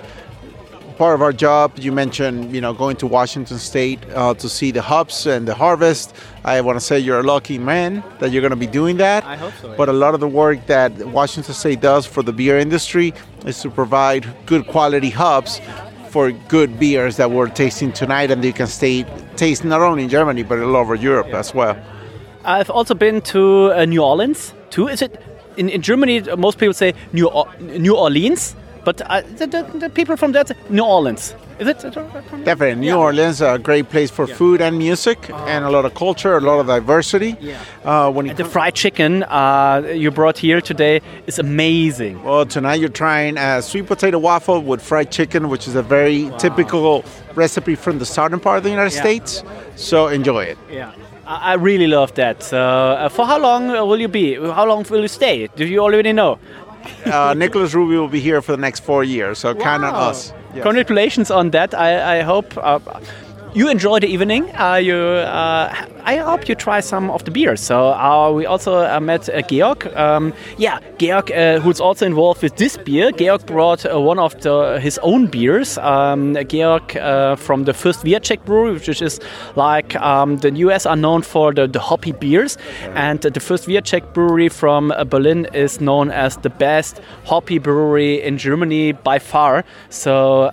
part 0.98 1.16
of 1.16 1.22
our 1.22 1.32
job. 1.32 1.80
You 1.80 1.94
mentioned 1.94 2.54
you 2.54 2.60
know 2.60 2.74
going 2.74 2.98
to 2.98 3.08
Washington 3.08 3.58
State 3.58 4.02
uh, 4.14 4.34
to 4.34 4.50
see 4.50 4.72
the 4.72 4.82
hops 4.82 5.26
and 5.26 5.48
the 5.48 5.56
harvest. 5.56 6.14
I 6.44 6.60
want 6.60 6.76
to 6.78 6.86
say 6.86 7.00
you're 7.00 7.22
a 7.22 7.24
lucky 7.24 7.58
man 7.58 8.04
that 8.20 8.34
you're 8.34 8.42
going 8.42 8.60
to 8.60 8.66
be 8.68 8.68
doing 8.68 8.98
that. 8.98 9.24
I 9.24 9.38
hope 9.38 9.54
so, 9.62 9.74
But 9.78 9.88
a 9.88 9.94
lot 9.94 10.14
of 10.14 10.20
the 10.20 10.28
work 10.28 10.66
that 10.66 10.92
Washington 11.08 11.54
State 11.54 11.80
does 11.80 12.06
for 12.06 12.22
the 12.22 12.34
beer 12.34 12.60
industry 12.60 13.14
is 13.46 13.62
to 13.62 13.70
provide 13.70 14.28
good 14.46 14.68
quality 14.68 15.10
hubs 15.10 15.62
for 16.14 16.32
good 16.48 16.80
beers 16.80 17.18
that 17.18 17.32
we're 17.32 17.50
tasting 17.50 17.92
tonight 17.92 18.30
and 18.32 18.46
you 18.46 18.54
can 18.54 18.68
stay 18.68 19.04
taste 19.36 19.66
not 19.66 19.82
only 19.82 20.04
in 20.04 20.10
Germany 20.10 20.44
but 20.44 20.60
all 20.60 20.76
over 20.76 20.94
Europe 20.94 21.34
as 21.34 21.54
well. 21.56 21.76
I've 22.46 22.70
also 22.70 22.94
been 22.94 23.22
to 23.34 23.72
uh, 23.74 23.86
New 23.86 24.04
Orleans 24.04 24.54
too. 24.70 24.88
Is 24.88 25.02
it 25.02 25.12
in, 25.58 25.70
in 25.70 25.82
Germany? 25.82 26.22
Most 26.38 26.60
people 26.60 26.74
say 26.74 26.94
New 27.14 27.28
or- 27.30 27.50
New 27.60 27.96
Orleans, 27.98 28.56
but 28.84 29.02
uh, 29.02 29.22
the, 29.38 29.48
the, 29.48 29.80
the 29.80 29.90
people 29.90 30.18
from 30.18 30.32
that 30.34 30.52
New 30.70 30.84
Orleans. 30.84 31.36
Is 31.60 31.68
it? 31.68 31.82
Definitely, 32.44 32.76
New 32.76 32.96
Orleans 32.96 33.40
a 33.40 33.60
great 33.60 33.90
place 33.90 34.10
for 34.10 34.26
food 34.26 34.60
and 34.60 34.78
music 34.78 35.30
and 35.30 35.64
a 35.64 35.70
lot 35.70 35.86
of 35.86 35.94
culture, 35.94 36.36
a 36.36 36.42
lot 36.42 36.60
of 36.60 36.66
diversity. 36.68 37.38
Uh, 37.86 38.12
when 38.12 38.26
you 38.26 38.34
The 38.34 38.44
fried 38.46 38.74
chicken 38.74 39.24
uh, 39.24 39.84
you 39.94 40.10
brought 40.12 40.38
here 40.40 40.62
today 40.62 41.02
is 41.28 41.38
amazing. 41.40 42.24
Well, 42.24 42.46
tonight 42.46 42.80
you're 42.80 42.90
trying 42.90 43.38
a 43.38 43.62
sweet 43.62 43.86
potato 43.86 44.18
waffle 44.18 44.62
with 44.62 44.82
fried 44.82 45.12
chicken, 45.12 45.48
which 45.48 45.68
is 45.68 45.76
a 45.76 45.84
very 45.84 46.32
typical 46.40 47.06
recipe 47.36 47.76
from 47.76 48.00
the 48.00 48.06
southern 48.06 48.40
part 48.40 48.58
of 48.58 48.64
the 48.64 48.72
United 48.72 48.96
Yeah. 48.96 49.02
States. 49.02 49.44
So 49.76 50.08
enjoy 50.08 50.46
it. 50.46 50.58
Yeah. 50.72 50.92
I 51.26 51.54
really 51.54 51.88
love 51.88 52.14
that. 52.16 52.52
Uh, 52.52 53.08
for 53.08 53.26
how 53.26 53.40
long 53.40 53.70
uh, 53.70 53.86
will 53.86 54.02
you 54.02 54.10
be? 54.10 54.36
How 54.36 54.66
long 54.66 54.86
will 54.90 55.02
you 55.02 55.08
stay? 55.08 55.48
Do 55.56 55.66
you 55.66 55.80
already 55.80 56.12
know? 56.12 56.38
Uh, 57.06 57.34
Nicholas 57.34 57.74
Ruby 57.74 57.98
will 57.98 58.08
be 58.08 58.20
here 58.20 58.42
for 58.42 58.52
the 58.52 58.58
next 58.62 58.82
four 58.82 59.04
years, 59.04 59.40
so 59.40 59.54
count 59.56 59.84
on 59.84 59.94
us. 59.94 60.34
Yes. 60.54 60.64
Congratulations 60.64 61.32
on 61.32 61.52
that. 61.52 61.74
I, 61.74 62.20
I 62.20 62.22
hope 62.22 62.58
uh, 62.58 62.80
you 63.54 63.70
enjoy 63.70 64.00
the 64.00 64.08
evening. 64.08 64.50
Uh, 64.56 64.76
you, 64.76 64.96
uh, 64.96 65.74
I 66.04 66.18
hope 66.18 66.50
you 66.50 66.56
try 66.56 66.80
some 66.80 67.10
of 67.12 67.24
the 67.24 67.32
beers. 67.32 67.62
So 67.62 67.94
uh, 67.94 68.32
we 68.32 68.46
also 68.46 68.80
uh, 68.80 69.00
met 69.00 69.30
uh, 69.30 69.42
Georg. 69.42 69.86
Um, 69.96 70.34
yeah, 70.58 70.80
Georg, 70.98 71.32
uh, 71.32 71.60
who's 71.60 71.80
also 71.80 72.06
involved 72.06 72.42
with 72.42 72.56
this 72.58 72.78
beer. 72.78 73.12
Georg 73.12 73.46
brought 73.46 73.86
one 73.86 74.20
of 74.20 74.40
the, 74.42 74.80
his 74.82 74.98
own 75.04 75.28
beers. 75.28 75.78
Um, 75.78 76.36
Georg 76.48 76.94
from 77.38 77.66
the 77.66 77.74
First 77.74 78.06
Czech 78.24 78.44
Brewery, 78.46 78.74
which 78.74 79.02
is 79.02 79.20
like 79.56 79.96
um, 79.98 80.38
the 80.38 80.52
US 80.68 80.86
are 80.86 80.96
known 80.96 81.22
for 81.22 81.54
the, 81.54 81.68
the 81.68 81.80
hoppy 81.80 82.12
beers, 82.12 82.58
and 82.96 83.22
the 83.22 83.40
First 83.40 83.70
Czech 83.84 84.14
Brewery 84.14 84.50
from 84.50 84.94
Berlin 85.10 85.48
is 85.54 85.80
known 85.80 86.10
as 86.12 86.38
the 86.38 86.50
best 86.50 87.02
hoppy 87.26 87.60
brewery 87.60 88.22
in 88.22 88.38
Germany 88.38 88.94
by 88.94 89.20
far. 89.20 89.64
So. 89.90 90.50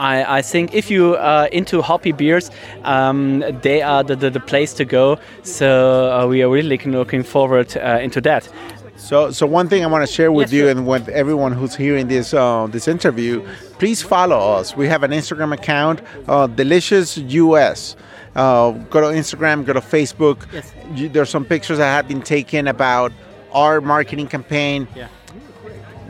I, 0.00 0.38
I 0.38 0.42
think 0.42 0.74
if 0.74 0.90
you 0.90 1.14
are 1.16 1.46
into 1.48 1.82
hoppy 1.82 2.12
beers, 2.12 2.50
um, 2.84 3.44
they 3.62 3.82
are 3.82 4.02
the, 4.02 4.16
the, 4.16 4.30
the 4.30 4.40
place 4.40 4.72
to 4.74 4.84
go. 4.86 5.18
So 5.42 6.10
uh, 6.10 6.26
we 6.26 6.42
are 6.42 6.48
really 6.48 6.68
looking, 6.70 6.92
looking 6.92 7.22
forward 7.22 7.76
uh, 7.76 7.98
into 8.00 8.20
that. 8.22 8.48
So, 8.96 9.30
so 9.30 9.46
one 9.46 9.68
thing 9.68 9.82
I 9.84 9.86
want 9.88 10.06
to 10.06 10.12
share 10.12 10.32
with 10.32 10.48
Yes, 10.48 10.52
you 10.54 10.60
sure. 10.62 10.70
and 10.70 10.86
with 10.86 11.08
everyone 11.08 11.52
who's 11.52 11.74
hearing 11.74 12.08
this 12.08 12.32
uh, 12.34 12.66
this 12.70 12.86
interview, 12.88 13.46
please 13.78 14.02
follow 14.02 14.38
us. 14.58 14.76
We 14.76 14.88
have 14.88 15.02
an 15.02 15.10
Instagram 15.10 15.52
account, 15.54 16.00
uh, 16.28 16.46
Delicious 16.46 17.16
US. 17.18 17.96
Uh, 18.36 18.70
go 18.92 19.00
to 19.00 19.08
Instagram, 19.08 19.64
go 19.64 19.72
to 19.72 19.80
Facebook. 19.80 20.46
Yes. 20.52 20.72
You, 20.94 21.08
there's 21.08 21.30
some 21.30 21.44
pictures 21.44 21.78
that 21.78 21.90
have 21.96 22.06
been 22.08 22.22
taken 22.22 22.68
about 22.68 23.12
our 23.52 23.80
marketing 23.80 24.28
campaign, 24.28 24.86
Yeah. 24.94 25.08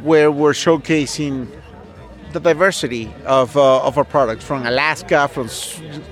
where 0.02 0.30
we're 0.30 0.52
showcasing 0.52 1.46
the 2.32 2.40
diversity 2.40 3.12
of, 3.26 3.56
uh, 3.56 3.82
of 3.82 3.98
our 3.98 4.04
products 4.04 4.44
from 4.44 4.64
Alaska, 4.66 5.28
from 5.28 5.48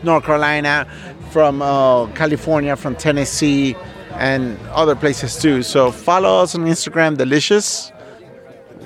North 0.02 0.24
Carolina, 0.24 0.86
from 1.30 1.62
uh, 1.62 2.06
California, 2.12 2.76
from 2.76 2.96
Tennessee, 2.96 3.76
and 4.12 4.58
other 4.68 4.96
places 4.96 5.36
too. 5.40 5.62
So 5.62 5.90
follow 5.92 6.42
us 6.42 6.54
on 6.54 6.62
Instagram, 6.62 7.16
Delicious, 7.16 7.92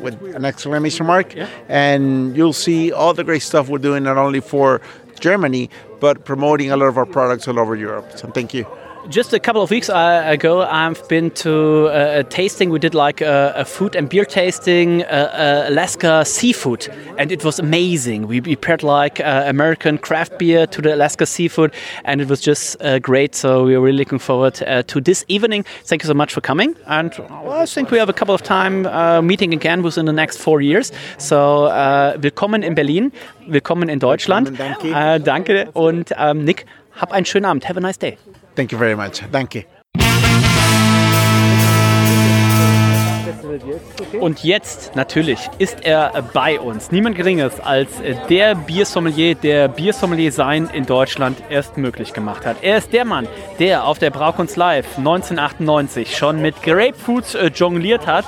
with 0.01 0.21
an 0.35 0.45
exclamation 0.45 1.07
mark, 1.07 1.35
and 1.69 2.37
you'll 2.37 2.53
see 2.53 2.93
all 2.93 3.15
the 3.15 3.25
great 3.25 3.43
stuff 3.43 3.69
we're 3.69 3.79
doing 3.79 4.03
not 4.03 4.19
only 4.19 4.41
for 4.41 4.81
Germany, 5.21 5.71
but 6.01 6.25
promoting 6.25 6.71
a 6.71 6.77
lot 6.77 6.87
of 6.87 6.99
our 6.99 7.07
products 7.07 7.47
all 7.47 7.59
over 7.59 7.77
Europe. 7.77 8.11
So 8.17 8.29
thank 8.29 8.53
you. 8.53 8.67
Just 9.09 9.33
a 9.33 9.41
couple 9.41 9.63
of 9.63 9.71
weeks 9.71 9.91
uh, 9.91 10.23
ago, 10.27 10.63
I've 10.63 11.07
been 11.09 11.33
to 11.33 11.89
uh, 11.89 12.21
a 12.21 12.25
tasting. 12.25 12.71
We 12.71 12.79
did 12.79 12.95
like 12.95 13.21
a, 13.21 13.53
a 13.57 13.65
food 13.65 13.97
and 13.97 14.09
beer 14.09 14.25
tasting, 14.25 15.03
uh, 15.03 15.07
uh, 15.07 15.65
Alaska 15.69 16.25
seafood, 16.25 16.89
and 17.19 17.33
it 17.33 17.45
was 17.45 17.59
amazing. 17.59 18.29
We 18.29 18.41
prepared 18.41 18.85
like 18.85 19.19
uh, 19.19 19.45
American 19.47 19.99
craft 19.99 20.39
beer 20.39 20.69
to 20.69 20.81
the 20.81 20.95
Alaska 20.95 21.27
seafood, 21.27 21.73
and 22.05 22.21
it 22.21 22.29
was 22.29 22.41
just 22.41 22.81
uh, 22.81 23.01
great. 23.01 23.35
So 23.35 23.65
we 23.65 23.75
are 23.75 23.81
really 23.81 23.99
looking 23.99 24.21
forward 24.21 24.63
uh, 24.63 24.85
to 24.85 25.01
this 25.01 25.25
evening. 25.27 25.65
Thank 25.85 26.05
you 26.05 26.07
so 26.07 26.15
much 26.15 26.33
for 26.33 26.41
coming, 26.41 26.77
and 26.87 27.13
I 27.49 27.67
think 27.67 27.91
we 27.91 27.99
have 27.99 28.09
a 28.09 28.15
couple 28.15 28.35
of 28.35 28.43
time 28.43 28.87
uh, 28.87 29.21
meeting 29.21 29.53
again 29.53 29.83
within 29.83 30.07
the 30.07 30.13
next 30.13 30.39
four 30.39 30.61
years. 30.61 30.93
So 31.19 31.65
uh, 31.65 32.17
willkommen 32.21 32.63
in 32.63 32.77
Berlin, 32.77 33.11
willkommen 33.49 33.89
in 33.89 33.99
Deutschland. 33.99 34.59
Willkommen, 34.59 34.81
danke. 34.81 35.15
Äh, 35.15 35.21
danke 35.21 35.71
und 35.73 36.13
ähm, 36.17 36.45
Nick, 36.45 36.67
hab 36.93 37.13
einen 37.13 37.27
schönen 37.27 37.47
Abend. 37.47 37.69
Have 37.69 37.79
a 37.79 37.81
nice 37.81 37.99
day. 37.99 38.17
Thank 38.55 38.73
you 38.73 38.79
very 38.79 38.97
much. 38.97 39.23
You. 39.55 39.63
Und 44.21 44.45
jetzt 44.45 44.95
natürlich 44.95 45.51
ist 45.59 45.85
er 45.85 46.13
bei 46.33 46.61
uns. 46.61 46.91
Niemand 46.91 47.17
Geringeres 47.17 47.61
als 47.61 47.89
der 48.29 48.55
Biersommelier, 48.55 49.35
der 49.35 49.69
Biersommelier 49.69 50.33
sein 50.33 50.69
in 50.73 50.87
Deutschland 50.87 51.43
erst 51.51 51.77
möglich 51.77 52.13
gemacht 52.13 52.47
hat. 52.47 52.59
Er 52.63 52.79
ist 52.79 52.93
der 52.93 53.05
Mann, 53.05 53.27
der 53.59 53.85
auf 53.85 53.99
der 53.99 54.11
Braukunst 54.11 54.57
Live 54.57 54.99
1998 54.99 56.17
schon 56.17 56.41
mit 56.41 56.63
Grapefruits 56.63 57.35
äh, 57.35 57.47
jongliert 57.47 58.07
hat, 58.07 58.25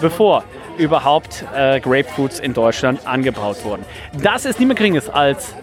bevor 0.00 0.44
überhaupt 0.78 1.44
äh, 1.54 1.80
Grapefruits 1.80 2.40
in 2.40 2.52
Deutschland 2.52 3.06
angebraut 3.06 3.64
wurden. 3.64 3.84
Das 4.22 4.44
ist 4.44 4.58
niemand 4.58 4.78
Geringeres 4.78 5.08
als 5.08 5.54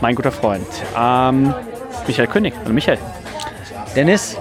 mein 0.00 0.14
guter 0.14 0.32
Freund 0.32 0.66
ähm, 0.98 1.54
Michael 2.06 2.28
König. 2.28 2.54
Hallo 2.62 2.72
Michael. 2.72 2.98
Dennis, 3.94 4.36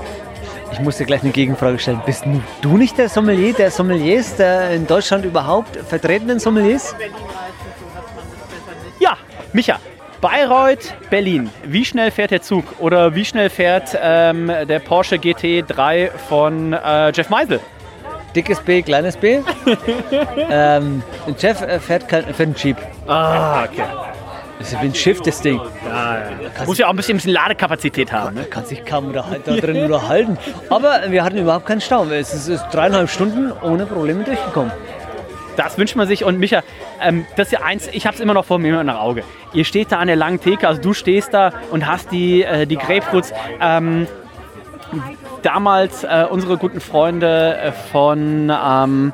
ich 0.71 0.79
muss 0.79 0.97
dir 0.97 1.05
gleich 1.05 1.21
eine 1.21 1.31
Gegenfrage 1.31 1.77
stellen. 1.77 2.01
Bist 2.05 2.25
du 2.61 2.77
nicht 2.77 2.97
der 2.97 3.07
Sommelier 3.07 3.53
der 3.53 3.69
Sommeliers, 3.69 4.35
der 4.35 4.71
in 4.71 4.87
Deutschland 4.87 5.23
überhaupt 5.25 5.77
vertretenen 5.77 6.39
Sommeliers? 6.39 6.95
Ja, 8.99 9.17
Micha. 9.53 9.79
Bayreuth, 10.21 10.95
Berlin. 11.09 11.49
Wie 11.65 11.83
schnell 11.83 12.09
fährt 12.09 12.31
der 12.31 12.41
Zug? 12.41 12.63
Oder 12.79 13.13
wie 13.13 13.25
schnell 13.25 13.49
fährt 13.49 13.97
ähm, 14.01 14.47
der 14.47 14.79
Porsche 14.79 15.17
GT3 15.17 16.11
von 16.29 16.71
äh, 16.71 17.11
Jeff 17.11 17.29
Meisel? 17.29 17.59
Dickes 18.33 18.61
B, 18.61 18.81
kleines 18.81 19.17
B. 19.17 19.41
ähm, 20.49 21.03
Jeff 21.37 21.61
äh, 21.61 21.79
fährt, 21.79 22.07
kein, 22.07 22.23
fährt 22.23 22.39
einen 22.39 22.55
Jeep. 22.55 22.77
Ah, 23.05 23.65
okay. 23.65 23.83
Das 24.63 24.71
ist 24.71 24.81
wie 24.81 24.85
ein 24.85 24.95
Schiff, 24.95 25.19
das 25.21 25.41
Ding. 25.41 25.59
Ja, 25.85 26.19
ja. 26.19 26.65
Muss 26.65 26.77
ja 26.77 26.85
auch 26.85 26.91
ein 26.91 26.95
bisschen, 26.95 27.15
ein 27.15 27.17
bisschen 27.17 27.33
Ladekapazität 27.33 28.13
haben. 28.13 28.35
Ne? 28.35 28.45
Kann 28.45 28.63
sich 28.65 28.85
kaum 28.85 29.07
unterhal- 29.13 29.41
da 29.43 29.55
drin 29.57 29.83
unterhalten. 29.83 30.37
Aber 30.69 31.01
wir 31.09 31.21
hatten 31.25 31.37
überhaupt 31.37 31.65
keinen 31.65 31.81
Stau. 31.81 32.05
Es 32.05 32.33
ist, 32.33 32.47
ist 32.47 32.63
dreieinhalb 32.71 33.09
Stunden 33.09 33.51
ohne 33.61 33.85
Probleme 33.85 34.23
durchgekommen. 34.23 34.71
Das 35.57 35.77
wünscht 35.77 35.97
man 35.97 36.07
sich. 36.07 36.23
Und 36.23 36.39
Micha, 36.39 36.61
ähm, 37.01 37.25
das 37.35 37.47
ist 37.47 37.51
ja 37.51 37.61
eins, 37.61 37.89
ich 37.91 38.07
habe 38.07 38.15
es 38.15 38.21
immer 38.21 38.33
noch 38.33 38.45
vor 38.45 38.57
mir 38.57 38.81
nach 38.85 38.99
Auge. 39.01 39.23
Ihr 39.51 39.65
steht 39.65 39.91
da 39.91 39.97
an 39.99 40.07
der 40.07 40.15
langen 40.15 40.39
Theke, 40.39 40.65
also 40.65 40.81
du 40.81 40.93
stehst 40.93 41.33
da 41.33 41.51
und 41.71 41.85
hast 41.85 42.13
die, 42.13 42.43
äh, 42.43 42.65
die 42.65 42.77
Grapefruits. 42.77 43.33
Ähm, 43.59 44.07
damals 45.41 46.05
äh, 46.05 46.25
unsere 46.29 46.55
guten 46.57 46.79
Freunde 46.79 47.57
äh, 47.57 47.71
von 47.91 48.49
ähm, 48.49 49.11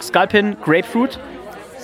Sculpin 0.00 0.56
Grapefruit. 0.64 1.20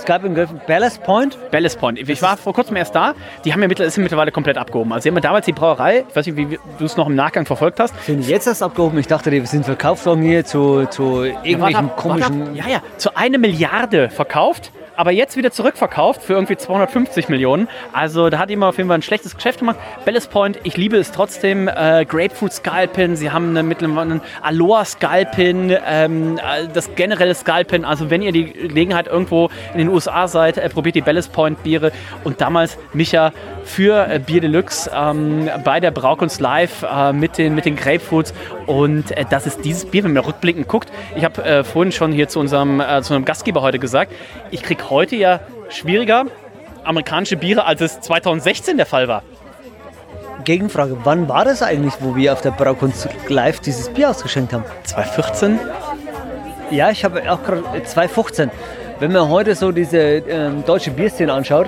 Sculpin 0.06 0.36
Grapefruit, 0.36 0.64
Ballast 0.68 1.02
Point? 1.02 1.36
Ballast 1.50 1.80
Point. 1.80 1.98
Ich 1.98 2.22
war 2.22 2.36
vor 2.36 2.54
kurzem 2.54 2.76
erst 2.76 2.94
da. 2.94 3.14
Die 3.44 3.52
haben 3.52 3.60
ja 3.60 3.66
mittlerweile, 3.66 4.30
komplett 4.30 4.56
abgehoben. 4.56 4.92
Also 4.92 5.02
sie 5.02 5.08
haben 5.08 5.16
ja 5.16 5.20
damals 5.20 5.46
die 5.46 5.52
Brauerei, 5.52 6.04
ich 6.08 6.14
weiß 6.14 6.26
nicht, 6.26 6.36
wie 6.36 6.58
du 6.78 6.84
es 6.84 6.96
noch 6.96 7.08
im 7.08 7.16
Nachgang 7.16 7.44
verfolgt 7.44 7.80
hast. 7.80 7.92
Sind 8.04 8.24
jetzt 8.28 8.46
erst 8.46 8.62
abgehoben? 8.62 9.00
Ich 9.00 9.08
dachte, 9.08 9.32
die 9.32 9.44
sind 9.46 9.64
verkauft 9.64 10.06
worden 10.06 10.22
hier 10.22 10.44
zu, 10.44 10.86
zu 10.86 11.24
irgendwelchen 11.24 11.88
ja, 11.88 11.92
komischen... 11.96 12.54
Ja, 12.54 12.68
ja, 12.68 12.82
zu 12.98 13.16
eine 13.16 13.38
Milliarde 13.38 14.08
verkauft 14.08 14.70
aber 14.96 15.12
jetzt 15.12 15.36
wieder 15.36 15.50
zurückverkauft 15.50 16.22
für 16.22 16.34
irgendwie 16.34 16.56
250 16.56 17.28
Millionen. 17.28 17.68
Also 17.92 18.30
da 18.30 18.38
hat 18.38 18.50
jemand 18.50 18.70
auf 18.70 18.76
jeden 18.78 18.88
Fall 18.88 18.98
ein 18.98 19.02
schlechtes 19.02 19.34
Geschäft 19.34 19.60
gemacht. 19.60 19.78
Ballast 20.04 20.30
Point, 20.30 20.58
ich 20.64 20.76
liebe 20.76 20.96
es 20.96 21.12
trotzdem. 21.12 21.68
Äh, 21.68 22.04
Grapefruit 22.06 22.52
Scalpin, 22.52 23.16
sie 23.16 23.30
haben 23.30 23.50
eine, 23.50 23.62
mittlerweile 23.62 24.12
einen 24.12 24.20
Aloha 24.42 24.84
Scalpin, 24.84 25.76
ähm, 25.86 26.38
äh, 26.38 26.68
das 26.72 26.94
generelle 26.94 27.34
Scalpin. 27.34 27.84
Also 27.84 28.10
wenn 28.10 28.22
ihr 28.22 28.32
die 28.32 28.52
Gelegenheit 28.52 29.06
irgendwo 29.06 29.50
in 29.72 29.78
den 29.78 29.88
USA 29.88 30.28
seid, 30.28 30.58
äh, 30.58 30.68
probiert 30.68 30.96
die 30.96 31.00
Ballast 31.00 31.32
Point 31.32 31.62
Biere. 31.62 31.92
Und 32.24 32.40
damals 32.40 32.78
Micha 32.92 33.32
für 33.66 34.08
äh, 34.08 34.18
Bier 34.18 34.40
Deluxe 34.40 34.90
ähm, 34.94 35.50
bei 35.64 35.80
der 35.80 35.90
Braukunst 35.90 36.40
Live 36.40 36.82
äh, 36.82 37.12
mit, 37.12 37.36
den, 37.36 37.54
mit 37.54 37.64
den 37.64 37.76
Grapefruits. 37.76 38.32
Und 38.66 39.10
äh, 39.10 39.24
das 39.28 39.46
ist 39.46 39.64
dieses 39.64 39.84
Bier, 39.84 40.04
wenn 40.04 40.12
man 40.12 40.24
rückblickend 40.24 40.68
guckt. 40.68 40.90
Ich 41.14 41.24
habe 41.24 41.44
äh, 41.44 41.64
vorhin 41.64 41.92
schon 41.92 42.12
hier 42.12 42.28
zu 42.28 42.40
unserem, 42.40 42.80
äh, 42.80 42.86
zu 42.86 43.12
unserem 43.12 43.24
Gastgeber 43.24 43.62
heute 43.62 43.78
gesagt, 43.78 44.12
ich 44.50 44.62
kriege 44.62 44.88
heute 44.88 45.16
ja 45.16 45.40
schwieriger 45.68 46.24
amerikanische 46.84 47.36
Biere, 47.36 47.64
als 47.64 47.80
es 47.80 48.00
2016 48.00 48.76
der 48.76 48.86
Fall 48.86 49.08
war. 49.08 49.22
Gegenfrage, 50.44 50.98
wann 51.02 51.28
war 51.28 51.44
das 51.44 51.62
eigentlich, 51.62 51.94
wo 52.00 52.14
wir 52.14 52.32
auf 52.32 52.40
der 52.40 52.52
Braukunst 52.52 53.08
Live 53.28 53.58
dieses 53.60 53.88
Bier 53.88 54.10
ausgeschenkt 54.10 54.52
haben? 54.52 54.64
2014? 54.84 55.58
Ja, 56.70 56.90
ich 56.90 57.04
habe 57.04 57.30
auch 57.30 57.42
gerade 57.42 57.62
2015. 57.82 58.50
Wenn 59.00 59.12
man 59.12 59.28
heute 59.28 59.54
so 59.54 59.72
diese 59.72 59.98
ähm, 59.98 60.64
deutsche 60.64 60.90
Bierszene 60.90 61.32
anschaut, 61.32 61.66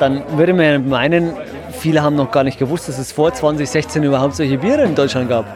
dann 0.00 0.22
würde 0.36 0.52
man 0.54 0.88
meinen, 0.88 1.32
viele 1.72 2.02
haben 2.02 2.16
noch 2.16 2.30
gar 2.30 2.44
nicht 2.44 2.58
gewusst, 2.58 2.88
dass 2.88 2.98
es 2.98 3.12
vor 3.12 3.32
2016 3.32 4.02
überhaupt 4.02 4.36
solche 4.36 4.58
Biere 4.58 4.82
in 4.82 4.94
Deutschland 4.94 5.28
gab. 5.28 5.46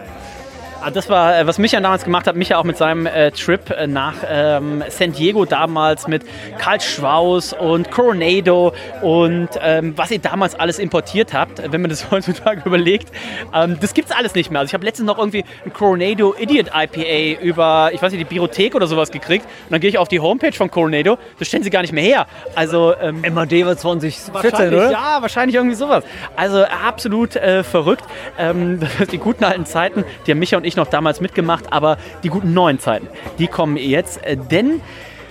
Ah, 0.84 0.90
das 0.90 1.08
war, 1.08 1.38
äh, 1.38 1.46
was 1.46 1.58
Micha 1.58 1.80
damals 1.80 2.02
gemacht 2.02 2.26
hat. 2.26 2.34
Micha 2.34 2.56
auch 2.56 2.64
mit 2.64 2.76
seinem 2.76 3.06
äh, 3.06 3.30
Trip 3.30 3.70
äh, 3.70 3.86
nach 3.86 4.14
ähm, 4.28 4.82
San 4.88 5.12
Diego 5.12 5.44
damals 5.44 6.08
mit 6.08 6.24
Karl 6.58 6.80
Schwaus 6.80 7.52
und 7.52 7.92
Coronado 7.92 8.72
und 9.00 9.48
ähm, 9.60 9.92
was 9.96 10.10
ihr 10.10 10.18
damals 10.18 10.58
alles 10.58 10.80
importiert 10.80 11.34
habt, 11.34 11.62
wenn 11.70 11.82
man 11.82 11.90
das 11.90 12.10
heutzutage 12.10 12.62
überlegt. 12.64 13.12
Ähm, 13.54 13.78
das 13.80 13.92
es 13.96 14.10
alles 14.10 14.34
nicht 14.34 14.50
mehr. 14.50 14.58
Also 14.58 14.70
ich 14.70 14.74
habe 14.74 14.84
letztens 14.84 15.06
noch 15.06 15.18
irgendwie 15.18 15.44
ein 15.64 15.72
Coronado 15.72 16.34
Idiot 16.36 16.72
IPA 16.74 17.40
über, 17.40 17.90
ich 17.92 18.02
weiß 18.02 18.10
nicht, 18.12 18.28
die 18.28 18.34
Biothek 18.34 18.74
oder 18.74 18.88
sowas 18.88 19.12
gekriegt. 19.12 19.44
Und 19.44 19.70
dann 19.70 19.80
gehe 19.80 19.90
ich 19.90 19.98
auf 19.98 20.08
die 20.08 20.18
Homepage 20.18 20.52
von 20.52 20.68
Coronado, 20.68 21.16
das 21.38 21.46
stellen 21.46 21.62
sie 21.62 21.70
gar 21.70 21.82
nicht 21.82 21.92
mehr 21.92 22.02
her. 22.02 22.26
Also 22.56 22.92
ähm, 23.00 23.20
MAD 23.20 23.64
war 23.66 23.76
2014, 23.76 24.68
oder? 24.68 24.90
Ja, 24.90 25.18
wahrscheinlich 25.20 25.54
irgendwie 25.54 25.76
sowas. 25.76 26.02
Also 26.34 26.64
absolut 26.64 27.36
äh, 27.36 27.62
verrückt. 27.62 28.04
Ähm, 28.36 28.80
die 29.12 29.18
guten 29.18 29.44
alten 29.44 29.64
Zeiten, 29.64 30.04
die 30.26 30.32
haben 30.32 30.40
Micha 30.40 30.56
und 30.56 30.64
ich 30.64 30.71
ich 30.72 30.76
noch 30.76 30.88
damals 30.88 31.20
mitgemacht, 31.20 31.72
aber 31.72 31.98
die 32.22 32.28
guten 32.28 32.52
neuen 32.52 32.78
Zeiten, 32.78 33.08
die 33.38 33.46
kommen 33.46 33.76
jetzt. 33.76 34.24
Äh, 34.24 34.36
denn, 34.36 34.80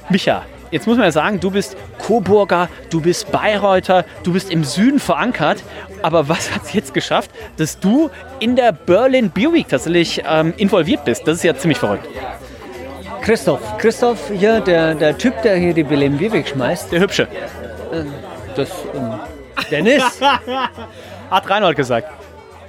Micha, 0.09 0.43
jetzt 0.71 0.87
muss 0.87 0.97
man 0.97 1.05
ja 1.05 1.11
sagen, 1.11 1.39
du 1.39 1.51
bist 1.51 1.75
Coburger, 1.99 2.69
du 2.89 3.01
bist 3.01 3.31
Bayreuther, 3.31 4.05
du 4.23 4.33
bist 4.33 4.51
im 4.51 4.63
Süden 4.63 4.99
verankert. 4.99 5.63
Aber 6.01 6.29
was 6.29 6.53
hat 6.53 6.63
es 6.63 6.73
jetzt 6.73 6.93
geschafft, 6.93 7.29
dass 7.57 7.79
du 7.79 8.09
in 8.39 8.55
der 8.55 8.71
Berlin 8.71 9.29
Beer 9.29 9.53
Week 9.53 9.67
tatsächlich 9.67 10.23
ähm, 10.27 10.53
involviert 10.57 11.05
bist? 11.05 11.27
Das 11.27 11.37
ist 11.37 11.43
ja 11.43 11.55
ziemlich 11.55 11.77
verrückt. 11.77 12.07
Christoph, 13.21 13.77
Christoph 13.77 14.31
hier, 14.35 14.61
der, 14.61 14.95
der 14.95 15.15
Typ, 15.15 15.39
der 15.43 15.57
hier 15.57 15.73
die 15.73 15.83
Berlin 15.83 16.17
Beer 16.17 16.33
Week 16.33 16.47
schmeißt. 16.47 16.91
Der 16.91 17.01
Hübsche. 17.01 17.23
Äh, 17.23 18.05
das, 18.55 18.69
ähm, 18.95 19.19
Dennis? 19.69 20.03
hat 21.29 21.49
Reinhold 21.49 21.77
gesagt. 21.77 22.20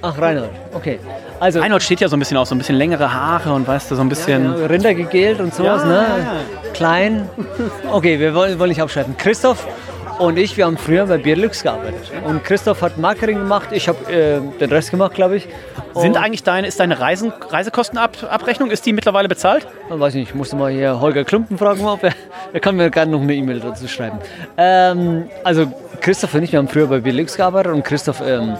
Ach, 0.05 0.19
Reinhold, 0.19 0.49
okay. 0.73 0.99
Also, 1.39 1.61
Reinhold 1.61 1.81
steht 1.81 2.01
ja 2.01 2.09
so 2.09 2.17
ein 2.17 2.19
bisschen 2.19 2.35
aus, 2.35 2.49
so 2.49 2.55
ein 2.55 2.57
bisschen 2.57 2.75
längere 2.75 3.13
Haare 3.13 3.53
und 3.53 3.65
weißt 3.65 3.89
du, 3.89 3.95
so 3.95 4.01
ein 4.01 4.09
bisschen. 4.09 4.43
Ja, 4.43 4.59
ja, 4.59 4.65
Rinder 4.65 4.93
gegelt 4.93 5.39
und 5.39 5.55
sowas, 5.55 5.81
ja, 5.83 5.87
ne? 5.87 6.05
Klein. 6.73 7.29
Okay, 7.89 8.19
wir 8.19 8.35
wollen, 8.35 8.59
wollen 8.59 8.69
nicht 8.69 8.81
abschalten. 8.81 9.15
Christoph 9.17 9.65
und 10.19 10.37
ich, 10.37 10.57
wir 10.57 10.65
haben 10.65 10.77
früher 10.77 11.05
bei 11.05 11.17
Bierlux 11.17 11.63
gearbeitet. 11.63 12.11
Und 12.25 12.43
Christoph 12.43 12.81
hat 12.81 12.97
Marketing 12.97 13.37
gemacht, 13.37 13.69
ich 13.71 13.87
habe 13.87 14.11
äh, 14.11 14.41
den 14.59 14.69
Rest 14.69 14.91
gemacht, 14.91 15.13
glaube 15.13 15.37
ich. 15.37 15.47
Sind 15.95 16.17
eigentlich 16.17 16.43
deine, 16.43 16.67
ist 16.67 16.79
deine 16.79 16.99
Reisen, 16.99 17.31
Reisekostenabrechnung, 17.49 18.71
ist 18.71 18.85
die 18.85 18.93
mittlerweile 18.93 19.27
bezahlt? 19.27 19.67
Ich 19.89 19.99
weiß 19.99 20.15
nicht, 20.15 20.29
ich 20.29 20.35
musste 20.35 20.55
mal 20.55 20.71
hier 20.71 20.99
Holger 20.99 21.23
Klumpen 21.23 21.57
fragen, 21.57 21.85
ob 21.85 22.03
er, 22.03 22.13
er 22.51 22.59
kann 22.59 22.75
mir 22.75 22.89
gerne 22.89 23.11
noch 23.11 23.21
eine 23.21 23.33
E-Mail 23.33 23.59
dazu 23.59 23.87
schreiben. 23.87 24.19
Ähm, 24.57 25.29
also 25.43 25.71
Christoph 26.01 26.33
und 26.33 26.43
ich, 26.43 26.51
wir 26.51 26.59
haben 26.59 26.67
früher 26.67 26.87
bei 26.87 26.99
Bierlux 26.99 27.37
gearbeitet 27.37 27.73
und 27.73 27.83
Christoph 27.83 28.21
ähm, 28.25 28.57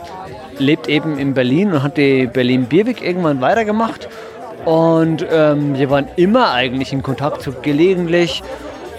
lebt 0.59 0.87
eben 0.87 1.17
in 1.17 1.33
Berlin 1.33 1.73
und 1.73 1.83
hat 1.83 1.97
die 1.97 2.27
Berlin 2.27 2.65
Bierweg 2.65 3.01
irgendwann 3.01 3.41
weitergemacht. 3.41 4.07
Und 4.65 5.25
ähm, 5.29 5.77
wir 5.77 5.89
waren 5.89 6.07
immer 6.15 6.51
eigentlich 6.51 6.93
in 6.93 7.03
Kontakt, 7.03 7.41
so 7.41 7.53
gelegentlich. 7.61 8.41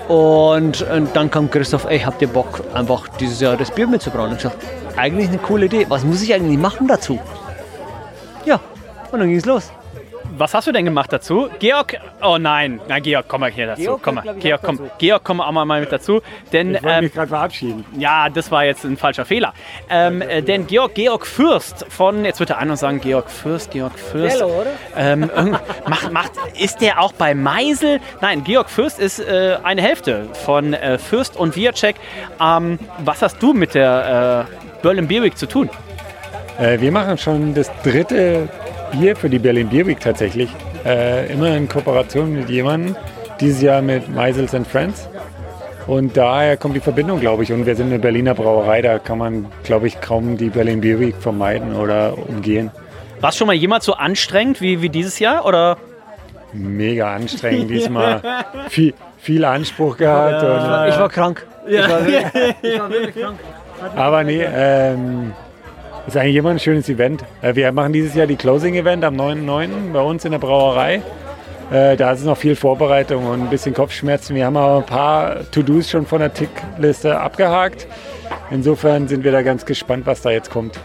Und, 0.08 0.82
und, 0.82 1.16
dann 1.16 1.30
kam 1.30 1.50
Christoph, 1.50 1.86
ey, 1.86 2.00
habt 2.00 2.20
ihr 2.20 2.28
Bock, 2.28 2.62
einfach 2.74 3.08
dieses 3.20 3.40
Jahr 3.40 3.56
das 3.56 3.70
Bier 3.70 3.86
mitzubrauen? 3.86 4.30
Und 4.30 4.36
ich 4.36 4.42
gesagt, 4.42 4.62
eigentlich 4.96 5.28
eine 5.28 5.38
coole 5.38 5.66
Idee. 5.66 5.86
Was 5.88 6.04
muss 6.04 6.22
ich 6.22 6.34
eigentlich 6.34 6.58
machen 6.58 6.86
dazu? 6.86 7.18
Ja, 8.44 8.60
und 9.10 9.20
dann 9.20 9.28
ging 9.28 9.38
es 9.38 9.46
los 9.46 9.70
was 10.38 10.54
hast 10.54 10.66
du 10.66 10.72
denn 10.72 10.84
gemacht 10.84 11.12
dazu? 11.12 11.48
Georg, 11.58 11.98
oh 12.22 12.38
nein, 12.38 12.80
na 12.88 12.98
Georg, 12.98 13.26
komm 13.28 13.40
mal 13.42 13.50
hier 13.50 13.66
dazu. 13.66 13.82
Georg, 13.82 14.02
komm 14.02 14.14
mal, 14.16 14.34
Georg, 14.38 14.62
komm, 14.62 14.78
dazu. 14.78 14.90
Georg, 14.98 15.24
komm 15.24 15.40
auch 15.40 15.52
mal 15.52 15.80
mit 15.80 15.92
dazu. 15.92 16.20
Denn, 16.52 16.74
ich 16.74 16.82
wollte 16.82 16.96
ähm, 16.96 17.04
mich 17.04 17.12
gerade 17.12 17.28
verabschieden. 17.28 17.84
Ja, 17.98 18.28
das 18.28 18.50
war 18.50 18.64
jetzt 18.64 18.84
ein 18.84 18.96
falscher 18.96 19.24
Fehler. 19.24 19.52
Ähm, 19.88 20.22
äh, 20.22 20.42
denn 20.42 20.66
Georg, 20.66 20.94
Georg 20.94 21.26
Fürst 21.26 21.86
von, 21.88 22.24
jetzt 22.24 22.40
wird 22.40 22.50
der 22.50 22.58
eine 22.58 22.76
sagen, 22.76 23.00
Georg 23.00 23.30
Fürst, 23.30 23.70
Georg 23.70 23.98
Fürst. 23.98 24.36
Hello, 24.36 24.60
oder? 24.60 24.70
Ähm, 24.96 25.30
macht, 25.88 26.12
macht, 26.12 26.32
ist 26.58 26.80
der 26.80 27.00
auch 27.00 27.12
bei 27.12 27.34
Meisel? 27.34 28.00
Nein, 28.20 28.44
Georg 28.44 28.70
Fürst 28.70 28.98
ist 28.98 29.20
äh, 29.20 29.56
eine 29.62 29.82
Hälfte 29.82 30.28
von 30.44 30.74
äh, 30.74 30.98
Fürst 30.98 31.36
und 31.36 31.56
Viacek. 31.56 31.96
Ähm, 32.40 32.78
was 32.98 33.22
hast 33.22 33.42
du 33.42 33.52
mit 33.52 33.74
der 33.74 34.48
äh, 34.50 34.82
Berlin 34.82 35.08
Beer 35.08 35.22
Week 35.22 35.36
zu 35.36 35.46
tun? 35.46 35.70
Äh, 36.58 36.80
wir 36.80 36.92
machen 36.92 37.18
schon 37.18 37.54
das 37.54 37.70
dritte 37.82 38.48
Bier 38.96 39.16
für 39.16 39.28
die 39.28 39.38
Berlin 39.38 39.68
Beer 39.68 39.86
Week 39.86 40.00
tatsächlich. 40.00 40.50
Äh, 40.84 41.32
immer 41.32 41.56
in 41.56 41.68
Kooperation 41.68 42.32
mit 42.32 42.48
jemandem. 42.48 42.96
Dieses 43.40 43.62
Jahr 43.62 43.82
mit 43.82 44.08
Meisels 44.14 44.54
and 44.54 44.66
Friends. 44.66 45.08
Und 45.86 46.16
daher 46.16 46.56
kommt 46.56 46.76
die 46.76 46.80
Verbindung, 46.80 47.20
glaube 47.20 47.42
ich. 47.42 47.52
Und 47.52 47.66
wir 47.66 47.76
sind 47.76 47.86
eine 47.86 47.98
Berliner 47.98 48.34
Brauerei, 48.34 48.80
da 48.80 48.98
kann 48.98 49.18
man, 49.18 49.46
glaube 49.64 49.86
ich, 49.86 50.00
kaum 50.00 50.36
die 50.36 50.48
Berlin 50.48 50.80
Beer 50.80 50.98
Week 51.00 51.14
vermeiden 51.16 51.74
oder 51.76 52.16
umgehen. 52.16 52.70
War 53.20 53.30
es 53.30 53.36
schon 53.36 53.46
mal 53.46 53.54
jemals 53.54 53.84
so 53.84 53.94
anstrengend 53.94 54.60
wie, 54.60 54.80
wie 54.80 54.88
dieses 54.88 55.18
Jahr? 55.18 55.44
Oder? 55.44 55.76
Mega 56.52 57.14
anstrengend 57.14 57.70
diesmal. 57.70 58.22
viel, 58.68 58.94
viel 59.18 59.44
Anspruch 59.44 59.96
gehabt. 59.96 60.42
Ja, 60.42 60.52
und, 60.52 60.58
ich, 60.58 60.68
war, 60.68 60.88
ich, 60.88 60.98
war, 60.98 61.08
krank. 61.08 61.46
Ja. 61.68 61.84
Ich, 61.84 61.90
war 61.90 62.06
wirklich, 62.06 62.54
ich, 62.62 62.78
war 62.78 62.90
wirklich, 62.90 63.14
krank. 63.16 63.38
Aber 63.96 64.24
nee, 64.24 64.42
ähm, 64.42 65.32
ist 66.06 66.16
eigentlich 66.16 66.36
immer 66.36 66.50
ein 66.50 66.58
schönes 66.58 66.88
Event. 66.88 67.24
Äh, 67.42 67.54
wir 67.54 67.70
machen 67.72 67.92
dieses 67.92 68.14
Jahr 68.14 68.26
die 68.26 68.36
Closing-Event 68.36 69.04
am 69.04 69.14
9.9. 69.16 69.92
bei 69.92 70.00
uns 70.00 70.24
in 70.24 70.32
der 70.32 70.38
Brauerei. 70.38 71.02
Äh, 71.70 71.96
da 71.96 72.12
ist 72.12 72.24
noch 72.24 72.36
viel 72.36 72.56
Vorbereitung 72.56 73.26
und 73.26 73.42
ein 73.42 73.50
bisschen 73.50 73.74
Kopfschmerzen. 73.74 74.36
Wir 74.36 74.46
haben 74.46 74.56
aber 74.56 74.78
ein 74.78 74.86
paar 74.86 75.50
To-Dos 75.50 75.90
schon 75.90 76.06
von 76.06 76.20
der 76.20 76.32
Tickliste 76.32 77.18
abgehakt. 77.18 77.86
Insofern 78.50 79.08
sind 79.08 79.24
wir 79.24 79.32
da 79.32 79.42
ganz 79.42 79.64
gespannt, 79.64 80.06
was 80.06 80.22
da 80.22 80.30
jetzt 80.30 80.50
kommt. 80.50 80.78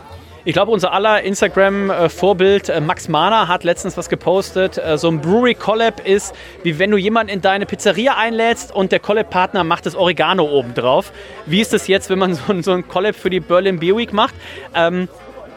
Ich 0.50 0.54
glaube, 0.54 0.72
unser 0.72 0.94
aller 0.94 1.22
Instagram-Vorbild 1.22 2.70
äh, 2.70 2.82
Max 2.82 3.08
Mahner 3.08 3.48
hat 3.48 3.64
letztens 3.64 3.98
was 3.98 4.10
gepostet. 4.10 4.82
So 4.96 5.08
ein 5.08 5.22
Brewery 5.22 5.54
Collab 5.54 6.04
ist, 6.04 6.34
wie 6.64 6.80
wenn 6.80 6.90
du 6.90 6.98
jemanden 6.98 7.32
in 7.32 7.40
deine 7.40 7.68
Pizzeria 7.68 8.18
einlädst 8.18 8.74
und 8.74 8.92
der 8.92 9.00
Collab-Partner 9.00 9.64
macht 9.64 9.86
das 9.86 9.96
Oregano 9.96 10.46
oben 10.46 10.74
drauf. 10.74 11.12
Wie 11.46 11.62
ist 11.62 11.72
das 11.72 11.88
jetzt, 11.88 12.10
wenn 12.10 12.18
man 12.18 12.34
so 12.34 12.52
ein, 12.52 12.64
so 12.64 12.72
ein 12.72 12.88
Collab 12.88 13.14
für 13.14 13.30
die 13.30 13.42
Berlin 13.42 13.80
Beer 13.80 13.96
Week 13.96 14.12
macht? 14.12 14.34
Ähm, 14.74 15.08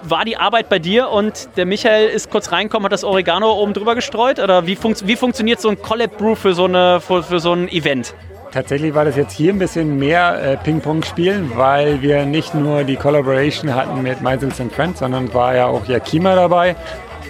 war 0.02 0.26
die 0.26 0.36
Arbeit 0.36 0.68
bei 0.68 0.78
dir 0.78 1.08
und 1.08 1.48
der 1.56 1.64
Michael 1.64 2.10
ist 2.10 2.28
kurz 2.28 2.52
reingekommen, 2.52 2.84
hat 2.84 2.92
das 2.92 3.02
Oregano 3.02 3.50
oben 3.50 3.72
drüber 3.72 3.94
gestreut? 3.94 4.40
Oder 4.40 4.66
wie, 4.66 4.76
fun 4.76 4.94
wie 5.04 5.16
funktioniert 5.16 5.58
so 5.58 5.70
ein 5.70 5.80
Collab-Brew 5.80 6.34
für, 6.34 6.52
so 6.52 6.68
für, 6.68 7.22
für 7.22 7.40
so 7.40 7.54
ein 7.54 7.70
Event? 7.70 8.14
Tatsächlich 8.52 8.94
war 8.94 9.06
das 9.06 9.16
jetzt 9.16 9.32
hier 9.32 9.50
ein 9.50 9.58
bisschen 9.58 9.98
mehr 9.98 10.42
äh, 10.42 10.56
Ping-Pong 10.58 11.02
spielen, 11.04 11.52
weil 11.56 12.02
wir 12.02 12.26
nicht 12.26 12.54
nur 12.54 12.84
die 12.84 12.96
Collaboration 12.96 13.74
hatten 13.74 14.02
mit 14.02 14.20
Meisels 14.20 14.60
and 14.60 14.70
Friends, 14.70 14.98
sondern 14.98 15.32
war 15.32 15.54
ja 15.54 15.66
auch 15.66 15.86
Yakima 15.86 16.34
dabei 16.34 16.76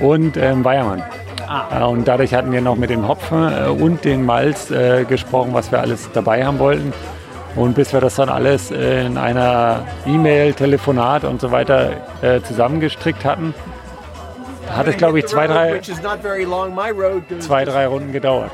und 0.01 0.37
ähm, 0.37 0.65
Weiermann. 0.65 1.03
Äh, 1.71 1.85
Und 1.85 2.09
dadurch 2.09 2.35
hatten 2.35 2.51
wir 2.51 2.61
noch 2.61 2.75
mit 2.75 2.91
dem 2.91 3.07
Hopfen 3.07 3.53
äh, 3.53 3.69
und 3.69 4.05
den 4.05 4.27
Malz 4.27 4.73
äh, 4.73 5.05
gesprochen, 5.05 5.51
was 5.53 5.71
wir 5.71 5.81
alles 5.81 6.11
dabei 6.13 6.45
haben 6.45 6.59
wollten. 6.59 6.93
Und 7.55 7.75
bis 7.75 7.93
wir 7.93 8.01
das 8.01 8.17
dann 8.17 8.29
alles 8.29 8.73
äh, 8.73 9.07
in 9.07 9.17
einer 9.17 9.85
E-Mail, 10.07 10.55
Telefonat 10.55 11.23
und 11.23 11.41
so 11.41 11.53
weiter 11.53 11.91
äh, 12.23 12.41
zusammengestrickt 12.41 13.25
hatten, 13.25 13.55
hat 14.69 14.87
es, 14.87 14.97
glaube 14.97 15.19
ich, 15.19 15.27
zwei 15.27 15.47
drei, 15.47 15.81
zwei, 17.39 17.65
drei 17.65 17.87
Runden 17.87 18.13
gedauert. 18.13 18.51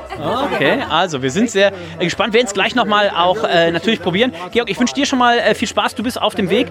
Okay, 0.53 0.79
also 0.89 1.21
wir 1.21 1.31
sind 1.31 1.49
sehr 1.49 1.71
gespannt. 1.99 2.33
Wir 2.33 2.39
werden 2.39 2.47
es 2.47 2.53
gleich 2.53 2.75
nochmal 2.75 3.11
auch 3.15 3.43
äh, 3.43 3.71
natürlich 3.71 4.01
probieren. 4.01 4.33
Georg, 4.51 4.69
ich 4.69 4.79
wünsche 4.79 4.93
dir 4.93 5.05
schon 5.05 5.19
mal 5.19 5.37
äh, 5.39 5.55
viel 5.55 5.67
Spaß. 5.67 5.95
Du 5.95 6.03
bist 6.03 6.21
auf 6.21 6.35
dem 6.35 6.49
Weg. 6.49 6.67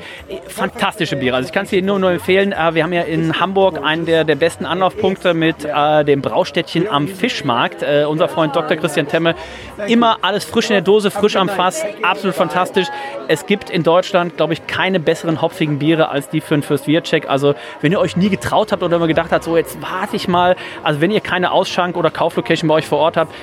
Fantastische 0.48 1.16
Biere. 1.16 1.36
Also 1.36 1.46
ich 1.48 1.52
kann 1.52 1.64
es 1.64 1.70
dir 1.70 1.82
nur, 1.82 1.98
nur 1.98 2.10
empfehlen. 2.10 2.52
Äh, 2.52 2.74
wir 2.74 2.82
haben 2.82 2.92
ja 2.92 3.02
in 3.02 3.40
Hamburg 3.40 3.80
einen 3.82 4.06
der, 4.06 4.24
der 4.24 4.36
besten 4.36 4.66
Anlaufpunkte 4.66 5.34
mit 5.34 5.64
äh, 5.64 6.04
dem 6.04 6.22
Braustädtchen 6.22 6.88
am 6.88 7.08
Fischmarkt. 7.08 7.82
Äh, 7.82 8.04
unser 8.08 8.28
Freund 8.28 8.54
Dr. 8.56 8.76
Christian 8.76 9.08
Temme. 9.08 9.34
Immer 9.86 10.18
alles 10.22 10.44
frisch 10.44 10.66
in 10.66 10.74
der 10.74 10.82
Dose, 10.82 11.10
frisch 11.10 11.36
am 11.36 11.48
Fass. 11.48 11.84
Absolut 12.02 12.34
fantastisch. 12.34 12.88
Es 13.28 13.46
gibt 13.46 13.70
in 13.70 13.82
Deutschland, 13.82 14.36
glaube 14.36 14.52
ich, 14.52 14.66
keine 14.66 15.00
besseren 15.00 15.40
hopfigen 15.42 15.78
Biere 15.78 16.08
als 16.08 16.28
die 16.28 16.40
für 16.40 16.54
den 16.54 16.62
First 16.62 16.86
Beer 16.86 17.02
Check. 17.02 17.28
Also 17.28 17.54
wenn 17.80 17.92
ihr 17.92 18.00
euch 18.00 18.16
nie 18.16 18.30
getraut 18.30 18.72
habt 18.72 18.82
oder 18.82 18.96
immer 18.96 19.06
gedacht 19.06 19.27
habt, 19.32 19.44
so 19.44 19.56
jetzt 19.56 19.80
warte 19.82 20.16
ich 20.16 20.28
mal. 20.28 20.56
Also 20.82 21.00
wenn 21.00 21.10
ihr 21.10 21.20
keine 21.20 21.52
Ausschank- 21.52 21.96
oder 21.96 22.10
Kauflocation 22.10 22.68
bei 22.68 22.74
euch 22.74 22.86
vor 22.86 22.98
Ort 22.98 23.16
habt, 23.16 23.34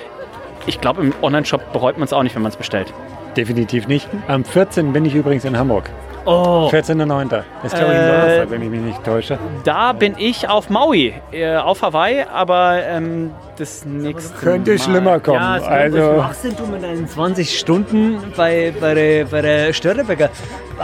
ich 0.68 0.82
glaube, 0.82 1.02
im 1.02 1.14
Online-Shop 1.22 1.74
bereut 1.74 1.98
man 1.98 2.06
es 2.06 2.14
auch 2.14 2.24
nicht, 2.24 2.36
wenn 2.36 2.42
man 2.42 2.52
es 2.52 2.58
bestellt. 2.58 2.94
Definitiv 3.38 3.88
nicht. 3.88 4.08
Am 4.28 4.44
14. 4.44 4.94
bin 4.94 5.06
ich 5.06 5.14
übrigens 5.14 5.46
in 5.46 5.58
Hamburg. 5.58 5.90
Oh. 6.26 6.70
14.09. 6.72 7.44
Ist, 7.64 7.76
glaube 7.76 7.94
ich, 7.94 8.00
ein 8.00 8.04
Äh, 8.04 8.12
Donnerstag, 8.12 8.50
wenn 8.52 8.62
ich 8.64 8.70
mich 8.70 8.82
nicht 8.82 9.04
täusche. 9.04 9.38
Da 9.64 9.94
bin 9.94 10.16
ich 10.18 10.50
auf 10.50 10.70
Maui, 10.70 11.14
äh, 11.32 11.56
auf 11.58 11.82
Hawaii, 11.82 12.24
aber 12.24 12.82
ähm, 12.84 13.32
das 13.58 13.86
nächste 13.86 14.36
Könnte 14.38 14.72
Mal. 14.72 14.80
schlimmer 14.80 15.20
kommen. 15.20 15.40
Ja, 15.40 15.56
was 15.62 15.68
also, 15.68 16.14
machst 16.18 16.44
denn 16.44 16.56
du 16.56 16.66
mit 16.66 16.84
deinen 16.84 17.08
20 17.08 17.58
Stunden 17.60 18.22
bei, 18.36 18.74
bei 18.80 18.94
der, 18.94 19.26
bei 19.26 19.42
der 19.42 19.72
Störtebecker 19.74 20.30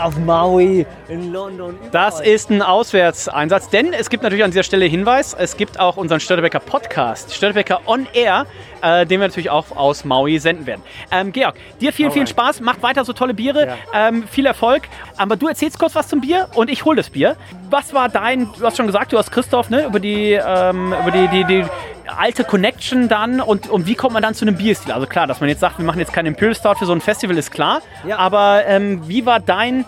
auf 0.00 0.16
Maui 0.18 0.86
in 1.08 1.32
London? 1.32 1.76
Das 1.90 2.20
ist 2.20 2.50
ein 2.50 2.62
Auswärtseinsatz, 2.62 3.68
denn 3.68 3.92
es 3.92 4.08
gibt 4.10 4.22
natürlich 4.22 4.44
an 4.44 4.50
dieser 4.52 4.62
Stelle 4.62 4.84
Hinweis, 4.86 5.34
es 5.38 5.56
gibt 5.56 5.78
auch 5.78 5.96
unseren 5.96 6.20
Störtebecker 6.20 6.60
Podcast, 6.60 7.34
Störtebecker 7.34 7.80
On 7.86 8.06
Air, 8.14 8.46
äh, 8.80 9.04
den 9.06 9.20
wir 9.20 9.28
natürlich 9.28 9.50
auch 9.50 9.76
aus 9.76 10.04
Maui 10.04 10.38
senden 10.38 10.66
werden. 10.66 10.82
Ähm, 11.10 11.32
Georg, 11.32 11.56
dir 11.80 11.92
vielen, 11.92 12.10
vielen 12.10 12.26
Spaß, 12.26 12.60
macht 12.60 12.82
weiter 12.82 13.04
so 13.04 13.12
tolle 13.12 13.34
Biere, 13.34 13.76
ähm, 13.92 14.24
viel 14.28 14.46
Erfolg. 14.46 14.84
Aber 15.32 15.38
du 15.38 15.48
erzählst 15.48 15.78
kurz 15.78 15.94
was 15.94 16.08
zum 16.08 16.20
Bier 16.20 16.48
und 16.56 16.68
ich 16.68 16.84
hole 16.84 16.98
das 16.98 17.08
Bier. 17.08 17.36
Was 17.70 17.94
war 17.94 18.10
dein, 18.10 18.50
du 18.52 18.66
hast 18.66 18.76
schon 18.76 18.86
gesagt, 18.86 19.14
du 19.14 19.16
hast 19.16 19.32
Christoph, 19.32 19.70
ne, 19.70 19.86
über 19.86 19.98
die, 19.98 20.32
ähm, 20.32 20.92
über 20.92 21.10
die, 21.10 21.26
die, 21.28 21.44
die 21.44 21.64
alte 22.06 22.44
Connection 22.44 23.08
dann 23.08 23.40
und, 23.40 23.70
und 23.70 23.86
wie 23.86 23.94
kommt 23.94 24.12
man 24.12 24.22
dann 24.22 24.34
zu 24.34 24.44
einem 24.44 24.58
Bierstil? 24.58 24.92
Also 24.92 25.06
klar, 25.06 25.26
dass 25.26 25.40
man 25.40 25.48
jetzt 25.48 25.60
sagt, 25.60 25.78
wir 25.78 25.86
machen 25.86 26.00
jetzt 26.00 26.12
keinen 26.12 26.26
Imperial 26.26 26.54
Stout 26.54 26.74
für 26.74 26.84
so 26.84 26.92
ein 26.92 27.00
Festival, 27.00 27.38
ist 27.38 27.50
klar. 27.50 27.80
Aber 28.18 28.66
ähm, 28.66 29.08
wie 29.08 29.24
war 29.24 29.40
dein 29.40 29.86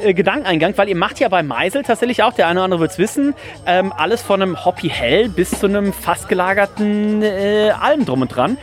äh, 0.00 0.12
Gedankeneingang, 0.12 0.76
weil 0.76 0.88
ihr 0.88 0.96
macht 0.96 1.20
ja 1.20 1.28
bei 1.28 1.44
Meisel 1.44 1.84
tatsächlich 1.84 2.24
auch, 2.24 2.32
der 2.32 2.48
eine 2.48 2.58
oder 2.58 2.64
andere 2.64 2.80
wird 2.80 2.90
es 2.90 2.98
wissen, 2.98 3.34
ähm, 3.66 3.92
alles 3.96 4.22
von 4.22 4.42
einem 4.42 4.64
Hoppy 4.64 4.88
Hell 4.88 5.28
bis 5.28 5.50
zu 5.50 5.66
einem 5.66 5.92
fast 5.92 6.28
gelagerten 6.28 7.22
äh, 7.22 7.70
allem 7.80 8.04
drum 8.06 8.22
und 8.22 8.34
dran. 8.34 8.58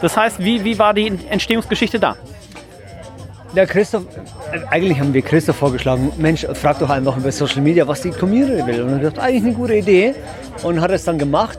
Das 0.00 0.16
heißt, 0.16 0.38
wie, 0.38 0.64
wie 0.64 0.78
war 0.78 0.94
die 0.94 1.12
Entstehungsgeschichte 1.28 2.00
da? 2.00 2.16
Der 3.54 3.66
Christoph, 3.66 4.04
äh, 4.52 4.60
eigentlich 4.70 4.98
haben 5.00 5.14
wir 5.14 5.22
Christoph 5.22 5.56
vorgeschlagen, 5.56 6.12
Mensch, 6.18 6.46
frag 6.54 6.78
doch 6.78 6.90
einfach 6.90 7.16
über 7.16 7.30
Social 7.32 7.62
Media, 7.62 7.86
was 7.86 8.02
die 8.02 8.10
Community 8.10 8.66
will. 8.66 8.82
Und 8.82 8.88
er 8.88 8.94
hat 8.94 9.00
gesagt, 9.00 9.18
eigentlich 9.18 9.44
eine 9.44 9.54
gute 9.54 9.74
Idee 9.74 10.14
und 10.62 10.80
hat 10.80 10.90
es 10.90 11.04
dann 11.04 11.18
gemacht. 11.18 11.58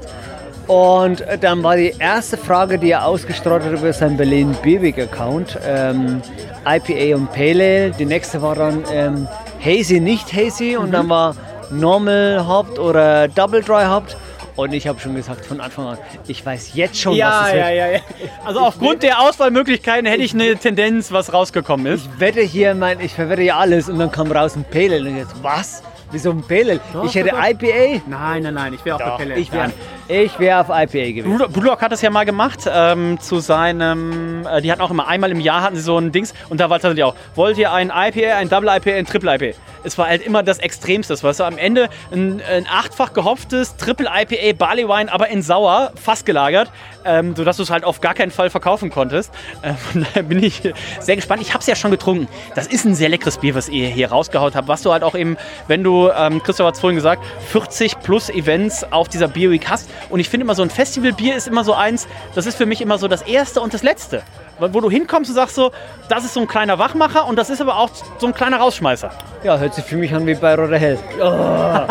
Und 0.68 1.22
äh, 1.22 1.38
dann 1.38 1.64
war 1.64 1.78
die 1.78 1.94
erste 1.98 2.38
Frage, 2.38 2.78
die 2.78 2.92
er 2.92 3.06
ausgestrahlt 3.06 3.64
hat 3.64 3.72
über 3.72 3.94
seinen 3.94 4.18
Berlin 4.18 4.56
Bierweg 4.62 5.00
Account, 5.00 5.58
ähm, 5.66 6.22
IPA 6.66 7.16
und 7.16 7.32
Pale 7.32 7.64
Ale. 7.64 7.92
Die 7.92 8.06
nächste 8.06 8.42
war 8.42 8.56
dann 8.56 8.84
ähm, 8.92 9.28
Hazy, 9.64 10.00
nicht 10.02 10.34
Hazy. 10.34 10.76
Und 10.76 10.92
dann 10.92 11.10
war 11.10 11.36
Normal 11.72 12.46
Hopped 12.48 12.80
oder 12.80 13.30
Double 13.30 13.62
Dry 13.62 13.86
Hopped. 13.86 14.18
Und 14.58 14.74
ich 14.74 14.88
habe 14.88 15.00
schon 15.00 15.16
gesagt 15.16 15.46
von 15.46 15.62
Anfang 15.62 15.86
an, 15.86 15.98
ich 16.28 16.44
weiß 16.44 16.72
jetzt 16.74 17.00
schon, 17.00 17.18
was 17.18 17.48
es 17.48 17.54
wird. 17.54 17.66
ja, 17.70 17.88
ja. 17.92 18.00
Also 18.44 18.60
aufgrund 18.60 19.04
der 19.04 19.22
Auswahlmöglichkeiten 19.22 20.08
hätte 20.08 20.24
ich 20.24 20.34
eine 20.34 20.58
Tendenz, 20.58 21.12
was 21.12 21.32
rausgekommen 21.32 21.86
ist. 21.86 22.10
Ich 22.16 22.20
wette 22.20 22.42
hier, 22.42 22.74
mein, 22.74 23.00
ich 23.00 23.14
verwette 23.14 23.44
ja 23.44 23.58
alles 23.58 23.88
und 23.88 24.00
dann 24.00 24.12
kam 24.12 24.32
raus 24.32 24.56
ein 24.56 24.66
Pale 24.66 24.96
Ale. 24.96 25.10
Und 25.10 25.18
jetzt, 25.18 25.36
was? 25.44 25.84
Wieso 26.12 26.32
ein? 26.32 26.80
Doch, 26.92 27.06
ich 27.06 27.14
hätte 27.16 27.30
doch. 27.30 27.44
IPA. 27.44 28.02
Nein, 28.08 28.44
nein, 28.44 28.54
nein, 28.54 28.74
ich 28.74 28.84
wäre 28.84 28.96
auch 28.96 29.18
bei 29.18 29.18
Pelle. 29.24 29.36
ich 29.36 29.52
wäre 29.52 29.72
ich 30.08 30.40
wär 30.40 30.62
auf 30.62 30.70
IPA 30.70 31.12
gewesen. 31.12 31.38
Blue 31.38 31.50
Block 31.50 31.82
hat 31.82 31.92
das 31.92 32.02
ja 32.02 32.10
mal 32.10 32.26
gemacht 32.26 32.62
ähm, 32.72 33.20
zu 33.20 33.40
seinem, 33.40 34.46
äh, 34.46 34.62
die 34.62 34.72
hatten 34.72 34.82
auch 34.82 34.92
immer 34.92 35.08
einmal 35.08 35.32
im 35.32 35.40
Jahr 35.40 35.62
hatten 35.62 35.76
sie 35.76 35.82
so 35.82 35.98
ein 35.98 36.12
Dings 36.12 36.34
und 36.50 36.60
da 36.60 36.70
war 36.70 36.80
tatsächlich 36.80 37.04
auch, 37.04 37.16
wollt 37.36 37.58
ihr 37.58 37.72
ein 37.72 37.92
IPA, 37.94 38.38
ein 38.38 38.50
Double 38.50 38.70
IPA, 38.70 38.92
ein 38.92 39.06
Triple 39.06 39.36
IPA? 39.36 39.58
Es 39.84 39.98
war 39.98 40.08
halt 40.08 40.26
immer 40.26 40.44
das 40.44 40.60
Extremste, 40.60 41.22
weißt 41.22 41.40
du, 41.40 41.44
am 41.44 41.58
Ende 41.58 41.90
ein, 42.12 42.42
ein 42.42 42.66
achtfach 42.68 43.14
gehopftes 43.14 43.76
Triple 43.78 44.08
IPA 44.08 44.58
Barley 44.58 44.88
Wine, 44.88 45.12
aber 45.12 45.30
in 45.30 45.42
sauer, 45.42 45.92
fast 46.02 46.26
gelagert, 46.26 46.72
ähm, 47.06 47.36
sodass 47.36 47.58
du 47.58 47.64
es 47.64 47.70
halt 47.70 47.84
auf 47.84 48.02
gar 48.02 48.14
keinen 48.14 48.32
Fall 48.32 48.50
verkaufen 48.50 48.90
konntest. 48.90 49.34
Äh, 49.62 49.74
von 49.74 50.04
daher 50.04 50.24
bin 50.24 50.44
ich 50.44 50.62
sehr 51.00 51.16
gespannt. 51.16 51.42
Ich 51.42 51.54
habe 51.54 51.62
es 51.62 51.68
ja 51.68 51.76
schon 51.76 51.92
getrunken. 51.92 52.28
Das 52.56 52.68
ist 52.68 52.86
ein 52.86 52.96
sehr 52.96 53.10
leckeres 53.10 53.38
Bier, 53.38 53.56
was 53.56 53.70
ihr 53.70 53.88
hier 53.88 54.10
rausgehaut 54.10 54.56
habt, 54.56 54.68
was 54.68 54.82
du 54.82 54.92
halt 54.92 55.04
auch 55.04 55.16
eben, 55.16 55.38
wenn 55.68 55.84
du, 55.84 56.10
ähm, 56.10 56.42
Christoph 56.44 56.68
hat 56.68 56.76
es 56.76 56.82
vorhin 56.82 56.98
gesagt, 56.98 57.24
40 57.50 58.00
plus 58.00 58.30
Events 58.30 58.86
auf 58.92 59.08
dieser 59.08 59.28
Beer 59.28 59.52
Week 59.52 59.70
hast 59.70 59.90
und 60.10 60.20
ich 60.20 60.30
finde 60.30 60.46
immer 60.46 60.56
so 60.56 60.64
ein 60.64 60.70
Festivalbier 60.70 61.36
ist 61.36 61.48
immer 61.48 61.64
so 61.64 61.74
eins, 61.74 62.08
das 62.36 62.46
ist 62.46 62.58
für 62.58 62.66
mich 62.66 62.82
immer 62.82 62.98
so 62.98 63.08
das 63.08 63.22
Erste 63.22 63.62
und 63.62 63.74
das 63.74 63.84
Letzte. 63.84 64.24
Wo 64.60 64.82
du 64.82 64.90
hinkommst 64.90 65.30
und 65.30 65.36
sagst 65.36 65.56
so, 65.56 65.72
das 66.10 66.26
ist 66.26 66.34
so 66.34 66.40
ein 66.40 66.48
kleiner 66.48 66.80
Wachmacher 66.80 67.28
und 67.28 67.36
das 67.36 67.52
ist 67.52 67.62
aber 67.62 67.78
auch 67.78 67.90
so 68.18 68.26
ein 68.26 68.34
kleiner 68.34 68.58
Rausschmeißer. 68.58 69.12
Ja, 69.44 69.60
hört 69.60 69.76
sich 69.76 69.86
für 69.86 69.98
mich 69.98 70.14
an 70.16 70.26
wie 70.26 70.34
Bayreuther 70.34 70.80
Hell. 70.80 70.98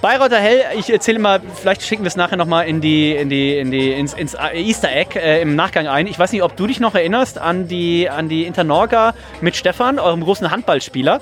Bayreuther 0.00 0.38
Hell, 0.38 0.62
ich 0.78 0.90
erzähle 0.90 1.18
mal, 1.18 1.40
vielleicht 1.54 1.82
schicken 1.82 2.02
wir 2.02 2.08
es 2.08 2.16
nachher 2.16 2.36
nochmal 2.36 2.66
in 2.66 2.80
die, 2.80 3.14
in 3.14 3.28
die, 3.28 3.58
in 3.58 3.70
die, 3.70 3.92
ins, 3.92 4.14
ins 4.14 4.34
Easter 4.54 4.90
Egg 4.90 5.18
äh, 5.18 5.42
im 5.42 5.54
Nachgang 5.54 5.86
ein. 5.86 6.06
Ich 6.06 6.18
weiß 6.18 6.32
nicht, 6.32 6.42
ob 6.42 6.56
du 6.56 6.66
dich 6.66 6.80
noch 6.80 6.94
erinnerst 6.94 7.38
an 7.38 7.68
die, 7.68 8.08
an 8.08 8.30
die 8.30 8.44
Internorga 8.44 9.12
mit 9.42 9.54
Stefan, 9.54 9.98
eurem 9.98 10.22
großen 10.22 10.50
Handballspieler. 10.50 11.20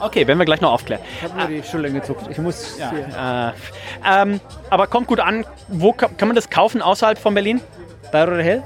Okay, 0.00 0.26
werden 0.26 0.38
wir 0.38 0.44
gleich 0.44 0.60
noch 0.60 0.72
aufklären. 0.72 1.00
Ich 1.18 1.24
habe 1.24 1.38
nur 1.38 1.46
die 1.48 1.62
Schulter 1.62 1.90
gezuckt. 1.90 2.26
Ich 2.30 2.38
muss. 2.38 2.78
Äh, 2.78 3.50
ähm, 4.08 4.40
aber 4.70 4.86
kommt 4.86 5.06
gut 5.08 5.20
an. 5.20 5.44
Wo 5.68 5.92
ka- 5.92 6.08
kann 6.16 6.28
man 6.28 6.36
das 6.36 6.48
kaufen 6.50 6.82
außerhalb 6.82 7.18
von 7.18 7.34
Berlin? 7.34 7.60
Bayreuther 8.12 8.42
Hell? 8.42 8.62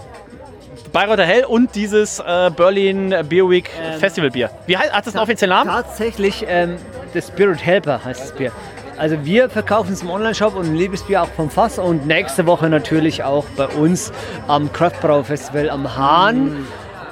Bayreuther 0.92 1.25
Hell 1.25 1.45
und 1.45 1.75
dieses 1.75 2.18
äh, 2.21 2.51
Berlin 2.55 3.14
Beer 3.29 3.49
Week 3.49 3.71
Ähm, 3.83 3.99
Festivalbier. 3.99 4.51
Wie 4.66 4.77
heißt 4.77 4.92
hat 4.92 5.07
das 5.07 5.14
einen 5.14 5.23
offiziellen 5.23 5.55
Namen? 5.55 5.71
Tatsächlich, 5.71 6.45
ähm, 6.49 6.77
The 7.14 7.23
Spirit 7.23 7.64
Helper 7.64 8.05
heißt 8.05 8.21
das 8.21 8.33
Bier. 8.33 8.53
Also 8.99 9.25
wir 9.25 9.49
verkaufen 9.49 9.95
es 9.95 10.03
im 10.03 10.11
Online-Shop 10.11 10.55
und 10.55 10.66
ein 10.66 10.77
Liebesbier 10.77 11.23
auch 11.23 11.29
vom 11.29 11.49
Fass 11.51 11.79
und 11.79 12.07
nächste 12.07 12.47
Woche 12.47 12.68
natürlich 12.68 13.25
auch 13.25 13.47
bei 13.57 13.66
uns 13.66 14.12
am 14.49 14.71
Kraftbrau 14.73 15.23
Festival 15.23 15.71
am 15.71 15.97
Hahn, 15.97 16.66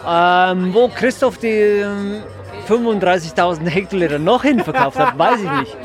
ähm, 0.07 0.75
wo 0.75 0.89
Christoph 0.89 1.39
die 1.39 1.49
ähm, 1.49 2.23
35.000 2.71 3.69
Hektoliter 3.69 4.19
noch 4.19 4.43
hin 4.43 4.61
verkauft 4.61 4.99
hat, 4.99 5.19
weiß 5.19 5.41
ich 5.41 5.51
nicht. 5.51 5.77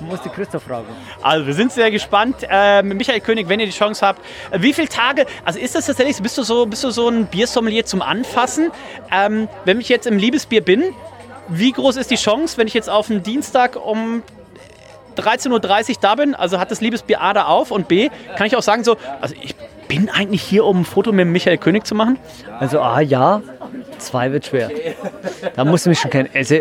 Muss 0.00 0.20
die 0.20 0.28
Christoph 0.28 0.64
fragen. 0.64 0.86
Also 1.22 1.46
wir 1.46 1.54
sind 1.54 1.72
sehr 1.72 1.90
gespannt. 1.90 2.36
Ähm, 2.48 2.88
Michael 2.88 3.20
König, 3.20 3.48
wenn 3.48 3.60
ihr 3.60 3.66
die 3.66 3.72
Chance 3.72 4.06
habt, 4.06 4.20
äh, 4.50 4.60
wie 4.60 4.74
viele 4.74 4.88
Tage, 4.88 5.24
also 5.44 5.58
ist 5.58 5.74
das 5.74 5.86
tatsächlich, 5.86 6.20
bist 6.22 6.36
du 6.36 6.42
so, 6.42 6.66
bist 6.66 6.84
du 6.84 6.90
so 6.90 7.08
ein 7.08 7.26
Biersommelier 7.26 7.86
zum 7.86 8.02
Anfassen? 8.02 8.70
Ähm, 9.10 9.48
wenn 9.64 9.80
ich 9.80 9.88
jetzt 9.88 10.06
im 10.06 10.18
Liebesbier 10.18 10.60
bin, 10.60 10.82
wie 11.48 11.72
groß 11.72 11.96
ist 11.96 12.10
die 12.10 12.16
Chance, 12.16 12.58
wenn 12.58 12.66
ich 12.66 12.74
jetzt 12.74 12.90
auf 12.90 13.10
einen 13.10 13.22
Dienstag 13.22 13.76
um 13.76 14.22
13.30 15.16 15.50
Uhr 15.90 15.96
da 16.00 16.14
bin, 16.14 16.34
also 16.34 16.60
hat 16.60 16.70
das 16.70 16.82
Liebesbier 16.82 17.22
A 17.22 17.32
da 17.32 17.46
auf 17.46 17.70
und 17.70 17.88
B, 17.88 18.10
kann 18.36 18.46
ich 18.46 18.56
auch 18.56 18.62
sagen 18.62 18.84
so, 18.84 18.96
also 19.20 19.34
ich 19.40 19.54
bin 19.88 20.10
eigentlich 20.10 20.42
hier, 20.42 20.64
um 20.64 20.80
ein 20.80 20.84
Foto 20.84 21.12
mit 21.12 21.26
Michael 21.26 21.58
König 21.58 21.86
zu 21.86 21.94
machen? 21.94 22.18
Also 22.58 22.80
A, 22.80 23.00
ja, 23.00 23.40
zwei 23.98 24.32
wird 24.32 24.46
schwer. 24.46 24.70
Da 25.54 25.64
musst 25.64 25.86
du 25.86 25.90
mich 25.90 25.98
schon 26.00 26.10
kennen. 26.10 26.28
Also, 26.34 26.56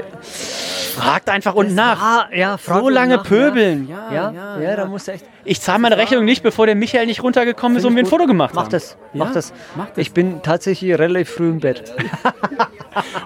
Fragt 0.95 1.29
einfach 1.29 1.55
unten 1.55 1.75
nach. 1.75 2.01
Ah, 2.01 2.29
ja, 2.33 2.57
so 2.57 2.87
lange 2.87 3.17
nach, 3.17 3.23
pöbeln. 3.23 3.89
Ja, 3.89 4.31
ja, 4.31 4.59
ja, 4.61 4.75
da 4.77 4.85
musst 4.85 5.07
du 5.09 5.11
echt. 5.11 5.25
Ich 5.43 5.61
zahle 5.61 5.79
meine 5.79 5.97
Rechnung 5.97 6.23
nicht, 6.25 6.41
bevor 6.41 6.65
der 6.65 6.75
Michael 6.75 7.05
nicht 7.05 7.21
runtergekommen 7.21 7.77
ist 7.77 7.85
und 7.85 7.93
mir 7.93 7.99
ein 7.99 8.05
Foto 8.05 8.25
gemacht 8.25 8.55
Mach 8.55 8.65
hat. 8.65 8.73
das, 8.73 8.97
mach 9.13 9.27
Ja, 9.27 9.33
das. 9.33 9.53
mach 9.75 9.89
das. 9.89 9.97
Ich 9.97 10.11
bin 10.13 10.41
tatsächlich 10.41 10.97
relativ 10.97 11.29
früh 11.29 11.49
im 11.49 11.59
Bett. 11.59 11.93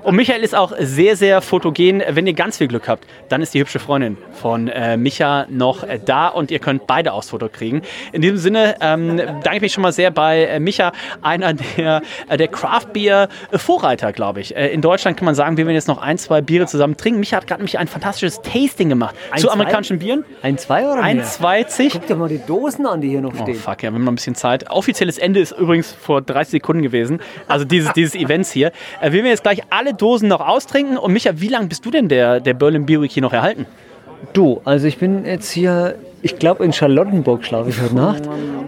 Und 0.01 0.15
Michael 0.15 0.41
ist 0.43 0.55
auch 0.55 0.73
sehr, 0.79 1.15
sehr 1.15 1.41
fotogen. 1.41 2.01
Wenn 2.09 2.25
ihr 2.25 2.33
ganz 2.33 2.57
viel 2.57 2.67
Glück 2.67 2.87
habt, 2.87 3.05
dann 3.29 3.43
ist 3.43 3.53
die 3.53 3.59
hübsche 3.59 3.77
Freundin 3.77 4.17
von 4.33 4.67
äh, 4.67 4.97
Micha 4.97 5.45
noch 5.49 5.83
äh, 5.83 5.99
da 6.03 6.27
und 6.27 6.49
ihr 6.49 6.57
könnt 6.57 6.87
beide 6.87 7.13
aufs 7.13 7.29
Foto 7.29 7.49
kriegen. 7.49 7.83
In 8.11 8.23
diesem 8.23 8.37
Sinne 8.37 8.75
ähm, 8.81 9.17
danke 9.17 9.57
ich 9.57 9.61
mich 9.61 9.73
schon 9.73 9.83
mal 9.83 9.91
sehr 9.91 10.09
bei 10.09 10.45
äh, 10.45 10.59
Micha, 10.59 10.91
einer 11.21 11.53
der, 11.53 12.01
äh, 12.27 12.37
der 12.37 12.47
Craft 12.47 12.93
Beer 12.93 13.29
Vorreiter, 13.69 14.13
glaube 14.13 14.39
ich. 14.41 14.55
Äh, 14.55 14.69
in 14.69 14.82
Deutschland 14.82 15.15
kann 15.15 15.25
man 15.25 15.36
sagen, 15.36 15.55
wir 15.55 15.67
werden 15.67 15.75
jetzt 15.75 15.88
noch 15.88 16.01
ein, 16.01 16.17
zwei 16.17 16.41
Biere 16.41 16.65
zusammen 16.65 16.97
trinken. 16.97 17.19
Micha 17.19 17.38
hat 17.38 17.45
gerade 17.45 17.62
nämlich 17.62 17.77
ein 17.77 17.88
fantastisches 17.88 18.41
Tasting 18.41 18.89
gemacht 18.89 19.13
Ein, 19.29 19.41
zu 19.41 19.45
zwei? 19.45 19.53
amerikanischen 19.53 19.99
Bieren. 19.99 20.25
Ein, 20.41 20.58
zwei 20.58 20.88
oder 20.91 21.03
Ein, 21.03 21.17
mehr? 21.17 21.25
zwei, 21.27 21.63
zig. 21.65 21.93
Guck 21.93 22.08
dir 22.08 22.15
mal 22.15 22.29
die 22.29 22.39
Dosen 22.39 22.88
an, 22.88 22.99
die 22.99 23.10
hier 23.10 23.21
noch 23.21 23.34
Oh 23.38 23.43
stehen. 23.43 23.53
fuck, 23.53 23.84
ja, 23.84 23.91
wir 23.91 23.95
haben 23.97 24.05
noch 24.05 24.12
ein 24.12 24.15
bisschen 24.15 24.34
Zeit. 24.34 24.71
Offizielles 24.71 25.19
Ende 25.19 25.39
ist 25.39 25.51
übrigens 25.51 25.91
vor 25.91 26.23
30 26.23 26.49
Sekunden 26.49 26.82
gewesen. 26.82 27.19
Also 27.47 27.63
dieses, 27.63 27.93
dieses 27.93 28.15
Events 28.15 28.49
hier. 28.51 28.69
Äh, 29.01 29.12
wir 29.12 29.19
werden 29.19 29.27
jetzt 29.27 29.43
gleich 29.43 29.62
alle 29.69 29.93
Dosen 29.93 30.29
noch 30.29 30.41
austrinken. 30.41 30.97
Und 30.97 31.13
Micha, 31.13 31.34
wie 31.36 31.49
lange 31.49 31.67
bist 31.67 31.86
du 31.86 31.91
denn 31.91 32.10
der, 32.10 32.39
der 32.39 32.55
Berlin 32.55 32.88
Beer 32.88 33.03
Week 33.03 33.12
hier 33.12 33.21
noch 33.21 33.34
erhalten? 33.34 33.67
Du, 34.34 34.62
also 34.65 34.88
ich 34.88 34.97
bin 34.97 35.25
jetzt 35.25 35.51
hier, 35.51 35.93
ich 36.23 36.39
glaube 36.39 36.65
in 36.65 36.73
Charlottenburg 36.73 37.45
schlafe 37.45 37.69
ich 37.69 37.79
heute 37.79 37.93
Nacht. 37.93 38.23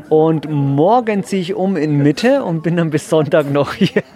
Und 0.10 0.48
morgen 0.48 1.24
ziehe 1.24 1.42
ich 1.42 1.56
um 1.56 1.76
in 1.76 1.98
Mitte 2.04 2.44
und 2.44 2.62
bin 2.62 2.78
dann 2.78 2.92
bis 2.92 3.10
Sonntag 3.10 3.52
noch 3.52 3.74
hier. 3.74 4.04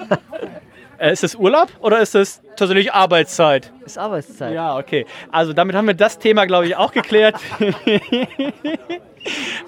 Äh, 0.97 1.13
ist 1.13 1.23
das 1.23 1.35
Urlaub 1.35 1.69
oder 1.79 1.99
ist 1.99 2.15
das 2.15 2.41
tatsächlich 2.55 2.93
Arbeitszeit? 2.93 3.71
Ist 3.85 3.97
Arbeitszeit. 3.97 4.53
Ja, 4.53 4.77
okay. 4.77 5.05
Also 5.31 5.53
damit 5.53 5.75
haben 5.75 5.87
wir 5.87 5.93
das 5.93 6.19
Thema, 6.19 6.45
glaube 6.45 6.67
ich, 6.67 6.75
auch 6.75 6.91
geklärt. 6.91 7.35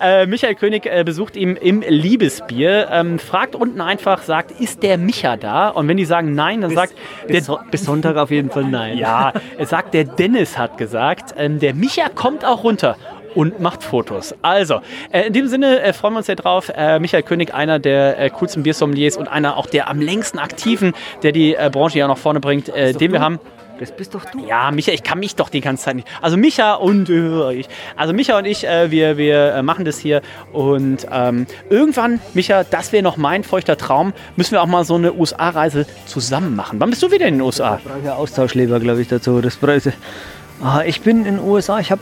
äh, 0.01 0.25
Michael 0.25 0.55
König 0.55 0.85
äh, 0.85 1.03
besucht 1.03 1.35
ihn 1.35 1.55
im 1.55 1.81
Liebesbier, 1.81 2.87
ähm, 2.91 3.19
fragt 3.19 3.55
unten 3.55 3.81
einfach, 3.81 4.21
sagt, 4.21 4.51
ist 4.51 4.83
der 4.83 4.97
Micha 4.97 5.37
da? 5.37 5.69
Und 5.69 5.87
wenn 5.87 5.97
die 5.97 6.05
sagen 6.05 6.35
nein, 6.35 6.61
dann 6.61 6.71
sagt 6.71 6.93
bis, 7.27 7.47
der, 7.47 7.59
bis 7.69 7.83
Sonntag 7.83 8.17
auf 8.17 8.31
jeden 8.31 8.49
Fall 8.49 8.65
nein. 8.65 8.97
ja, 8.97 9.33
er 9.57 9.65
sagt, 9.65 9.93
der 9.93 10.05
Dennis 10.05 10.57
hat 10.57 10.77
gesagt, 10.77 11.33
ähm, 11.37 11.59
der 11.59 11.73
Micha 11.73 12.09
kommt 12.09 12.45
auch 12.45 12.63
runter 12.63 12.95
und 13.37 13.59
macht 13.59 13.83
Fotos. 13.83 14.33
Also, 14.41 14.81
äh, 15.11 15.27
in 15.27 15.33
dem 15.33 15.47
Sinne 15.47 15.79
äh, 15.79 15.93
freuen 15.93 16.15
wir 16.15 16.17
uns 16.17 16.25
sehr 16.25 16.35
drauf. 16.35 16.71
Äh, 16.75 16.97
Michael 16.97 17.21
König, 17.21 17.53
einer 17.53 17.77
der 17.77 18.19
äh, 18.19 18.31
coolsten 18.31 18.63
Biersommeliers 18.63 19.15
und 19.15 19.27
einer 19.27 19.57
auch 19.57 19.67
der 19.67 19.89
am 19.89 20.01
längsten 20.01 20.39
aktiven, 20.39 20.93
der 21.21 21.33
die 21.33 21.53
äh, 21.53 21.69
Branche 21.71 21.99
ja 21.99 22.07
nach 22.07 22.17
vorne 22.17 22.39
bringt, 22.39 22.67
äh, 22.69 22.93
den 22.93 23.11
wir 23.11 23.21
haben. 23.21 23.39
Das 23.79 23.91
bist 23.91 24.15
doch 24.15 24.25
du. 24.25 24.47
Ja, 24.47 24.71
Micha, 24.71 24.91
ich 24.91 25.03
kann 25.03 25.19
mich 25.19 25.35
doch 25.35 25.49
die 25.49 25.61
ganze 25.61 25.83
Zeit 25.83 25.97
nicht. 25.97 26.07
Also 26.19 26.35
Micha 26.35 26.73
und 26.73 27.11
äh, 27.11 27.53
ich. 27.53 27.67
Also 27.95 28.11
Micha 28.11 28.39
und 28.39 28.45
ich, 28.45 28.67
äh, 28.67 28.89
wir, 28.89 29.17
wir 29.17 29.53
äh, 29.53 29.61
machen 29.61 29.85
das 29.85 29.99
hier. 29.99 30.23
Und 30.51 31.05
ähm, 31.11 31.45
irgendwann, 31.69 32.19
Micha, 32.33 32.63
das 32.63 32.91
wäre 32.91 33.03
noch 33.03 33.17
mein 33.17 33.43
feuchter 33.43 33.77
Traum, 33.77 34.13
müssen 34.35 34.53
wir 34.53 34.63
auch 34.63 34.67
mal 34.67 34.83
so 34.83 34.95
eine 34.95 35.13
USA-Reise 35.13 35.85
zusammen 36.07 36.55
machen. 36.55 36.79
Wann 36.79 36.89
bist 36.89 37.03
du 37.03 37.11
wieder 37.11 37.27
in 37.27 37.35
den 37.35 37.41
USA? 37.41 37.77
Ich 37.77 37.83
brauche 37.83 38.03
ja 38.03 38.15
Austauschleber, 38.15 38.79
glaube 38.79 38.99
ich, 38.99 39.09
dazu. 39.09 39.41
Das 39.41 39.57
brauche 39.57 39.93
ah, 40.63 40.81
ich 40.83 41.01
bin 41.01 41.19
in 41.19 41.35
den 41.35 41.39
USA. 41.39 41.79
Ich 41.79 41.91
habe, 41.91 42.01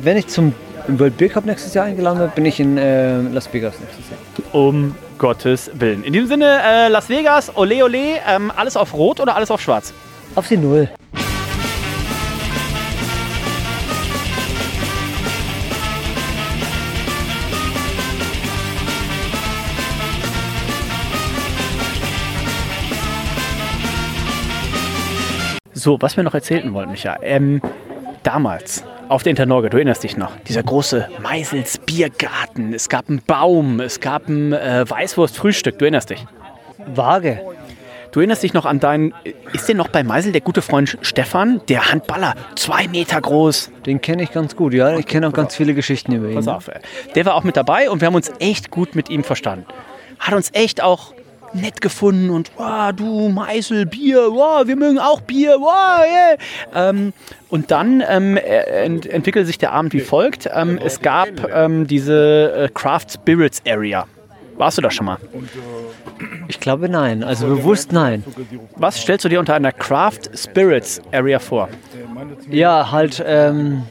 wenn 0.00 0.16
ich 0.16 0.28
zum 0.28 0.54
World 0.96 1.18
Beer 1.18 1.28
Cup 1.28 1.44
nächstes 1.44 1.74
Jahr 1.74 1.84
eingeladen 1.84 2.18
werde, 2.18 2.32
bin 2.34 2.46
ich 2.46 2.58
in 2.60 2.78
äh, 2.78 3.20
Las 3.20 3.52
Vegas 3.52 3.74
nächstes 3.78 4.06
Jahr. 4.08 4.54
Um 4.54 4.94
Gottes 5.18 5.70
Willen. 5.74 6.02
In 6.02 6.12
diesem 6.12 6.28
Sinne, 6.28 6.60
äh, 6.64 6.88
Las 6.88 7.08
Vegas, 7.10 7.54
ole 7.56 7.84
ole, 7.84 8.20
ähm, 8.26 8.50
alles 8.56 8.76
auf 8.76 8.94
Rot 8.94 9.20
oder 9.20 9.36
alles 9.36 9.50
auf 9.50 9.60
Schwarz? 9.60 9.92
Auf 10.34 10.48
die 10.48 10.56
Null. 10.56 10.88
So, 25.74 26.00
was 26.00 26.16
wir 26.16 26.24
noch 26.24 26.34
erzählen 26.34 26.72
wollten, 26.72 26.92
Micha. 26.92 27.18
Ähm, 27.22 27.60
damals 28.22 28.84
auf 29.08 29.22
der 29.22 29.30
Internorge, 29.30 29.70
du 29.70 29.76
erinnerst 29.76 30.04
dich 30.04 30.16
noch, 30.16 30.32
dieser 30.48 30.62
große 30.62 31.08
Meisels 31.22 31.78
Biergarten. 31.78 32.74
Es 32.74 32.88
gab 32.88 33.08
einen 33.08 33.22
Baum, 33.26 33.80
es 33.80 34.00
gab 34.00 34.28
ein 34.28 34.52
äh, 34.52 34.84
Weißwurst-Frühstück, 34.88 35.78
du 35.78 35.84
erinnerst 35.84 36.10
dich. 36.10 36.26
Waage. 36.94 37.40
Du 38.12 38.20
erinnerst 38.20 38.42
dich 38.42 38.54
noch 38.54 38.64
an 38.64 38.80
deinen. 38.80 39.12
Ist 39.52 39.68
denn 39.68 39.76
noch 39.76 39.88
bei 39.88 40.02
Meisel 40.02 40.32
der 40.32 40.40
gute 40.40 40.62
Freund 40.62 40.96
Stefan, 41.02 41.60
der 41.68 41.92
Handballer, 41.92 42.34
zwei 42.54 42.88
Meter 42.88 43.20
groß? 43.20 43.70
Den 43.84 44.00
kenne 44.00 44.22
ich 44.22 44.32
ganz 44.32 44.56
gut, 44.56 44.72
ja. 44.72 44.96
Ich 44.96 45.06
kenne 45.06 45.28
auch 45.28 45.32
ganz 45.32 45.54
viele 45.54 45.74
Geschichten 45.74 46.12
über 46.12 46.28
ihn. 46.28 46.34
Pass 46.34 46.48
auf, 46.48 46.68
ey. 46.68 46.80
der 47.14 47.26
war 47.26 47.34
auch 47.34 47.44
mit 47.44 47.56
dabei 47.56 47.90
und 47.90 48.00
wir 48.00 48.06
haben 48.06 48.14
uns 48.14 48.32
echt 48.38 48.70
gut 48.70 48.94
mit 48.94 49.10
ihm 49.10 49.24
verstanden. 49.24 49.66
Hat 50.18 50.34
uns 50.34 50.50
echt 50.54 50.82
auch 50.82 51.12
nett 51.52 51.80
gefunden 51.80 52.30
und 52.30 52.50
wow, 52.56 52.92
du 52.94 53.28
Meisel, 53.28 53.86
Bier, 53.86 54.28
wow, 54.30 54.66
wir 54.66 54.76
mögen 54.76 54.98
auch 54.98 55.20
Bier, 55.20 55.56
wow, 55.58 56.04
yeah. 56.04 56.90
ähm, 56.90 57.12
und 57.48 57.70
dann 57.70 58.02
ähm, 58.06 58.36
äh, 58.36 58.84
ent 58.84 59.06
entwickelte 59.06 59.46
sich 59.46 59.58
der 59.58 59.72
Abend 59.72 59.92
wie 59.92 60.00
folgt. 60.00 60.48
Ähm, 60.52 60.78
es 60.84 61.00
gab 61.00 61.28
ähm, 61.52 61.86
diese 61.86 62.52
äh, 62.52 62.68
Craft 62.72 63.06
Spirits 63.14 63.62
Area. 63.66 64.06
Warst 64.56 64.76
du 64.76 64.82
da 64.82 64.90
schon 64.90 65.06
mal? 65.06 65.18
Ich 66.48 66.58
glaube 66.58 66.88
nein, 66.88 67.22
also 67.22 67.46
bewusst 67.46 67.92
nein. 67.92 68.24
Was 68.76 69.00
stellst 69.00 69.24
du 69.24 69.28
dir 69.28 69.38
unter 69.38 69.54
einer 69.54 69.70
Craft 69.70 70.30
Spirits 70.34 71.00
Area 71.12 71.38
vor? 71.38 71.68
Ja, 72.50 72.90
halt 72.90 73.22
ähm, 73.24 73.84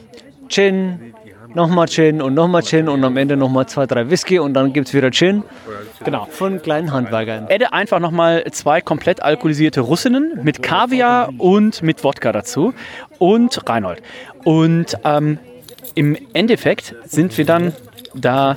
Gin, 0.48 1.14
nochmal 1.54 1.88
Gin 1.88 2.20
und 2.20 2.34
nochmal 2.34 2.62
Gin 2.62 2.88
und 2.88 3.02
am 3.02 3.16
Ende 3.16 3.36
nochmal 3.36 3.66
zwei, 3.66 3.86
drei 3.86 4.10
Whisky 4.10 4.38
und 4.38 4.52
dann 4.54 4.72
gibt 4.74 4.88
es 4.88 4.94
wieder 4.94 5.10
Gin. 5.10 5.42
Genau. 6.04 6.26
Von 6.30 6.62
kleinen 6.62 6.92
Handwerkern. 6.92 7.46
Adde 7.50 7.72
einfach 7.72 7.98
nochmal 7.98 8.44
zwei 8.52 8.80
komplett 8.80 9.22
alkoholisierte 9.22 9.80
Russinnen 9.80 10.40
mit 10.42 10.62
Kaviar 10.62 11.30
und 11.38 11.82
mit 11.82 12.04
Wodka 12.04 12.32
dazu 12.32 12.74
und 13.18 13.68
Reinhold. 13.68 14.02
Und 14.44 14.96
ähm, 15.04 15.38
im 15.94 16.16
Endeffekt 16.32 16.94
sind 17.04 17.36
wir 17.36 17.44
dann 17.44 17.72
da 18.14 18.56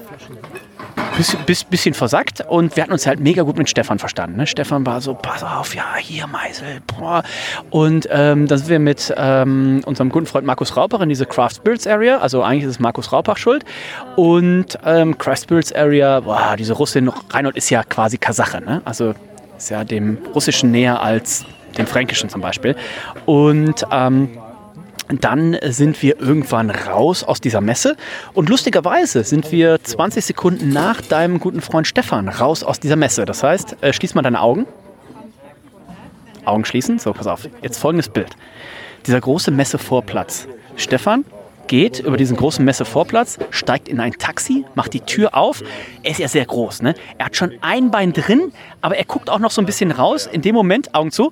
bisschen, 1.18 1.40
bis, 1.46 1.64
bisschen 1.64 1.94
versackt 1.94 2.42
und 2.48 2.76
wir 2.76 2.84
hatten 2.84 2.92
uns 2.92 3.06
halt 3.08 3.20
mega 3.20 3.44
gut 3.44 3.58
mit 3.58 3.70
Stefan 3.70 4.00
verstanden. 4.00 4.38
Ne? 4.38 4.48
Stefan 4.48 4.86
war 4.86 5.02
so, 5.02 5.14
pass 5.14 5.44
auf, 5.44 5.76
ja, 5.76 5.96
hier 5.98 6.28
Meisel. 6.28 6.82
Boah. 6.88 7.24
Und 7.70 8.08
ähm, 8.12 8.48
dann 8.48 8.58
sind 8.58 8.70
wir 8.70 8.80
mit 8.80 9.14
ähm, 9.18 9.82
unserem 9.86 10.10
guten 10.10 10.26
Freund 10.26 10.46
Markus 10.46 10.76
Raupach 10.76 11.02
in 11.02 11.10
diese 11.10 11.26
Craft 11.26 11.56
Spirits 11.58 11.88
Area, 11.88 12.20
also 12.20 12.44
eigentlich 12.44 12.64
ist 12.64 12.72
es 12.72 12.80
Markus 12.80 13.12
Raupach 13.12 13.38
schuld. 13.38 13.66
Und 14.16 14.78
ähm, 14.86 15.18
Craft 15.18 15.44
Spirits 15.44 15.74
Area, 15.74 16.20
boah, 16.22 16.56
diese 16.58 16.74
Russin, 16.74 17.12
Reinhold 17.30 17.56
ist 17.56 17.70
ja 17.70 17.84
quasi 17.84 18.18
Kasache, 18.18 18.62
ne? 18.62 18.82
also 18.86 19.14
ist 19.58 19.70
ja 19.70 19.84
dem 19.84 20.18
Russischen 20.34 20.72
näher 20.72 21.02
als 21.02 21.46
dem 21.78 21.88
Fränkischen 21.88 22.30
zum 22.30 22.42
Beispiel. 22.42 22.76
Und 23.26 23.86
ähm, 23.92 24.30
dann 25.20 25.58
sind 25.64 26.02
wir 26.02 26.20
irgendwann 26.20 26.70
raus 26.70 27.24
aus 27.24 27.42
dieser 27.42 27.62
Messe 27.62 27.96
und 28.34 28.50
lustigerweise 28.50 29.24
sind 29.24 29.52
wir 29.52 29.84
20 29.84 30.24
Sekunden 30.24 30.70
nach 30.70 31.02
deinem 31.02 31.40
guten 31.40 31.62
Freund 31.62 31.88
Stefan 31.88 32.30
raus 32.30 32.64
aus 32.64 32.80
dieser 32.80 32.96
Messe. 32.96 33.26
Das 33.26 33.44
heißt, 33.44 33.78
äh, 33.82 33.94
schließ 33.94 34.16
mal 34.16 34.22
deine 34.22 34.42
Augen. 34.42 34.68
Augen 36.46 36.66
schließen. 36.66 37.00
So, 37.00 37.14
pass 37.14 37.28
auf. 37.28 37.48
Jetzt 37.62 37.78
folgendes 37.78 38.10
Bild. 38.10 38.36
Dieser 39.06 39.20
große 39.20 39.52
Messevorplatz. 39.52 40.48
Stefan 40.76 41.26
geht 41.68 42.00
über 42.00 42.18
diesen 42.18 42.36
großen 42.36 42.66
Messevorplatz, 42.66 43.40
steigt 43.50 43.88
in 43.88 44.00
ein 44.00 44.14
Taxi, 44.14 44.66
macht 44.76 44.94
die 44.94 45.00
Tür 45.00 45.36
auf. 45.36 45.64
Er 46.04 46.12
ist 46.12 46.20
ja 46.20 46.28
sehr 46.28 46.46
groß, 46.46 46.82
ne? 46.82 46.96
Er 47.18 47.28
hat 47.28 47.36
schon 47.36 47.54
ein 47.62 47.92
Bein 47.92 48.12
drin, 48.14 48.52
aber 48.82 48.98
er 48.98 49.06
guckt 49.06 49.30
auch 49.30 49.40
noch 49.40 49.52
so 49.52 49.62
ein 49.62 49.66
bisschen 49.66 49.92
raus. 49.92 50.28
In 50.30 50.42
dem 50.42 50.54
Moment, 50.54 50.94
Augen 50.94 51.12
zu, 51.12 51.32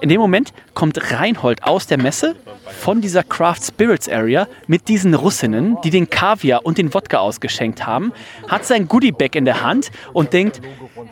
in 0.00 0.08
dem 0.08 0.20
Moment 0.20 0.52
kommt 0.74 1.12
Reinhold 1.12 1.64
aus 1.64 1.86
der 1.86 1.98
Messe 1.98 2.36
von 2.80 3.00
dieser 3.00 3.22
Craft 3.22 3.62
Spirits 3.62 4.08
Area 4.08 4.46
mit 4.66 4.88
diesen 4.88 5.14
Russinnen, 5.14 5.76
die 5.82 5.90
den 5.90 6.08
Kaviar 6.08 6.64
und 6.64 6.78
den 6.78 6.92
Wodka 6.94 7.18
ausgeschenkt 7.18 7.86
haben, 7.86 8.12
hat 8.48 8.64
sein 8.64 8.88
Goodiebag 8.88 9.34
in 9.34 9.44
der 9.44 9.62
Hand 9.62 9.90
und 10.12 10.32
denkt, 10.32 10.60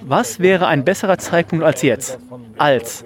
was 0.01 0.41
wäre 0.41 0.67
ein 0.67 0.85
besserer 0.85 1.19
Zeitpunkt 1.19 1.65
als 1.65 1.83
jetzt? 1.83 2.19
Als 2.57 3.05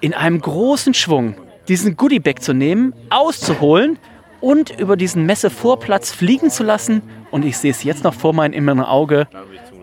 in 0.00 0.14
einem 0.14 0.40
großen 0.40 0.94
Schwung 0.94 1.34
diesen 1.68 1.96
Goodiebag 1.96 2.40
zu 2.40 2.52
nehmen, 2.52 2.94
auszuholen 3.10 3.98
und 4.40 4.78
über 4.78 4.96
diesen 4.96 5.26
Messevorplatz 5.26 6.12
fliegen 6.12 6.50
zu 6.50 6.62
lassen. 6.62 7.02
Und 7.30 7.44
ich 7.44 7.58
sehe 7.58 7.70
es 7.70 7.82
jetzt 7.82 8.04
noch 8.04 8.14
vor 8.14 8.32
meinem 8.32 8.52
inneren 8.52 8.80
Auge. 8.80 9.26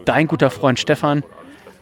Dein 0.05 0.27
guter 0.27 0.49
Freund 0.49 0.79
Stefan, 0.79 1.23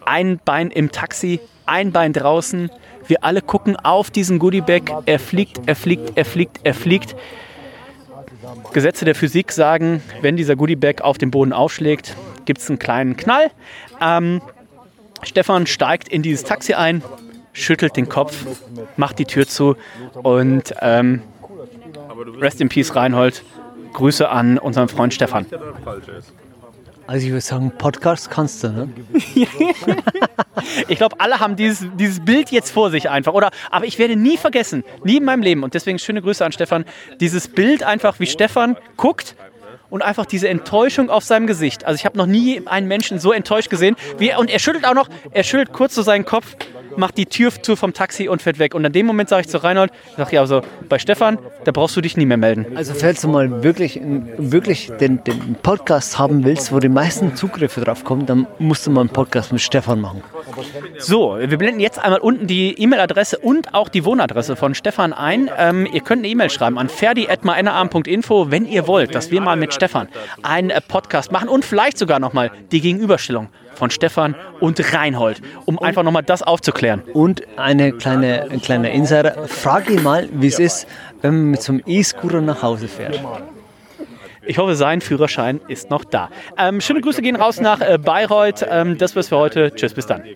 ein 0.06 0.40
Bein 0.44 0.72
im 0.72 0.92
Taxi, 0.92 1.40
ein 1.66 1.92
Bein 1.92 2.14
draußen. 2.14 2.70
Wir 3.08 3.24
alle 3.24 3.42
gucken 3.42 3.76
auf 3.76 4.12
diesen 4.12 4.40
Goodiebag. 4.40 5.04
Er 5.06 5.20
fliegt, 5.20 5.62
er 5.66 5.76
fliegt, 5.76 6.14
er 6.16 6.26
fliegt, 6.26 6.60
er 6.64 6.74
fliegt. 6.74 7.16
Gesetze 8.74 9.06
der 9.06 9.16
Physik 9.16 9.52
sagen, 9.52 10.02
wenn 10.22 10.36
dieser 10.36 10.56
Goodiebag 10.56 11.02
auf 11.02 11.18
dem 11.18 11.32
Boden 11.32 11.54
aufschlägt, 11.54 12.16
gibt 12.46 12.62
es 12.62 12.70
einen 12.70 12.80
kleinen 12.80 13.18
Knall. 13.18 13.52
Ähm, 14.00 14.42
Stefan 15.24 15.68
steigt 15.68 16.10
in 16.10 16.22
dieses 16.22 16.44
Taxi 16.44 16.74
ein, 16.74 17.04
schüttelt 17.54 17.96
den 17.96 18.10
Kopf, 18.10 18.46
macht 18.98 19.20
die 19.20 19.26
Tür 19.26 19.48
zu 19.48 19.76
und 20.14 20.74
ähm, 20.82 21.22
Rest 22.40 22.62
in 22.62 22.70
Peace 22.70 22.96
Reinhold. 22.96 23.44
Grüße 23.94 24.30
an 24.30 24.58
unseren 24.58 24.88
Freund 24.88 25.14
Stefan. 25.14 25.46
Also 27.08 27.26
ich 27.26 27.32
würde 27.32 27.42
sagen, 27.42 27.72
Podcast 27.78 28.30
kannst 28.30 28.64
du, 28.64 28.70
ne? 28.70 28.90
ich 30.88 30.98
glaube, 30.98 31.20
alle 31.20 31.40
haben 31.40 31.56
dieses, 31.56 31.86
dieses 31.96 32.24
Bild 32.24 32.52
jetzt 32.52 32.72
vor 32.72 32.90
sich 32.90 33.10
einfach. 33.10 33.34
Oder, 33.34 33.52
aber 33.70 33.86
ich 33.86 34.00
werde 34.00 34.16
nie 34.16 34.38
vergessen, 34.38 34.84
nie 35.04 35.18
in 35.18 35.26
meinem 35.26 35.42
Leben. 35.42 35.64
Und 35.64 35.74
deswegen 35.74 36.00
schöne 36.00 36.22
Grüße 36.22 36.46
an 36.46 36.52
Stefan. 36.52 36.86
Dieses 37.20 37.48
Bild 37.48 37.84
einfach, 37.84 38.20
wie 38.20 38.28
Stefan 38.28 38.78
guckt 38.98 39.36
und 39.90 40.02
einfach 40.02 40.26
diese 40.26 40.48
Enttäuschung 40.48 41.10
auf 41.10 41.24
seinem 41.24 41.48
Gesicht. 41.48 41.86
Also 41.86 41.96
ich 41.98 42.06
habe 42.06 42.18
noch 42.18 42.26
nie 42.26 42.66
einen 42.66 42.88
Menschen 42.88 43.20
so 43.20 43.32
enttäuscht 43.32 43.70
gesehen. 43.70 43.96
Wie, 44.18 44.34
und 44.34 44.50
er 44.50 44.60
schüttelt 44.60 44.86
auch 44.86 44.94
noch, 44.96 45.10
er 45.32 45.44
schüttelt 45.44 45.74
kurz 45.74 45.94
so 45.96 46.02
seinen 46.02 46.26
Kopf, 46.26 46.56
macht 46.98 47.18
die 47.18 47.26
Tür 47.26 47.52
zu 47.52 47.76
vom 47.76 47.94
Taxi 47.94 48.28
und 48.28 48.42
fährt 48.42 48.60
weg. 48.60 48.76
Und 48.76 48.86
in 48.86 48.92
dem 48.92 49.06
Moment 49.06 49.30
sage 49.30 49.42
ich 49.42 49.48
zu 49.48 49.64
Reinhold, 49.64 49.92
ich 50.12 50.18
sage 50.18 50.36
ja, 50.36 50.42
also 50.42 50.62
bei 50.90 51.00
Stefan, 51.00 51.38
da 51.64 51.72
brauchst 51.72 51.96
du 51.96 52.02
dich 52.02 52.18
nie 52.18 52.26
mehr 52.26 52.38
melden. 52.38 52.66
Also 52.76 52.94
falls 52.94 53.22
du 53.22 53.28
mal 53.28 53.64
wirklich, 53.64 54.00
wirklich 54.38 54.92
den, 55.00 55.24
den 55.24 55.56
Podcast 55.62 56.20
haben 56.20 56.44
willst, 56.44 56.72
wo 56.72 56.80
die 56.80 56.90
meisten 56.90 57.36
Zugriffe 57.36 57.82
drauf 57.82 58.04
kommen, 58.04 58.26
dann 58.26 58.48
musst 58.60 58.86
du 58.88 58.92
mal 58.92 59.02
einen 59.02 59.10
Podcast 59.10 59.52
mit 59.52 59.62
Stefan 59.62 60.02
machen. 60.02 60.24
So, 60.98 61.38
wir 61.40 61.58
blenden 61.58 61.80
jetzt 61.80 62.00
einmal 62.00 62.20
unten 62.20 62.48
die 62.48 62.80
E-Mail-Adresse 62.82 63.38
und 63.40 63.74
auch 63.74 63.90
die 63.90 64.06
Wohnadresse 64.06 64.56
von 64.56 64.76
Stefan 64.76 65.14
ein. 65.14 65.50
Ähm, 65.58 65.88
ihr 65.92 66.02
könnt 66.02 66.20
eine 66.20 66.28
E-Mail 66.28 66.50
schreiben 66.50 66.78
an 66.78 66.90
ferdi.meinarm.info, 66.90 68.52
wenn 68.52 68.66
ihr 68.66 68.88
wollt, 68.88 69.16
dass 69.16 69.32
wir 69.32 69.42
mal 69.42 69.56
mit 69.56 69.74
Stefan 69.74 70.08
einen 70.44 70.70
äh, 70.70 70.82
Podcast 70.82 71.32
machen 71.32 71.50
und 71.50 71.66
vielleicht 71.66 71.98
sogar 71.98 72.20
nochmal 72.20 72.52
die 72.72 72.82
Gegenüberstellung 72.82 73.50
von 73.82 73.90
Stefan 73.90 74.36
und 74.60 74.94
Reinhold, 74.94 75.42
um 75.66 75.80
einfach 75.80 76.04
nochmal 76.04 76.22
das 76.22 76.44
aufzuklären. 76.44 77.02
Und 77.14 77.42
eine 77.58 77.94
kleine, 77.94 78.44
ein 78.52 78.62
kleiner 78.62 78.92
Insider, 78.92 79.48
frag 79.48 79.90
ihn 79.90 80.04
mal, 80.04 80.30
wie 80.34 80.46
es 80.46 80.60
ist, 80.60 80.86
wenn 81.24 81.34
man 81.34 81.46
mit 81.50 81.64
so 81.64 81.72
einem 81.74 81.82
E-Scooter 81.88 82.42
nach 82.42 82.62
Hause 82.62 82.88
fährt. 82.88 83.20
Ich 84.46 84.60
hoffe, 84.60 84.76
sein 84.76 85.02
Führerschein 85.02 85.62
ist 85.68 85.90
noch 85.90 86.06
da. 86.06 86.30
Ähm, 86.60 86.80
schöne 86.80 87.02
Grüße 87.02 87.24
gehen 87.24 87.36
raus 87.36 87.60
nach 87.60 87.82
äh, 87.82 87.98
Bayreuth. 87.98 88.64
Ähm, 88.70 89.00
das 89.00 89.16
war's 89.16 89.30
für 89.30 89.38
heute. 89.38 89.74
Tschüss, 89.74 89.96
bis 89.96 90.06
dann. 90.06 90.26